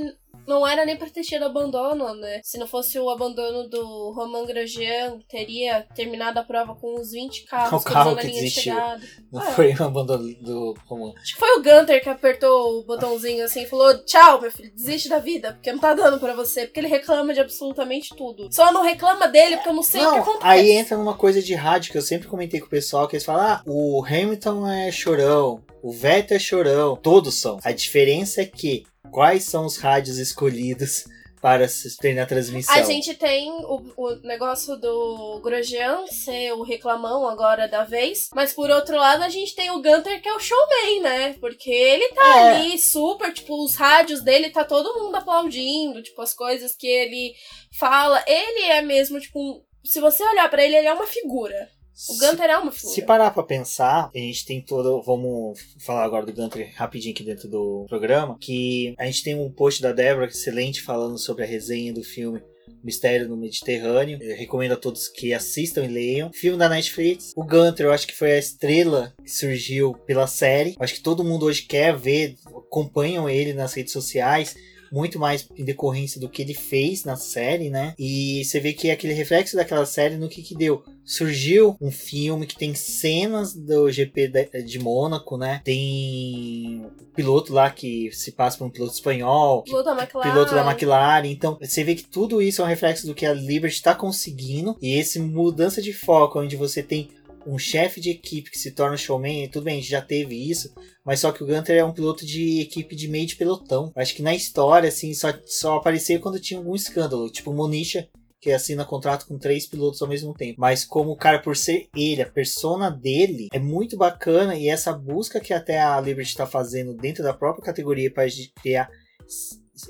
não 0.47 0.67
era 0.67 0.85
nem 0.85 0.97
pra 0.97 1.09
ter 1.11 1.23
tido 1.23 1.45
abandono, 1.45 2.15
né? 2.15 2.41
Se 2.43 2.59
não 2.59 2.67
fosse 2.67 2.99
o 2.99 3.11
abandono 3.11 3.69
do 3.69 4.13
Romain 4.13 4.47
Grosjean, 4.47 5.19
teria 5.29 5.87
terminado 5.95 6.39
a 6.39 6.43
prova 6.43 6.75
com 6.75 6.99
uns 7.01 7.11
20 7.11 7.45
carros 7.45 7.81
O 7.83 7.85
carro 7.85 8.17
que 8.17 8.27
de 8.27 8.33
desistiu. 8.33 8.75
chegada. 8.75 9.01
Não 9.33 9.41
Ah. 9.43 9.45
foi 9.53 9.75
um 9.75 9.85
abandono 9.85 10.35
do 10.43 10.75
comum. 10.87 11.13
Acho 11.21 11.35
que 11.35 11.41
foi 11.41 11.59
o 11.59 11.63
Gunter 11.63 12.03
que 12.03 12.09
apertou 12.09 12.79
o 12.81 12.85
botãozinho 12.85 13.45
assim 13.45 13.63
e 13.63 13.67
falou: 13.67 13.97
Tchau, 14.05 14.41
meu 14.41 14.51
filho, 14.51 14.73
desiste 14.75 15.09
da 15.09 15.19
vida, 15.19 15.53
porque 15.55 15.73
não 15.73 15.79
tá 15.79 15.95
dando 15.95 16.19
pra 16.21 16.35
você. 16.35 16.67
Porque 16.67 16.81
ele 16.81 16.89
reclama 16.89 17.33
de 17.35 17.41
absolutamente 17.41 18.15
tudo. 18.15 18.49
Só 18.53 18.73
não 18.73 18.83
reclama 18.83 19.27
dele 19.29 19.57
porque 19.57 19.69
eu 19.71 19.75
não 19.75 19.83
sei 19.83 20.01
o 20.03 20.05
que 20.11 20.11
Não, 20.17 20.23
acontece. 20.23 20.45
aí 20.47 20.71
entra 20.73 20.97
numa 20.97 21.15
coisa 21.17 21.43
de 21.43 21.55
rádio 21.55 21.93
que 21.93 21.99
eu 21.99 22.03
sempre 22.03 22.29
comentei 22.29 22.61
com 22.61 22.67
o 22.67 22.71
pessoal, 22.71 23.07
que 23.09 23.17
eles 23.17 23.25
falam, 23.25 23.45
ah, 23.47 23.63
o 23.67 24.05
Hamilton 24.05 24.67
é 24.69 24.91
chorão, 24.93 25.63
o 25.83 25.91
Vettel 25.93 26.37
é 26.37 26.41
chorão, 26.41 26.97
todos 26.97 27.35
são. 27.35 27.59
A 27.65 27.73
diferença 27.73 28.41
é 28.43 28.45
que, 28.45 28.85
quais 29.17 29.45
são 29.45 29.65
os 29.65 29.79
rádios 29.79 30.19
escolhidos 30.19 31.05
para 31.41 31.67
se 31.69 31.97
ter 31.97 32.13
na 32.15 32.27
transmissão? 32.27 32.75
A 32.75 32.83
gente 32.83 33.15
tem 33.15 33.51
o, 33.51 33.83
o 33.97 34.17
negócio 34.17 34.77
do 34.77 35.41
Grosjean 35.43 36.07
ser 36.09 36.53
o 36.53 36.63
reclamão 36.63 37.27
agora 37.27 37.67
da 37.67 37.83
vez, 37.83 38.29
mas 38.35 38.53
por 38.53 38.69
outro 38.69 38.95
lado 38.95 39.23
a 39.23 39.31
gente 39.31 39.55
tem 39.55 39.71
o 39.71 39.81
Gunter 39.81 40.21
que 40.21 40.29
é 40.29 40.35
o 40.35 40.39
showman, 40.39 41.01
né? 41.01 41.35
Porque 41.41 41.71
ele 41.71 42.09
tá 42.11 42.41
É. 42.41 42.57
ali 42.57 42.79
super, 42.79 43.33
tipo, 43.33 43.65
os 43.65 43.75
rádios 43.75 44.21
dele 44.23 44.51
tá 44.51 44.65
todo 44.67 45.03
mundo 45.03 45.15
aplaudindo, 45.17 46.03
tipo, 46.03 46.21
as 46.21 46.35
coisas 46.35 46.77
que 46.77 46.87
ele 46.87 47.33
fala. 47.79 48.23
Ele 48.27 48.65
é 48.65 48.83
mesmo, 48.83 49.19
tipo, 49.19 49.41
um- 49.41 49.63
se 49.83 49.99
você 49.99 50.23
olhar 50.25 50.51
pra 50.51 50.63
ele, 50.63 50.77
ele 50.77 50.89
é 50.89 50.93
uma 50.93 51.07
figura. 51.07 51.71
O 52.09 52.19
Gunter 52.19 52.51
é 52.51 52.59
uma 52.59 52.71
figura. 52.71 52.95
Se 52.95 53.03
parar 53.03 53.31
pra 53.31 53.43
pensar, 53.43 54.11
a 54.15 54.19
gente 54.19 54.45
tem 54.45 54.61
todo. 54.61 55.01
Vamos 55.03 55.59
falar 55.79 56.05
agora 56.05 56.27
do 56.27 56.33
Gunter 56.33 56.71
rapidinho 56.75 57.15
aqui 57.15 57.25
dentro 57.25 57.49
do 57.49 57.87
programa. 57.89 58.37
Que 58.39 58.95
a 58.99 59.07
gente 59.07 59.25
tem 59.25 59.35
um 59.35 59.51
post 59.51 59.81
da 59.81 59.93
Débora 59.93 60.27
excelente 60.27 60.83
falando 60.83 61.19
sobre 61.19 61.45
a 61.45 61.47
resenha 61.47 61.95
do 61.95 62.03
filme 62.03 62.43
Mistério 62.85 63.29
no 63.29 63.37
Mediterrâneo. 63.37 64.19
Eu 64.21 64.37
recomendo 64.37 64.73
a 64.73 64.77
todos 64.77 65.09
que 65.09 65.33
assistam 65.33 65.85
e 65.85 65.89
leiam. 65.89 66.31
Filme 66.35 66.59
da 66.59 66.69
Netflix. 66.69 67.33
O 67.35 67.45
Gunter, 67.45 67.87
eu 67.87 67.93
acho 67.93 68.07
que 68.07 68.15
foi 68.15 68.33
a 68.33 68.39
estrela 68.39 69.15
que 69.25 69.31
surgiu 69.31 69.95
pela 70.07 70.27
série. 70.27 70.75
Eu 70.79 70.85
acho 70.85 70.95
que 70.95 71.01
todo 71.01 71.25
mundo 71.25 71.47
hoje 71.47 71.63
quer 71.63 71.97
ver, 71.97 72.37
acompanham 72.47 73.29
ele 73.29 73.55
nas 73.55 73.73
redes 73.73 73.93
sociais 73.93 74.55
muito 74.91 75.19
mais 75.19 75.49
em 75.57 75.65
decorrência 75.65 76.21
do 76.21 76.29
que 76.29 76.43
ele 76.43 76.55
fez 76.55 77.05
na 77.05 77.17
série, 77.17 77.71
né? 77.71 77.95
E 77.99 78.45
você 78.45 78.61
vê 78.61 78.73
que 78.73 78.91
aquele 78.91 79.13
reflexo 79.13 79.57
daquela 79.57 79.87
série 79.87 80.17
no 80.17 80.29
que 80.29 80.43
que 80.43 80.55
deu. 80.55 80.83
Surgiu 81.05 81.77
um 81.81 81.91
filme 81.91 82.47
que 82.47 82.57
tem 82.57 82.75
cenas 82.75 83.55
do 83.55 83.91
GP 83.91 84.29
de 84.67 84.79
Mônaco, 84.79 85.37
né? 85.37 85.61
Tem 85.65 86.85
piloto 87.15 87.53
lá 87.53 87.71
que 87.71 88.11
se 88.13 88.33
passa 88.33 88.59
por 88.59 88.67
um 88.67 88.71
piloto 88.71 88.95
espanhol, 88.95 89.63
piloto 89.63 89.85
da 89.85 90.03
McLaren. 90.03 90.31
piloto 90.31 90.55
da 90.55 90.71
McLaren. 90.71 91.27
Então, 91.29 91.57
você 91.61 91.85
vê 91.85 91.95
que 91.95 92.05
tudo 92.05 92.43
isso 92.43 92.61
é 92.61 92.65
um 92.65 92.69
reflexo 92.69 93.07
do 93.07 93.15
que 93.15 93.25
a 93.25 93.33
Liberty 93.33 93.77
está 93.77 93.95
conseguindo. 93.95 94.77
E 94.83 94.99
esse 94.99 95.21
mudança 95.21 95.81
de 95.81 95.93
foco, 95.93 96.41
onde 96.41 96.57
você 96.57 96.83
tem 96.83 97.09
um 97.47 97.59
chefe 97.59 98.01
de 98.01 98.11
equipe 98.11 98.51
que 98.51 98.59
se 98.59 98.73
torna 98.73 98.97
showman, 98.97 99.49
tudo 99.49 99.65
bem, 99.65 99.81
já 99.81 100.03
teve 100.03 100.35
isso, 100.35 100.75
mas 101.05 101.21
só 101.21 101.31
que 101.31 101.43
o 101.43 101.47
Gunter 101.47 101.77
é 101.77 101.85
um 101.85 101.93
piloto 101.93 102.27
de 102.27 102.61
equipe 102.61 102.97
de 102.97 103.09
meio 103.09 103.27
de 103.27 103.37
pelotão. 103.37 103.93
Acho 103.95 104.15
que 104.15 104.23
na 104.23 104.35
história, 104.35 104.89
assim, 104.89 105.15
só, 105.15 105.29
só 105.47 105.77
aparecia 105.77 106.19
quando 106.19 106.41
tinha 106.41 106.59
algum 106.59 106.75
escândalo, 106.75 107.31
tipo 107.31 107.53
Monisha, 107.53 108.09
que 108.41 108.51
assina 108.53 108.85
contrato 108.85 109.27
com 109.27 109.39
três 109.39 109.67
pilotos 109.67 110.03
ao 110.03 110.09
mesmo 110.09 110.35
tempo. 110.35 110.61
Mas 110.61 110.85
como 110.85 111.13
o 111.13 111.17
cara, 111.17 111.41
por 111.41 111.57
ser 111.57 111.89
ele, 111.97 112.23
a 112.23 112.31
persona 112.31 112.91
dele, 112.91 113.49
é 113.53 113.59
muito 113.59 113.97
bacana 113.97 114.57
e 114.57 114.69
essa 114.69 114.93
busca 114.93 115.41
que 115.41 115.55
até 115.55 115.81
a 115.81 116.01
Liberty 116.01 116.31
está 116.31 116.47
fazendo 116.47 116.95
dentro 116.95 117.23
da 117.23 117.33
própria 117.33 117.65
categoria 117.65 118.13
para 118.13 118.29
criar 118.61 118.91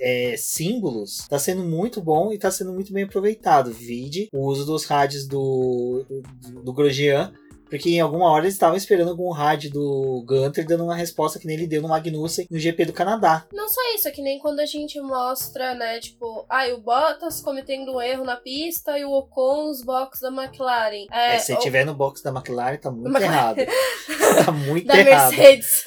é, 0.00 0.36
símbolos 0.36 1.20
está 1.20 1.38
sendo 1.38 1.62
muito 1.62 2.00
bom 2.00 2.32
e 2.32 2.36
está 2.36 2.50
sendo 2.50 2.72
muito 2.72 2.92
bem 2.92 3.04
aproveitado. 3.04 3.72
Vide 3.72 4.28
o 4.32 4.46
uso 4.46 4.64
dos 4.64 4.84
rádios 4.84 5.26
do, 5.26 6.04
do, 6.08 6.62
do 6.62 6.72
Grosjean 6.72 7.32
porque 7.68 7.90
em 7.90 8.00
alguma 8.00 8.30
hora 8.30 8.44
eles 8.44 8.54
estavam 8.54 8.76
esperando 8.76 9.10
algum 9.10 9.30
rádio 9.30 9.70
do 9.70 10.24
Gunter 10.26 10.66
dando 10.66 10.84
uma 10.84 10.94
resposta 10.94 11.38
que 11.38 11.46
nem 11.46 11.56
ele 11.56 11.66
deu 11.66 11.82
no 11.82 11.88
Magnussen 11.88 12.46
no 12.50 12.58
GP 12.58 12.86
do 12.86 12.92
Canadá. 12.92 13.46
Não 13.52 13.68
só 13.68 13.80
isso, 13.94 14.08
é 14.08 14.10
que 14.10 14.22
nem 14.22 14.38
quando 14.38 14.60
a 14.60 14.66
gente 14.66 15.00
mostra, 15.00 15.74
né, 15.74 15.98
tipo, 15.98 16.46
ah, 16.48 16.66
o 16.74 16.80
Bottas 16.80 17.40
cometendo 17.40 17.94
um 17.94 18.00
erro 18.00 18.24
na 18.24 18.36
pista 18.36 18.98
e 18.98 19.04
o 19.04 19.12
Ocon 19.12 19.66
nos 19.66 19.82
boxes 19.82 20.20
da 20.22 20.28
McLaren. 20.28 21.06
É, 21.10 21.36
é 21.36 21.38
se 21.38 21.52
ou... 21.52 21.58
tiver 21.58 21.84
no 21.84 21.94
box 21.94 22.22
da 22.22 22.30
McLaren, 22.30 22.78
tá 22.78 22.90
muito 22.90 23.16
errado. 23.16 23.56
tá 24.44 24.52
muito 24.52 24.86
da 24.86 24.98
errado. 24.98 25.34
Mercedes. 25.34 25.84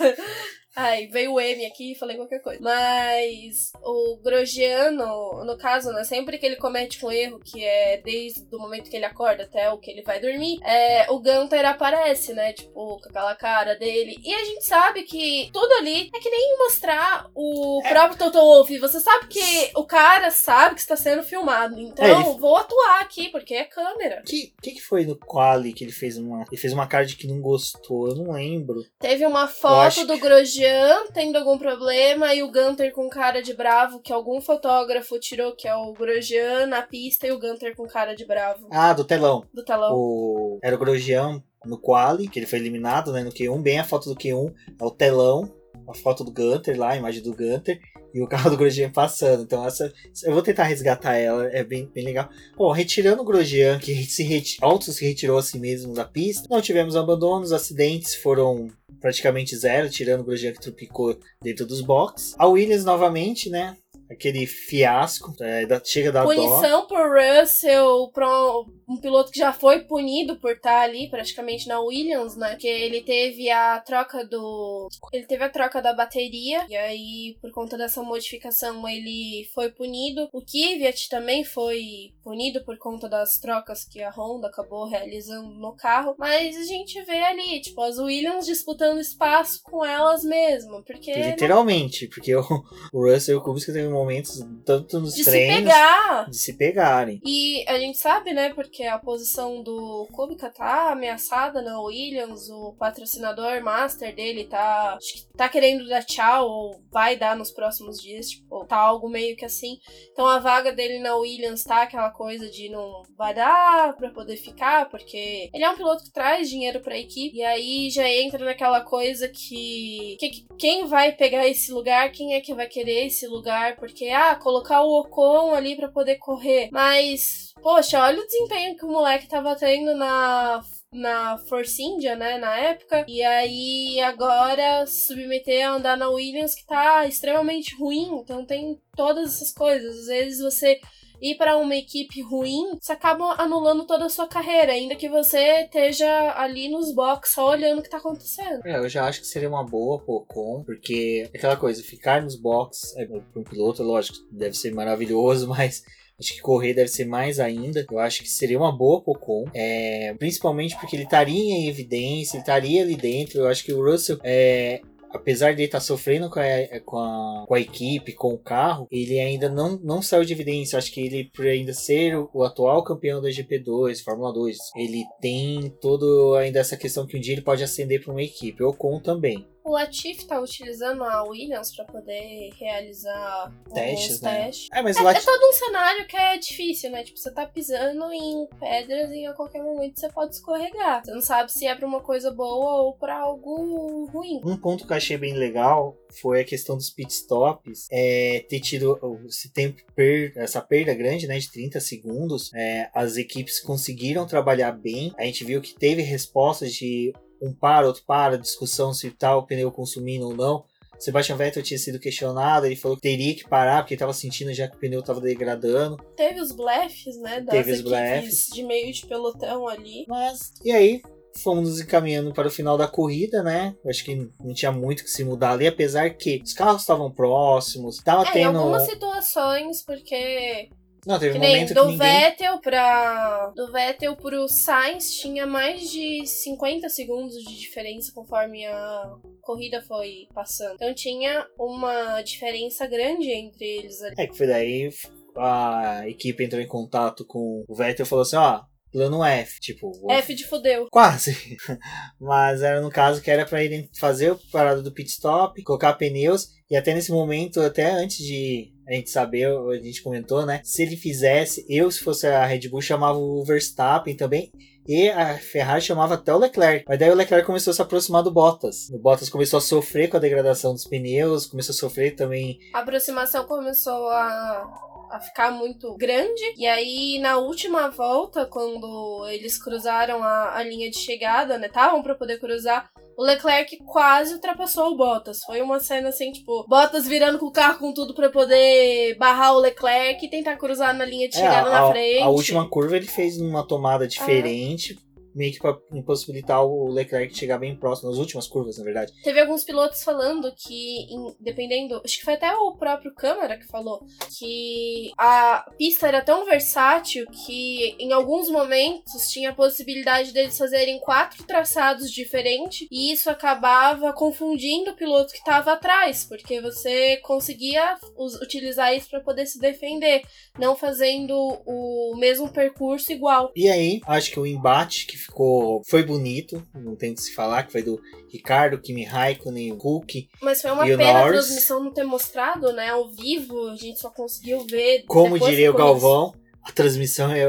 Ai, 0.81 1.07
veio 1.07 1.33
o 1.33 1.41
M 1.41 1.65
aqui 1.65 1.91
e 1.91 1.95
falei 1.95 2.15
qualquer 2.15 2.39
coisa. 2.39 2.61
Mas 2.61 3.73
o 3.83 4.17
Grogiano, 4.23 5.43
no 5.43 5.57
caso, 5.57 5.91
né? 5.91 6.05
Sempre 6.05 6.37
que 6.37 6.45
ele 6.45 6.55
comete 6.55 7.05
um 7.05 7.11
erro, 7.11 7.37
que 7.37 7.61
é 7.61 7.97
desde 7.97 8.47
o 8.55 8.57
momento 8.57 8.89
que 8.89 8.95
ele 8.95 9.03
acorda 9.03 9.43
até 9.43 9.69
o 9.69 9.77
que 9.77 9.91
ele 9.91 10.03
vai 10.03 10.21
dormir, 10.21 10.57
é, 10.63 11.11
o 11.11 11.19
Gunter 11.19 11.65
aparece, 11.65 12.33
né? 12.33 12.53
Tipo, 12.53 12.97
com 12.97 13.09
aquela 13.09 13.35
cara 13.35 13.75
dele. 13.75 14.21
E 14.23 14.33
a 14.33 14.45
gente 14.45 14.63
sabe 14.63 15.03
que 15.03 15.49
tudo 15.51 15.69
ali 15.73 16.09
é 16.15 16.19
que 16.19 16.29
nem 16.29 16.57
mostrar 16.59 17.29
o 17.35 17.81
é. 17.83 17.89
próprio 17.89 18.17
Toto 18.17 18.37
Wolff. 18.39 18.79
Você 18.79 19.01
sabe 19.01 19.27
que 19.27 19.71
o 19.75 19.83
cara 19.83 20.31
sabe 20.31 20.75
que 20.75 20.81
está 20.81 20.95
sendo 20.95 21.23
filmado. 21.23 21.77
Então, 21.77 22.05
é, 22.05 22.11
ele... 22.11 22.39
vou 22.39 22.55
atuar 22.55 23.01
aqui, 23.01 23.27
porque 23.27 23.53
é 23.53 23.65
câmera. 23.65 24.21
O 24.21 24.23
que, 24.23 24.53
que, 24.61 24.71
que 24.71 24.81
foi 24.81 25.03
no 25.03 25.17
Quali 25.17 25.73
que 25.73 25.83
ele 25.83 25.91
fez 25.91 26.17
uma. 26.17 26.45
Ele 26.49 26.61
fez 26.61 26.71
uma 26.71 26.87
cara 26.87 27.05
de 27.05 27.17
que 27.17 27.27
não 27.27 27.41
gostou? 27.41 28.07
Eu 28.07 28.15
não 28.15 28.31
lembro. 28.31 28.85
Teve 28.97 29.25
uma 29.25 29.45
foto 29.45 30.07
do 30.07 30.17
Grosjean 30.17 30.68
Jean 30.69 31.07
tendo 31.13 31.37
algum 31.37 31.57
problema 31.57 32.33
e 32.33 32.43
o 32.43 32.51
Gunter 32.51 32.93
com 32.93 33.09
cara 33.09 33.41
de 33.41 33.53
bravo, 33.53 33.99
que 33.99 34.13
algum 34.13 34.39
fotógrafo 34.39 35.19
tirou, 35.19 35.55
que 35.55 35.67
é 35.67 35.75
o 35.75 35.93
Grosjean 35.93 36.67
na 36.67 36.81
pista 36.83 37.27
e 37.27 37.31
o 37.31 37.39
Gunter 37.39 37.75
com 37.75 37.87
cara 37.87 38.15
de 38.15 38.25
bravo. 38.25 38.67
Ah, 38.71 38.93
do 38.93 39.03
telão. 39.03 39.43
Do 39.53 39.63
telão. 39.63 39.95
O... 39.95 40.59
Era 40.61 40.75
o 40.75 40.79
Grosjean 40.79 41.43
no 41.65 41.77
quali, 41.77 42.27
que 42.27 42.39
ele 42.39 42.45
foi 42.45 42.59
eliminado, 42.59 43.11
né, 43.11 43.23
no 43.23 43.31
Q1, 43.31 43.61
bem 43.61 43.79
a 43.79 43.83
foto 43.83 44.09
do 44.09 44.15
Q1, 44.15 44.53
é 44.79 44.85
o 44.85 44.91
telão, 44.91 45.51
a 45.87 45.93
foto 45.93 46.23
do 46.23 46.31
Gunter 46.31 46.77
lá, 46.77 46.91
a 46.91 46.97
imagem 46.97 47.21
do 47.21 47.35
Gunter, 47.35 47.79
e 48.13 48.21
o 48.21 48.27
carro 48.29 48.51
do 48.51 48.57
Grosjean 48.57 48.91
passando. 48.91 49.43
Então 49.43 49.65
essa 49.65 49.91
eu 50.23 50.33
vou 50.33 50.41
tentar 50.41 50.63
resgatar 50.63 51.15
ela, 51.15 51.47
é 51.47 51.63
bem, 51.63 51.89
bem 51.93 52.05
legal. 52.05 52.29
Bom, 52.55 52.71
retirando 52.71 53.21
o 53.21 53.25
Grosjean, 53.25 53.79
que 53.79 54.03
se 54.03 54.23
reti, 54.23 54.57
auto 54.61 54.91
se 54.91 55.05
retirou 55.05 55.37
a 55.37 55.43
si 55.43 55.59
mesmo 55.59 55.93
da 55.93 56.05
pista, 56.05 56.47
não 56.49 56.61
tivemos 56.61 56.95
abandonos, 56.95 57.51
acidentes 57.51 58.15
foram 58.15 58.69
praticamente 58.99 59.55
zero, 59.55 59.89
tirando 59.89 60.21
o 60.21 60.23
Grosjean 60.23 60.53
que 60.53 60.61
tropicou 60.61 61.17
dentro 61.41 61.65
dos 61.65 61.81
boxes. 61.81 62.35
A 62.37 62.47
Williams 62.47 62.83
novamente, 62.83 63.49
né? 63.49 63.77
Aquele 64.09 64.47
fiasco, 64.47 65.35
é, 65.39 65.65
da, 65.65 65.81
chega 65.83 66.11
da 66.11 66.23
Punição 66.23 66.81
dó. 66.81 66.87
por 66.87 67.09
Russell, 67.15 68.09
pro, 68.11 68.65
um 68.89 68.97
piloto 68.97 69.31
que 69.31 69.37
já 69.37 69.53
foi 69.53 69.81
punido 69.81 70.35
por 70.37 70.53
estar 70.53 70.81
ali 70.81 71.07
praticamente 71.07 71.67
na 71.67 71.79
Williams, 71.79 72.35
né? 72.35 72.55
Que 72.55 72.67
ele 72.67 73.01
teve 73.01 73.51
a 73.51 73.79
troca 73.79 74.25
do. 74.25 74.89
Ele 75.13 75.27
teve 75.27 75.43
a 75.43 75.49
troca 75.49 75.79
da 75.79 75.93
bateria, 75.93 76.65
e 76.67 76.75
aí, 76.75 77.37
por 77.39 77.51
conta 77.51 77.77
dessa 77.77 78.01
modificação, 78.01 78.87
ele 78.89 79.47
foi 79.53 79.69
punido. 79.69 80.27
O 80.33 80.41
Kvyat 80.41 81.07
também 81.07 81.43
foi 81.43 82.11
punido 82.23 82.63
por 82.65 82.77
conta 82.79 83.07
das 83.07 83.37
trocas 83.37 83.85
que 83.85 84.01
a 84.01 84.09
Honda 84.09 84.47
acabou 84.47 84.87
realizando 84.87 85.49
no 85.49 85.75
carro. 85.75 86.15
Mas 86.17 86.57
a 86.57 86.63
gente 86.63 86.99
vê 87.03 87.19
ali, 87.19 87.61
tipo, 87.61 87.79
as 87.81 87.99
Williams 87.99 88.47
disputando 88.47 88.99
espaço 88.99 89.61
com 89.61 89.85
elas 89.85 90.23
mesmo. 90.23 90.83
Porque. 90.83 91.13
Literalmente, 91.13 92.05
né? 92.05 92.11
porque 92.11 92.35
o, 92.35 92.43
o 92.91 93.07
Russell 93.07 93.35
e 93.35 93.37
o 93.37 93.43
Kubica 93.43 93.71
teve 93.71 93.87
momentos, 93.99 94.45
tanto 94.65 94.99
nos 94.99 95.13
de 95.13 95.23
treinos. 95.23 95.55
Se 95.55 95.63
pegar. 95.63 96.29
De 96.29 96.37
se 96.37 96.53
pegarem. 96.53 97.21
E 97.25 97.65
a 97.67 97.77
gente 97.77 97.97
sabe, 97.97 98.33
né? 98.33 98.53
Porque 98.53 98.83
a 98.83 98.97
posição 98.97 99.61
do 99.61 100.07
Kubica 100.11 100.49
tá 100.49 100.91
ameaçada 100.91 101.61
na 101.61 101.79
Williams, 101.81 102.49
o 102.49 102.73
patrocinador 102.77 103.61
master 103.63 104.15
dele 104.15 104.45
tá, 104.45 104.97
tá 105.35 105.49
querendo 105.49 105.87
dar 105.87 106.03
tchau, 106.03 106.47
ou 106.47 106.81
vai 106.91 107.17
dar 107.17 107.35
nos 107.35 107.51
próximos 107.51 108.01
dias, 108.01 108.29
tipo, 108.29 108.65
tá 108.65 108.77
algo 108.77 109.09
meio 109.09 109.35
que 109.35 109.45
assim. 109.45 109.77
Então 110.11 110.25
a 110.25 110.39
vaga 110.39 110.71
dele 110.71 110.99
na 110.99 111.15
Williams 111.15 111.63
tá 111.63 111.83
aquela 111.83 112.11
coisa 112.11 112.49
de 112.49 112.69
não 112.69 113.03
vai 113.17 113.33
dar 113.33 113.95
pra 113.95 114.09
poder 114.11 114.37
ficar, 114.37 114.89
porque 114.89 115.49
ele 115.53 115.63
é 115.63 115.69
um 115.69 115.75
piloto 115.75 116.03
que 116.03 116.11
traz 116.11 116.49
dinheiro 116.49 116.79
pra 116.81 116.97
equipe, 116.97 117.37
e 117.37 117.43
aí 117.43 117.89
já 117.89 118.07
entra 118.07 118.43
naquela 118.45 118.81
coisa 118.81 119.27
que, 119.27 120.17
que 120.19 120.47
quem 120.57 120.85
vai 120.85 121.11
pegar 121.11 121.47
esse 121.47 121.71
lugar, 121.71 122.11
quem 122.11 122.35
é 122.35 122.41
que 122.41 122.53
vai 122.53 122.67
querer 122.67 123.07
esse 123.07 123.27
lugar, 123.27 123.75
porque, 123.75 123.88
ah, 124.13 124.35
colocar 124.35 124.81
o 124.81 124.99
Ocon 124.99 125.53
ali 125.53 125.75
para 125.75 125.89
poder 125.89 126.15
correr, 126.15 126.69
mas 126.71 127.49
Poxa, 127.61 128.01
olha 128.01 128.21
o 128.21 128.25
desempenho 128.25 128.75
que 128.77 128.85
o 128.85 128.91
moleque 128.91 129.27
tava 129.27 129.55
tendo 129.55 129.93
na 129.95 130.61
na 130.91 131.37
Force 131.37 131.83
India, 131.83 132.15
né, 132.15 132.39
na 132.39 132.57
época. 132.57 133.05
E 133.07 133.21
aí 133.21 134.01
agora 134.01 134.87
submeter 134.87 135.67
a 135.67 135.73
andar 135.73 135.95
na 135.95 136.09
Williams 136.09 136.55
que 136.55 136.65
tá 136.65 137.05
extremamente 137.05 137.75
ruim. 137.75 138.19
Então 138.21 138.45
tem 138.45 138.79
todas 138.95 139.35
essas 139.35 139.53
coisas. 139.53 139.99
Às 139.99 140.07
vezes 140.07 140.39
você 140.39 140.79
ir 141.21 141.35
para 141.35 141.57
uma 141.57 141.75
equipe 141.75 142.21
ruim, 142.21 142.77
você 142.79 142.91
acaba 142.91 143.35
anulando 143.41 143.85
toda 143.85 144.05
a 144.05 144.09
sua 144.09 144.27
carreira, 144.27 144.73
ainda 144.73 144.95
que 144.95 145.09
você 145.09 145.63
esteja 145.63 146.33
ali 146.37 146.69
nos 146.69 146.93
boxes 146.93 147.35
só 147.35 147.49
olhando 147.49 147.79
o 147.79 147.81
que 147.81 147.89
tá 147.89 147.97
acontecendo. 147.97 148.65
É, 148.65 148.77
eu 148.77 148.89
já 148.89 149.05
acho 149.05 149.21
que 149.21 149.27
seria 149.27 149.49
uma 149.49 149.63
boa 149.63 149.99
pro 149.99 150.15
Ocon, 150.15 150.63
porque 150.63 151.29
aquela 151.33 151.55
coisa, 151.55 151.83
ficar 151.83 152.21
nos 152.21 152.35
boxes, 152.35 152.95
é, 152.97 153.05
para 153.05 153.21
um 153.35 153.43
piloto, 153.43 153.83
lógico, 153.83 154.17
deve 154.31 154.55
ser 154.55 154.73
maravilhoso, 154.73 155.47
mas 155.49 155.83
Acho 156.19 156.33
que 156.33 156.41
correr 156.41 156.73
deve 156.73 156.89
ser 156.89 157.05
mais 157.05 157.39
ainda. 157.39 157.85
Eu 157.89 157.97
acho 157.97 158.21
que 158.21 158.29
seria 158.29 158.57
uma 158.57 158.75
boa 158.75 159.01
pro 159.01 159.13
Ocon. 159.13 159.45
É, 159.53 160.13
principalmente 160.19 160.77
porque 160.77 160.95
ele 160.95 161.03
estaria 161.03 161.33
em 161.33 161.69
evidência, 161.69 162.35
ele 162.35 162.41
estaria 162.41 162.81
ali 162.81 162.97
dentro. 162.97 163.39
Eu 163.39 163.47
acho 163.47 163.63
que 163.63 163.71
o 163.71 163.81
Russell 163.81 164.19
é, 164.21 164.81
apesar 165.11 165.53
de 165.53 165.61
ele 165.61 165.65
estar 165.65 165.79
tá 165.79 165.83
sofrendo 165.83 166.29
com 166.29 166.39
a, 166.39 166.79
com, 166.85 166.97
a, 166.97 167.45
com 167.47 167.53
a, 167.53 167.59
equipe, 167.59 168.13
com 168.13 168.33
o 168.33 168.37
carro, 168.37 168.87
ele 168.91 169.19
ainda 169.19 169.49
não, 169.49 169.79
não 169.83 170.01
saiu 170.01 170.25
de 170.25 170.33
evidência. 170.33 170.77
Acho 170.77 170.91
que 170.91 171.01
ele, 171.01 171.29
por 171.33 171.45
ainda 171.45 171.73
ser 171.73 172.17
o, 172.17 172.29
o 172.33 172.43
atual 172.43 172.83
campeão 172.83 173.21
da 173.21 173.29
GP2, 173.29 174.03
Fórmula 174.03 174.33
2, 174.33 174.57
ele 174.75 175.03
tem 175.21 175.69
todo 175.81 176.35
ainda 176.35 176.59
essa 176.59 176.77
questão 176.77 177.05
que 177.05 177.17
um 177.17 177.21
dia 177.21 177.33
ele 177.33 177.41
pode 177.41 177.63
ascender 177.63 178.03
para 178.03 178.11
uma 178.11 178.23
equipe. 178.23 178.63
O 178.63 178.69
Ocon 178.69 178.99
também. 178.99 179.47
O 179.69 179.73
Latifi 179.73 180.25
tá 180.25 180.41
utilizando 180.41 181.03
a 181.03 181.21
Williams 181.21 181.75
para 181.75 181.85
poder 181.85 182.49
realizar 182.57 183.53
testes, 183.71 184.19
né? 184.19 184.45
testes. 184.45 184.67
É, 184.73 184.81
mas 184.81 184.97
é, 184.97 185.01
Latif... 185.03 185.21
é 185.21 185.25
todo 185.25 185.47
um 185.47 185.53
cenário 185.53 186.07
que 186.07 186.17
é 186.17 186.37
difícil, 186.39 186.89
né? 186.89 187.03
Tipo, 187.03 187.19
você 187.19 187.29
tá 187.29 187.45
pisando 187.45 188.11
em 188.11 188.47
pedras 188.59 189.11
e 189.11 189.27
a 189.27 189.33
qualquer 189.33 189.61
momento 189.61 189.99
você 189.99 190.09
pode 190.09 190.33
escorregar. 190.33 191.05
Você 191.05 191.11
não 191.11 191.21
sabe 191.21 191.51
se 191.51 191.67
é 191.67 191.75
pra 191.75 191.85
uma 191.85 192.01
coisa 192.01 192.31
boa 192.31 192.81
ou 192.81 192.93
para 192.93 193.15
algo 193.15 194.05
ruim. 194.05 194.41
Um 194.43 194.57
ponto 194.57 194.87
que 194.87 194.91
eu 194.91 194.97
achei 194.97 195.19
bem 195.19 195.35
legal 195.35 195.95
foi 196.19 196.41
a 196.41 196.45
questão 196.45 196.75
dos 196.75 196.89
pitstops. 196.89 197.87
É, 197.91 198.43
ter 198.49 198.61
tido 198.61 198.99
esse 199.27 199.53
tempo, 199.53 199.83
per... 199.95 200.33
essa 200.35 200.61
perda 200.61 200.95
grande, 200.95 201.27
né? 201.27 201.37
De 201.37 201.51
30 201.51 201.79
segundos. 201.79 202.51
É, 202.55 202.89
as 202.91 203.17
equipes 203.17 203.59
conseguiram 203.59 204.25
trabalhar 204.25 204.71
bem. 204.71 205.13
A 205.15 205.25
gente 205.25 205.45
viu 205.45 205.61
que 205.61 205.75
teve 205.75 206.01
respostas 206.01 206.73
de 206.73 207.13
um 207.41 207.53
para, 207.53 207.87
outro 207.87 208.03
para, 208.05 208.37
discussão 208.37 208.93
se 208.93 209.11
tal 209.11 209.45
pneu 209.45 209.71
consumindo 209.71 210.27
ou 210.27 210.35
não. 210.35 210.63
Sebastian 210.99 211.37
Vettel 211.37 211.63
tinha 211.63 211.77
sido 211.77 211.97
questionado, 211.97 212.65
ele 212.65 212.75
falou 212.75 212.97
que 212.97 213.03
teria 213.03 213.33
que 213.33 213.47
parar 213.47 213.83
porque 213.83 213.93
estava 213.93 214.11
sentindo 214.11 214.53
já 214.53 214.67
que 214.67 214.75
o 214.75 214.79
pneu 214.79 214.99
estava 214.99 215.21
degradando. 215.21 215.95
Teve 216.17 216.41
os 216.41 216.51
blefs, 216.51 217.17
né, 217.21 217.39
das 217.39 217.55
Teve 217.55 217.71
os 217.71 217.81
blefs. 217.81 218.47
de 218.53 218.63
meio 218.63 218.91
de 218.91 219.05
pelotão 219.05 219.65
ali. 219.65 220.03
Mas, 220.09 220.51
e 220.61 220.71
aí, 220.73 221.01
fomos 221.41 221.69
nos 221.69 221.79
encaminhando 221.79 222.33
para 222.33 222.49
o 222.49 222.51
final 222.51 222.77
da 222.77 222.85
corrida, 222.85 223.41
né? 223.41 223.73
Acho 223.87 224.03
que 224.03 224.29
não 224.43 224.53
tinha 224.53 224.73
muito 224.73 225.05
que 225.05 225.09
se 225.09 225.23
mudar 225.23 225.51
ali, 225.51 225.67
apesar 225.67 226.09
que 226.09 226.41
os 226.43 226.51
carros 226.53 226.81
estavam 226.81 227.09
próximos, 227.09 227.99
tava 228.03 228.25
É, 228.25 228.29
em 228.31 228.33
tendo. 228.33 228.57
algumas 228.59 228.83
situações, 228.83 229.81
porque 229.81 230.69
Não, 231.05 231.17
teve 231.19 231.33
que 231.33 231.37
um 231.37 231.41
momento 231.41 231.73
do 231.73 231.81
que 231.81 231.87
ninguém. 231.91 231.97
Vettel 231.97 232.59
pra. 232.59 233.53
Do 233.55 233.71
Vettel 233.71 234.15
pro 234.15 234.47
Sainz 234.47 235.15
tinha 235.15 235.45
mais 235.47 235.89
de 235.89 236.25
50 236.25 236.89
segundos 236.89 237.35
de 237.43 237.57
diferença 237.57 238.11
conforme 238.13 238.65
a 238.65 239.15
corrida 239.41 239.81
foi 239.81 240.27
passando. 240.33 240.75
Então 240.75 240.93
tinha 240.93 241.45
uma 241.57 242.21
diferença 242.21 242.85
grande 242.87 243.31
entre 243.31 243.65
eles 243.65 244.01
ali. 244.01 244.15
É, 244.17 244.27
que 244.27 244.37
foi 244.37 244.47
daí 244.47 244.89
a 245.37 246.03
equipe 246.07 246.43
entrou 246.43 246.61
em 246.61 246.67
contato 246.67 247.25
com 247.25 247.63
o 247.67 247.75
Vettel 247.75 248.05
e 248.05 248.09
falou 248.09 248.23
assim: 248.23 248.35
ó, 248.35 248.61
plano 248.91 249.23
F, 249.23 249.59
tipo. 249.61 249.91
o- 250.03 250.11
F 250.11 250.33
de 250.35 250.45
fudeu. 250.45 250.87
Quase. 250.91 251.57
Mas 252.19 252.61
era 252.61 252.81
no 252.81 252.89
caso 252.89 253.21
que 253.21 253.31
era 253.31 253.45
para 253.45 253.63
irem 253.63 253.89
fazer 253.99 254.31
a 254.31 254.37
parada 254.51 254.81
do 254.81 254.91
pit 254.91 255.09
stop, 255.09 255.61
colocar 255.63 255.93
pneus. 255.93 256.47
E 256.69 256.75
até 256.75 256.93
nesse 256.93 257.11
momento, 257.11 257.59
até 257.61 257.89
antes 257.89 258.17
de 258.17 258.71
a 258.89 258.93
gente 258.95 259.11
saber, 259.11 259.47
a 259.47 259.75
gente 259.75 260.01
comentou, 260.01 260.45
né? 260.45 260.61
Se 260.63 260.81
ele 260.81 260.97
fizesse, 260.97 261.63
eu, 261.69 261.91
se 261.91 261.99
fosse 261.99 262.25
a 262.25 262.43
Red 262.43 262.67
Bull, 262.67 262.81
chamava 262.81 263.19
o 263.19 263.43
Verstappen 263.43 264.15
também. 264.15 264.51
E 264.87 265.07
a 265.07 265.37
Ferrari 265.37 265.81
chamava 265.81 266.15
até 266.15 266.33
o 266.33 266.39
Leclerc. 266.39 266.85
Mas 266.87 266.97
daí 266.97 267.11
o 267.11 267.15
Leclerc 267.15 267.45
começou 267.45 267.69
a 267.69 267.73
se 267.75 267.81
aproximar 267.81 268.23
do 268.23 268.31
Bottas. 268.31 268.89
O 268.89 268.97
Bottas 268.97 269.29
começou 269.29 269.59
a 269.59 269.61
sofrer 269.61 270.09
com 270.09 270.17
a 270.17 270.19
degradação 270.19 270.73
dos 270.73 270.87
pneus, 270.87 271.45
começou 271.45 271.73
a 271.73 271.77
sofrer 271.77 272.15
também. 272.15 272.57
A 272.73 272.79
aproximação 272.79 273.45
começou 273.45 274.09
a. 274.09 274.87
A 275.11 275.19
ficar 275.19 275.49
muito 275.49 275.95
grande. 275.97 276.53
E 276.55 276.67
aí, 276.67 277.17
na 277.19 277.37
última 277.37 277.89
volta, 277.89 278.45
quando 278.45 279.27
eles 279.29 279.57
cruzaram 279.57 280.23
a, 280.23 280.55
a 280.55 280.63
linha 280.63 280.89
de 280.89 280.99
chegada, 280.99 281.57
né? 281.57 281.65
Estavam 281.65 282.03
pra 282.03 282.13
poder 282.13 282.39
cruzar. 282.39 282.91
O 283.19 283.23
Leclerc 283.23 283.75
quase 283.85 284.33
ultrapassou 284.33 284.93
o 284.93 284.95
Bottas. 284.95 285.43
Foi 285.43 285.61
uma 285.61 285.77
cena 285.81 286.07
assim, 286.07 286.31
tipo, 286.31 286.65
Bottas 286.69 287.05
virando 287.05 287.37
com 287.37 287.47
o 287.47 287.51
carro 287.51 287.77
com 287.77 287.93
tudo 287.93 288.15
pra 288.15 288.29
poder 288.29 289.17
barrar 289.17 289.55
o 289.55 289.59
Leclerc 289.59 290.25
e 290.25 290.29
tentar 290.29 290.55
cruzar 290.55 290.95
na 290.95 291.03
linha 291.03 291.27
de 291.27 291.35
É, 291.35 291.39
chegada 291.41 291.67
a, 291.67 291.81
na 291.81 291.91
frente. 291.91 292.21
a 292.21 292.29
última 292.29 292.69
curva 292.69 292.95
ele 292.95 293.07
fez 293.07 293.37
uma 293.37 293.67
tomada 293.67 294.07
diferente. 294.07 294.97
Meio 295.35 295.53
que 295.53 295.59
pra 295.59 295.77
impossibilitar 295.93 296.63
o 296.65 296.87
Leclerc 296.87 297.35
chegar 297.35 297.57
bem 297.57 297.75
próximo, 297.75 298.09
nas 298.09 298.19
últimas 298.19 298.47
curvas, 298.47 298.77
na 298.77 298.83
verdade. 298.83 299.13
Teve 299.23 299.39
alguns 299.39 299.63
pilotos 299.63 300.03
falando 300.03 300.53
que, 300.55 301.07
dependendo. 301.39 302.01
Acho 302.03 302.17
que 302.17 302.25
foi 302.25 302.33
até 302.33 302.53
o 302.53 302.75
próprio 302.75 303.13
Câmara 303.13 303.57
que 303.57 303.67
falou 303.67 304.05
que 304.37 305.11
a 305.17 305.65
pista 305.77 306.07
era 306.07 306.21
tão 306.21 306.45
versátil 306.45 307.25
que 307.27 307.95
em 307.99 308.11
alguns 308.11 308.49
momentos 308.49 309.29
tinha 309.29 309.49
a 309.49 309.53
possibilidade 309.53 310.31
deles 310.31 310.57
fazerem 310.57 310.99
quatro 310.99 311.43
traçados 311.43 312.11
diferentes 312.11 312.87
e 312.91 313.11
isso 313.11 313.29
acabava 313.29 314.13
confundindo 314.13 314.91
o 314.91 314.95
piloto 314.95 315.31
que 315.31 315.39
estava 315.39 315.73
atrás, 315.73 316.25
porque 316.25 316.61
você 316.61 317.17
conseguia 317.17 317.97
utilizar 318.41 318.95
isso 318.95 319.09
para 319.09 319.21
poder 319.21 319.45
se 319.45 319.59
defender, 319.59 320.23
não 320.57 320.75
fazendo 320.75 321.35
o 321.65 322.15
mesmo 322.17 322.51
percurso 322.51 323.11
igual. 323.11 323.51
E 323.55 323.69
aí, 323.69 324.01
acho 324.05 324.31
que 324.31 324.39
o 324.39 324.45
embate 324.45 325.05
que 325.05 325.17
ficou 325.29 325.81
foi 325.85 326.03
bonito, 326.03 326.61
não 326.73 326.95
tem 326.95 327.11
o 327.11 327.15
que 327.15 327.21
se 327.21 327.33
falar, 327.33 327.63
que 327.63 327.71
foi 327.71 327.83
do 327.83 328.01
Ricardo, 328.31 328.79
Kimi 328.79 329.03
Raikkonen, 329.03 329.77
Hulk. 329.77 330.29
Mas 330.41 330.61
foi 330.61 330.71
uma 330.71 330.83
pena 330.85 331.09
a 331.09 331.13
Norris? 331.13 331.45
transmissão 331.45 331.83
não 331.83 331.93
ter 331.93 332.03
mostrado, 332.03 332.73
né? 332.73 332.89
Ao 332.89 333.09
vivo, 333.09 333.69
a 333.69 333.75
gente 333.75 333.99
só 333.99 334.09
conseguiu 334.09 334.65
ver. 334.65 335.03
Como 335.07 335.39
diria 335.39 335.71
o. 335.71 335.75
Galvão, 335.75 336.33
a 336.63 336.71
transmissão 336.71 337.31
é 337.31 337.45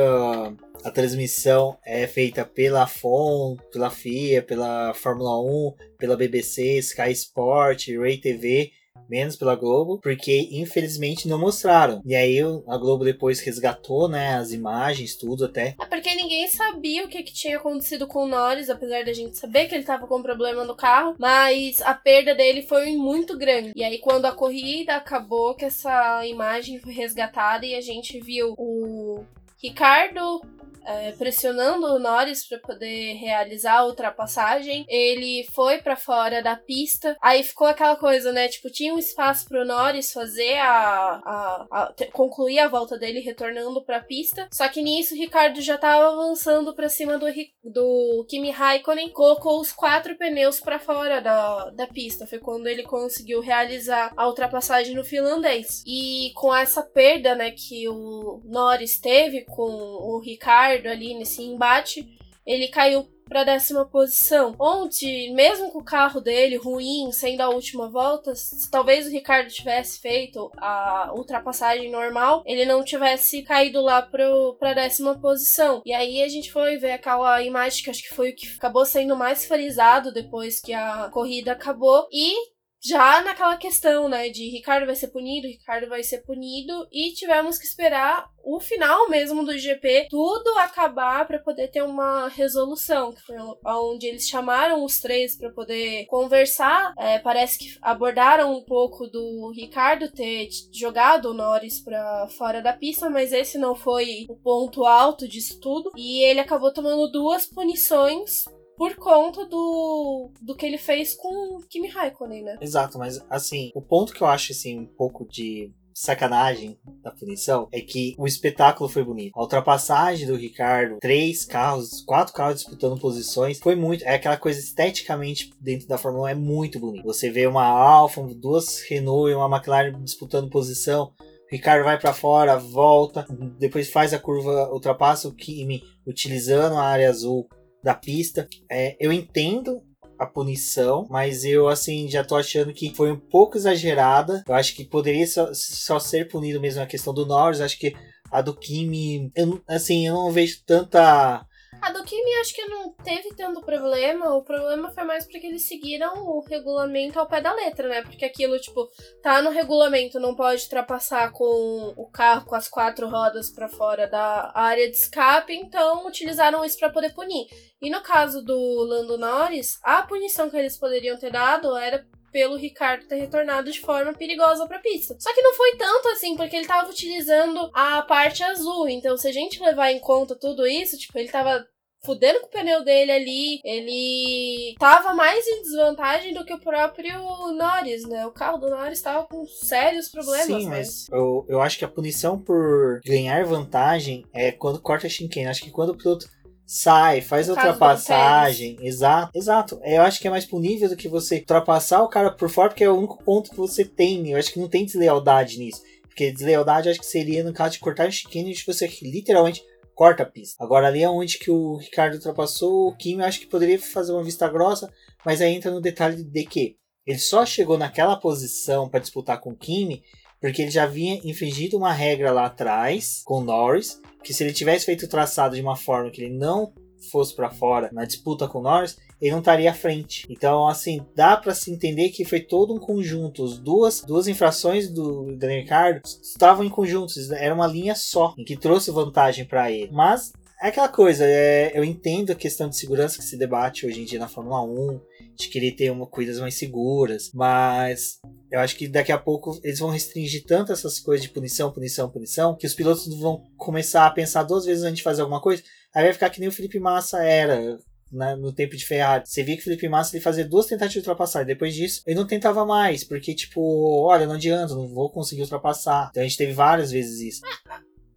a 0.82 0.90
transmissão 0.90 1.76
é 1.84 2.06
feita 2.06 2.44
pela 2.44 2.86
FON, 2.86 3.56
pela 3.70 3.90
FIA, 3.90 4.42
pela 4.42 4.94
Fórmula 4.94 5.38
1, 5.40 5.74
pela 5.98 6.16
BBC, 6.16 6.78
Sky 6.78 7.10
Sport, 7.12 7.88
Ray 7.98 8.18
TV, 8.18 8.72
menos 9.10 9.36
pela 9.36 9.56
Globo, 9.56 9.98
porque 10.00 10.48
infelizmente 10.52 11.28
não 11.28 11.38
mostraram. 11.38 12.00
E 12.06 12.14
aí 12.14 12.38
a 12.66 12.76
Globo 12.78 13.04
depois 13.04 13.40
resgatou, 13.40 14.08
né, 14.08 14.36
as 14.36 14.52
imagens, 14.52 15.16
tudo 15.16 15.44
até. 15.44 15.74
É 15.80 15.84
porque 15.84 16.14
ninguém 16.14 16.48
sabia 16.48 17.04
o 17.04 17.08
que, 17.08 17.22
que 17.22 17.34
tinha 17.34 17.56
acontecido 17.56 18.06
com 18.06 18.24
o 18.24 18.28
Norris, 18.28 18.70
apesar 18.70 19.04
da 19.04 19.12
gente 19.12 19.36
saber 19.36 19.66
que 19.66 19.74
ele 19.74 19.84
tava 19.84 20.06
com 20.06 20.22
problema 20.22 20.64
no 20.64 20.76
carro, 20.76 21.16
mas 21.18 21.80
a 21.82 21.94
perda 21.94 22.34
dele 22.34 22.62
foi 22.62 22.92
muito 22.92 23.36
grande. 23.36 23.72
E 23.74 23.82
aí, 23.82 23.98
quando 23.98 24.26
a 24.26 24.32
corrida 24.32 24.94
acabou, 24.94 25.54
que 25.54 25.64
essa 25.64 26.24
imagem 26.26 26.78
foi 26.78 26.92
resgatada 26.92 27.66
e 27.66 27.74
a 27.74 27.80
gente 27.80 28.20
viu 28.20 28.54
o 28.56 29.24
Ricardo. 29.62 30.40
É, 30.84 31.12
pressionando 31.12 31.86
o 31.86 31.98
Norris 31.98 32.46
para 32.48 32.58
poder 32.58 33.14
realizar 33.14 33.78
a 33.78 33.86
ultrapassagem, 33.86 34.84
ele 34.88 35.46
foi 35.52 35.78
para 35.78 35.96
fora 35.96 36.42
da 36.42 36.56
pista. 36.56 37.16
Aí 37.20 37.42
ficou 37.42 37.66
aquela 37.66 37.96
coisa, 37.96 38.32
né? 38.32 38.48
Tipo, 38.48 38.70
tinha 38.70 38.94
um 38.94 38.98
espaço 38.98 39.46
pro 39.48 39.64
Norris 39.64 40.12
fazer 40.12 40.56
a, 40.58 41.20
a, 41.24 41.66
a- 41.70 41.94
concluir 42.12 42.58
a 42.58 42.68
volta 42.68 42.98
dele 42.98 43.20
retornando 43.20 43.82
pra 43.84 44.00
pista. 44.00 44.48
Só 44.52 44.68
que 44.68 44.82
nisso 44.82 45.14
o 45.14 45.18
Ricardo 45.18 45.60
já 45.60 45.76
tava 45.78 46.08
avançando 46.12 46.74
pra 46.74 46.88
cima 46.88 47.18
do, 47.18 47.26
do 47.64 48.26
Kimi 48.28 48.50
Raikkonen, 48.50 49.10
colocou 49.10 49.60
os 49.60 49.72
quatro 49.72 50.16
pneus 50.16 50.60
pra 50.60 50.78
fora 50.78 51.20
da, 51.20 51.70
da 51.70 51.86
pista. 51.86 52.26
Foi 52.26 52.38
quando 52.38 52.66
ele 52.66 52.82
conseguiu 52.82 53.40
realizar 53.40 54.12
a 54.16 54.26
ultrapassagem 54.26 54.94
no 54.94 55.04
finlandês. 55.04 55.82
E 55.86 56.32
com 56.34 56.54
essa 56.54 56.82
perda, 56.82 57.34
né, 57.34 57.50
que 57.50 57.88
o 57.88 58.40
Norris 58.44 58.98
teve 59.00 59.44
com 59.44 59.62
o 59.62 60.20
Ricardo 60.20 60.69
ali 60.70 61.14
nesse 61.14 61.42
embate, 61.42 62.06
ele 62.46 62.68
caiu 62.68 63.08
para 63.30 63.44
décima 63.44 63.84
posição, 63.84 64.56
onde 64.58 65.30
mesmo 65.30 65.70
com 65.70 65.78
o 65.78 65.84
carro 65.84 66.20
dele 66.20 66.56
ruim, 66.56 67.12
sendo 67.12 67.42
a 67.42 67.48
última 67.48 67.88
volta, 67.88 68.34
se 68.34 68.68
talvez 68.68 69.06
o 69.06 69.10
Ricardo 69.10 69.48
tivesse 69.48 70.00
feito 70.00 70.50
a 70.56 71.12
ultrapassagem 71.14 71.92
normal, 71.92 72.42
ele 72.44 72.66
não 72.66 72.82
tivesse 72.82 73.44
caído 73.44 73.80
lá 73.80 74.02
para 74.02 74.74
décima 74.74 75.16
posição. 75.16 75.80
E 75.86 75.92
aí 75.92 76.24
a 76.24 76.28
gente 76.28 76.50
foi 76.50 76.76
ver 76.76 76.90
aquela 76.90 77.40
imagem 77.40 77.84
que 77.84 77.90
acho 77.90 78.02
que 78.02 78.12
foi 78.12 78.30
o 78.30 78.34
que 78.34 78.52
acabou 78.56 78.84
sendo 78.84 79.14
mais 79.14 79.44
frisado 79.46 80.12
depois 80.12 80.60
que 80.60 80.72
a 80.72 81.08
corrida 81.12 81.52
acabou 81.52 82.08
e 82.10 82.34
já 82.82 83.20
naquela 83.20 83.56
questão, 83.56 84.08
né, 84.08 84.30
de 84.30 84.48
Ricardo 84.48 84.86
vai 84.86 84.94
ser 84.94 85.08
punido, 85.08 85.46
Ricardo 85.46 85.88
vai 85.88 86.02
ser 86.02 86.18
punido, 86.18 86.88
e 86.90 87.12
tivemos 87.12 87.58
que 87.58 87.66
esperar 87.66 88.26
o 88.42 88.58
final 88.58 89.08
mesmo 89.10 89.44
do 89.44 89.56
GP, 89.56 90.08
tudo 90.08 90.48
acabar 90.58 91.26
para 91.26 91.38
poder 91.38 91.68
ter 91.68 91.82
uma 91.82 92.28
resolução, 92.28 93.12
que 93.12 93.20
foi 93.20 93.36
onde 93.66 94.06
eles 94.06 94.26
chamaram 94.26 94.82
os 94.82 94.98
três 94.98 95.36
para 95.36 95.50
poder 95.50 96.06
conversar. 96.06 96.94
É, 96.98 97.18
parece 97.18 97.58
que 97.58 97.78
abordaram 97.82 98.56
um 98.56 98.64
pouco 98.64 99.06
do 99.06 99.52
Ricardo 99.54 100.10
ter 100.10 100.48
jogado 100.72 101.26
o 101.26 101.34
Norris 101.34 101.80
para 101.80 102.28
fora 102.28 102.62
da 102.62 102.72
pista, 102.72 103.10
mas 103.10 103.32
esse 103.32 103.58
não 103.58 103.74
foi 103.74 104.24
o 104.28 104.36
ponto 104.36 104.84
alto 104.86 105.28
disso 105.28 105.60
tudo, 105.60 105.90
e 105.94 106.22
ele 106.24 106.40
acabou 106.40 106.72
tomando 106.72 107.10
duas 107.10 107.44
punições 107.44 108.44
por 108.80 108.96
conta 108.96 109.44
do, 109.44 110.30
do 110.40 110.56
que 110.56 110.64
ele 110.64 110.78
fez 110.78 111.14
com 111.14 111.60
Kimi 111.68 111.86
Raikkonen, 111.86 112.42
né? 112.42 112.56
Exato, 112.62 112.98
mas 112.98 113.22
assim, 113.28 113.70
o 113.74 113.82
ponto 113.82 114.14
que 114.14 114.22
eu 114.22 114.26
acho 114.26 114.52
assim 114.52 114.78
um 114.78 114.86
pouco 114.86 115.28
de 115.28 115.70
sacanagem 115.92 116.78
da 117.02 117.10
punição 117.10 117.68
é 117.72 117.82
que 117.82 118.14
o 118.16 118.26
espetáculo 118.26 118.88
foi 118.88 119.04
bonito. 119.04 119.36
A 119.36 119.42
ultrapassagem 119.42 120.26
do 120.26 120.34
Ricardo, 120.34 120.96
três 120.98 121.44
carros, 121.44 122.00
quatro 122.06 122.32
carros 122.32 122.60
disputando 122.60 122.98
posições, 122.98 123.58
foi 123.58 123.76
muito. 123.76 124.02
É 124.02 124.14
aquela 124.14 124.38
coisa 124.38 124.58
esteticamente 124.58 125.52
dentro 125.60 125.86
da 125.86 125.98
Fórmula 125.98 126.28
1 126.28 126.28
é 126.28 126.34
muito 126.34 126.80
bonito. 126.80 127.04
Você 127.04 127.28
vê 127.28 127.46
uma 127.46 127.66
Alfa, 127.66 128.22
duas 128.34 128.80
Renault 128.88 129.30
e 129.30 129.34
uma 129.34 129.54
McLaren 129.54 130.02
disputando 130.02 130.48
posição. 130.48 131.12
Ricardo 131.50 131.84
vai 131.84 131.98
para 131.98 132.14
fora, 132.14 132.56
volta, 132.56 133.26
depois 133.58 133.90
faz 133.90 134.14
a 134.14 134.18
curva, 134.18 134.72
ultrapassa 134.72 135.28
o 135.28 135.34
Kimi 135.34 135.82
utilizando 136.06 136.76
a 136.76 136.84
área 136.84 137.10
azul 137.10 137.46
da 137.82 137.94
pista. 137.94 138.48
É, 138.70 138.96
eu 139.00 139.12
entendo 139.12 139.82
a 140.18 140.26
punição, 140.26 141.06
mas 141.08 141.44
eu 141.44 141.66
assim 141.66 142.06
já 142.06 142.22
tô 142.22 142.36
achando 142.36 142.74
que 142.74 142.94
foi 142.94 143.10
um 143.10 143.18
pouco 143.18 143.56
exagerada. 143.56 144.44
Eu 144.46 144.54
acho 144.54 144.74
que 144.74 144.84
poderia 144.84 145.26
só, 145.26 145.48
só 145.54 145.98
ser 145.98 146.28
punido 146.28 146.60
mesmo 146.60 146.82
a 146.82 146.86
questão 146.86 147.14
do 147.14 147.24
Norris. 147.24 147.60
Acho 147.60 147.78
que 147.78 147.94
a 148.30 148.40
do 148.42 148.54
Kimi, 148.54 149.32
eu, 149.34 149.60
assim, 149.66 150.06
eu 150.06 150.14
não 150.14 150.30
vejo 150.30 150.62
tanta. 150.64 151.44
A 151.80 151.90
do 151.90 152.04
Kimi 152.04 152.34
acho 152.40 152.54
que 152.54 152.64
não 152.66 152.92
teve 152.92 153.34
tanto 153.34 153.62
problema. 153.62 154.34
O 154.34 154.42
problema 154.42 154.90
foi 154.92 155.04
mais 155.04 155.24
porque 155.24 155.46
eles 155.46 155.66
seguiram 155.66 156.26
o 156.26 156.40
regulamento 156.40 157.18
ao 157.18 157.26
pé 157.26 157.40
da 157.40 157.52
letra, 157.52 157.88
né? 157.88 158.02
Porque 158.02 158.24
aquilo, 158.24 158.58
tipo, 158.58 158.88
tá 159.22 159.40
no 159.40 159.50
regulamento, 159.50 160.20
não 160.20 160.34
pode 160.34 160.64
ultrapassar 160.64 161.32
com 161.32 161.94
o 161.96 162.10
carro 162.10 162.46
com 162.46 162.54
as 162.54 162.68
quatro 162.68 163.08
rodas 163.08 163.50
para 163.50 163.68
fora 163.68 164.06
da 164.06 164.52
área 164.54 164.88
de 164.90 164.96
escape, 164.96 165.54
então 165.54 166.06
utilizaram 166.06 166.64
isso 166.64 166.78
para 166.78 166.90
poder 166.90 167.14
punir. 167.14 167.46
E 167.80 167.88
no 167.88 168.02
caso 168.02 168.42
do 168.42 168.56
Lando 168.84 169.16
Norris, 169.16 169.78
a 169.82 170.02
punição 170.02 170.50
que 170.50 170.56
eles 170.56 170.76
poderiam 170.76 171.16
ter 171.16 171.30
dado 171.30 171.76
era 171.76 172.06
pelo 172.30 172.56
Ricardo 172.56 173.06
ter 173.06 173.16
retornado 173.16 173.70
de 173.70 173.80
forma 173.80 174.12
perigosa 174.12 174.66
pra 174.66 174.78
pista. 174.78 175.16
Só 175.18 175.34
que 175.34 175.42
não 175.42 175.54
foi 175.54 175.76
tanto 175.76 176.08
assim, 176.08 176.36
porque 176.36 176.56
ele 176.56 176.66
tava 176.66 176.90
utilizando 176.90 177.70
a 177.74 178.02
parte 178.02 178.42
azul. 178.42 178.88
Então, 178.88 179.16
se 179.16 179.28
a 179.28 179.32
gente 179.32 179.62
levar 179.62 179.90
em 179.90 179.98
conta 179.98 180.38
tudo 180.38 180.66
isso, 180.66 180.96
tipo, 180.96 181.18
ele 181.18 181.28
tava 181.28 181.66
fudendo 182.02 182.40
com 182.40 182.46
o 182.46 182.50
pneu 182.50 182.84
dele 182.84 183.12
ali. 183.12 183.60
Ele 183.64 184.74
tava 184.78 185.14
mais 185.14 185.46
em 185.46 185.62
desvantagem 185.62 186.34
do 186.34 186.44
que 186.44 186.54
o 186.54 186.60
próprio 186.60 187.18
Norris, 187.52 188.06
né? 188.06 188.26
O 188.26 188.32
carro 188.32 188.58
do 188.58 188.70
Norris 188.70 189.00
tava 189.00 189.26
com 189.26 189.44
sérios 189.46 190.08
problemas. 190.08 190.46
Sim, 190.46 190.68
né? 190.68 190.76
mas 190.78 191.08
eu, 191.10 191.46
eu 191.48 191.60
acho 191.60 191.78
que 191.78 191.84
a 191.84 191.88
punição 191.88 192.38
por 192.38 193.00
ganhar 193.04 193.44
vantagem 193.44 194.24
é 194.32 194.50
quando 194.52 194.80
corta 194.80 195.06
a 195.06 195.10
chicane. 195.10 195.46
Acho 195.46 195.62
que 195.62 195.70
quando 195.70 195.90
o 195.90 195.96
piloto 195.96 196.26
sai, 196.66 197.20
faz 197.20 197.48
a 197.48 197.52
ultrapassagem. 197.52 198.76
Exato, 198.80 199.36
exato. 199.36 199.80
Eu 199.82 200.02
acho 200.02 200.20
que 200.20 200.28
é 200.28 200.30
mais 200.30 200.46
punível 200.46 200.88
do 200.88 200.96
que 200.96 201.08
você 201.08 201.38
ultrapassar 201.38 202.02
o 202.02 202.08
cara 202.08 202.30
por 202.30 202.48
fora, 202.48 202.68
porque 202.68 202.84
é 202.84 202.90
o 202.90 202.96
único 202.96 203.22
ponto 203.22 203.50
que 203.50 203.56
você 203.56 203.84
tem. 203.84 204.30
Eu 204.30 204.38
acho 204.38 204.52
que 204.52 204.60
não 204.60 204.68
tem 204.68 204.84
deslealdade 204.84 205.58
nisso. 205.58 205.82
Porque 206.02 206.30
deslealdade 206.30 206.88
acho 206.88 207.00
que 207.00 207.06
seria 207.06 207.42
no 207.42 207.52
caso 207.52 207.72
de 207.72 207.80
cortar 207.80 208.08
o 208.08 208.12
chicane, 208.12 208.52
de 208.52 208.64
você 208.64 208.86
literalmente 209.02 209.62
corta 210.00 210.22
a 210.22 210.26
pista. 210.26 210.64
Agora 210.64 210.86
ali 210.86 211.02
é 211.02 211.10
onde 211.10 211.36
que 211.36 211.50
o 211.50 211.76
Ricardo 211.76 212.14
ultrapassou 212.14 212.88
o 212.88 212.96
Kimi, 212.96 213.20
eu 213.20 213.26
acho 213.26 213.38
que 213.38 213.46
poderia 213.46 213.78
fazer 213.78 214.12
uma 214.12 214.24
vista 214.24 214.48
grossa, 214.48 214.90
mas 215.26 215.42
aí 215.42 215.54
entra 215.54 215.70
no 215.70 215.78
detalhe 215.78 216.24
de 216.24 216.44
que 216.46 216.78
ele 217.06 217.18
só 217.18 217.44
chegou 217.44 217.76
naquela 217.76 218.16
posição 218.16 218.88
para 218.88 219.00
disputar 219.00 219.38
com 219.38 219.50
o 219.50 219.56
Kimi 219.56 220.02
porque 220.40 220.62
ele 220.62 220.70
já 220.70 220.84
havia 220.84 221.20
infringido 221.22 221.76
uma 221.76 221.92
regra 221.92 222.32
lá 222.32 222.46
atrás 222.46 223.20
com 223.26 223.40
o 223.40 223.44
Norris, 223.44 224.00
que 224.24 224.32
se 224.32 224.42
ele 224.42 224.54
tivesse 224.54 224.86
feito 224.86 225.04
o 225.04 225.08
traçado 225.08 225.54
de 225.54 225.60
uma 225.60 225.76
forma 225.76 226.10
que 226.10 226.22
ele 226.22 226.34
não 226.34 226.72
fosse 227.10 227.34
para 227.34 227.50
fora 227.50 227.90
na 227.92 228.04
disputa 228.04 228.48
com 228.48 228.60
Norris, 228.60 228.98
ele 229.20 229.32
não 229.32 229.40
estaria 229.40 229.70
à 229.70 229.74
frente. 229.74 230.26
Então, 230.30 230.66
assim, 230.66 231.04
dá 231.14 231.36
para 231.36 231.54
se 231.54 231.70
entender 231.70 232.08
que 232.08 232.24
foi 232.24 232.40
todo 232.40 232.74
um 232.74 232.78
conjunto. 232.78 233.44
As 233.44 233.58
duas, 233.58 234.00
duas 234.00 234.26
infrações 234.26 234.90
do 234.90 235.36
Daniel 235.36 235.60
Ricardo 235.60 236.00
estavam 236.04 236.64
em 236.64 236.70
conjuntos, 236.70 237.30
era 237.30 237.54
uma 237.54 237.66
linha 237.66 237.94
só, 237.94 238.34
em 238.38 238.44
que 238.44 238.56
trouxe 238.56 238.90
vantagem 238.90 239.44
para 239.44 239.70
ele. 239.70 239.90
Mas 239.92 240.32
é 240.62 240.68
aquela 240.68 240.88
coisa, 240.88 241.24
é, 241.24 241.72
eu 241.74 241.82
entendo 241.82 242.32
a 242.32 242.34
questão 242.34 242.68
de 242.68 242.76
segurança 242.76 243.18
que 243.18 243.24
se 243.24 243.38
debate 243.38 243.86
hoje 243.86 244.02
em 244.02 244.04
dia 244.04 244.18
na 244.18 244.28
Fórmula 244.28 244.62
1, 244.62 245.00
de 245.34 245.48
querer 245.48 245.72
ter 245.72 245.90
uma 245.90 246.06
coisas 246.06 246.38
mais 246.38 246.54
seguras, 246.54 247.30
mas 247.32 248.18
eu 248.52 248.60
acho 248.60 248.76
que 248.76 248.86
daqui 248.86 249.10
a 249.10 249.18
pouco 249.18 249.58
eles 249.64 249.78
vão 249.78 249.88
restringir 249.88 250.44
tanto 250.44 250.70
essas 250.70 251.00
coisas 251.00 251.26
de 251.26 251.32
punição, 251.32 251.72
punição, 251.72 252.10
punição, 252.10 252.54
que 252.54 252.66
os 252.66 252.74
pilotos 252.74 253.06
vão 253.18 253.46
começar 253.56 254.06
a 254.06 254.10
pensar 254.10 254.42
duas 254.42 254.66
vezes 254.66 254.84
antes 254.84 254.98
de 254.98 255.02
fazer 255.02 255.22
alguma 255.22 255.40
coisa. 255.40 255.62
Aí 255.94 256.04
vai 256.04 256.12
ficar 256.12 256.28
que 256.28 256.40
nem 256.40 256.48
o 256.48 256.52
Felipe 256.52 256.78
Massa 256.78 257.22
era, 257.24 257.78
né, 258.12 258.36
no 258.36 258.52
tempo 258.52 258.76
de 258.76 258.84
Ferrari. 258.84 259.24
Você 259.26 259.42
via 259.42 259.54
que 259.56 259.62
o 259.62 259.64
Felipe 259.64 259.88
Massa 259.88 260.14
ele 260.14 260.22
fazia 260.22 260.46
duas 260.46 260.66
tentativas 260.66 260.92
de 260.92 260.98
ultrapassar. 260.98 261.44
Depois 261.44 261.74
disso, 261.74 262.02
ele 262.06 262.18
não 262.18 262.26
tentava 262.26 262.66
mais, 262.66 263.02
porque, 263.02 263.34
tipo, 263.34 263.60
olha, 264.04 264.26
não 264.26 264.34
adianta, 264.34 264.74
não 264.74 264.86
vou 264.86 265.10
conseguir 265.10 265.40
ultrapassar. 265.40 266.08
Então 266.10 266.22
a 266.22 266.26
gente 266.26 266.36
teve 266.36 266.52
várias 266.52 266.90
vezes 266.90 267.20
isso. 267.20 267.40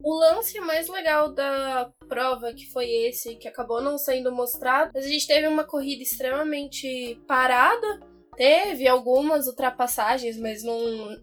O 0.04 0.14
lance 0.16 0.60
mais 0.60 0.90
legal 0.90 1.34
da 1.34 1.90
prova, 2.10 2.54
que 2.54 2.70
foi 2.72 2.90
esse, 2.90 3.36
que 3.38 3.48
acabou 3.48 3.82
não 3.82 3.98
sendo 3.98 4.34
mostrado, 4.34 4.92
a 4.98 5.02
gente 5.02 5.26
teve 5.26 5.48
uma 5.48 5.64
corrida 5.64 6.04
extremamente 6.04 7.18
parada 7.26 8.13
Teve 8.36 8.88
algumas 8.88 9.48
ultrapassagens, 9.48 10.38
mas 10.38 10.64
não 10.64 10.78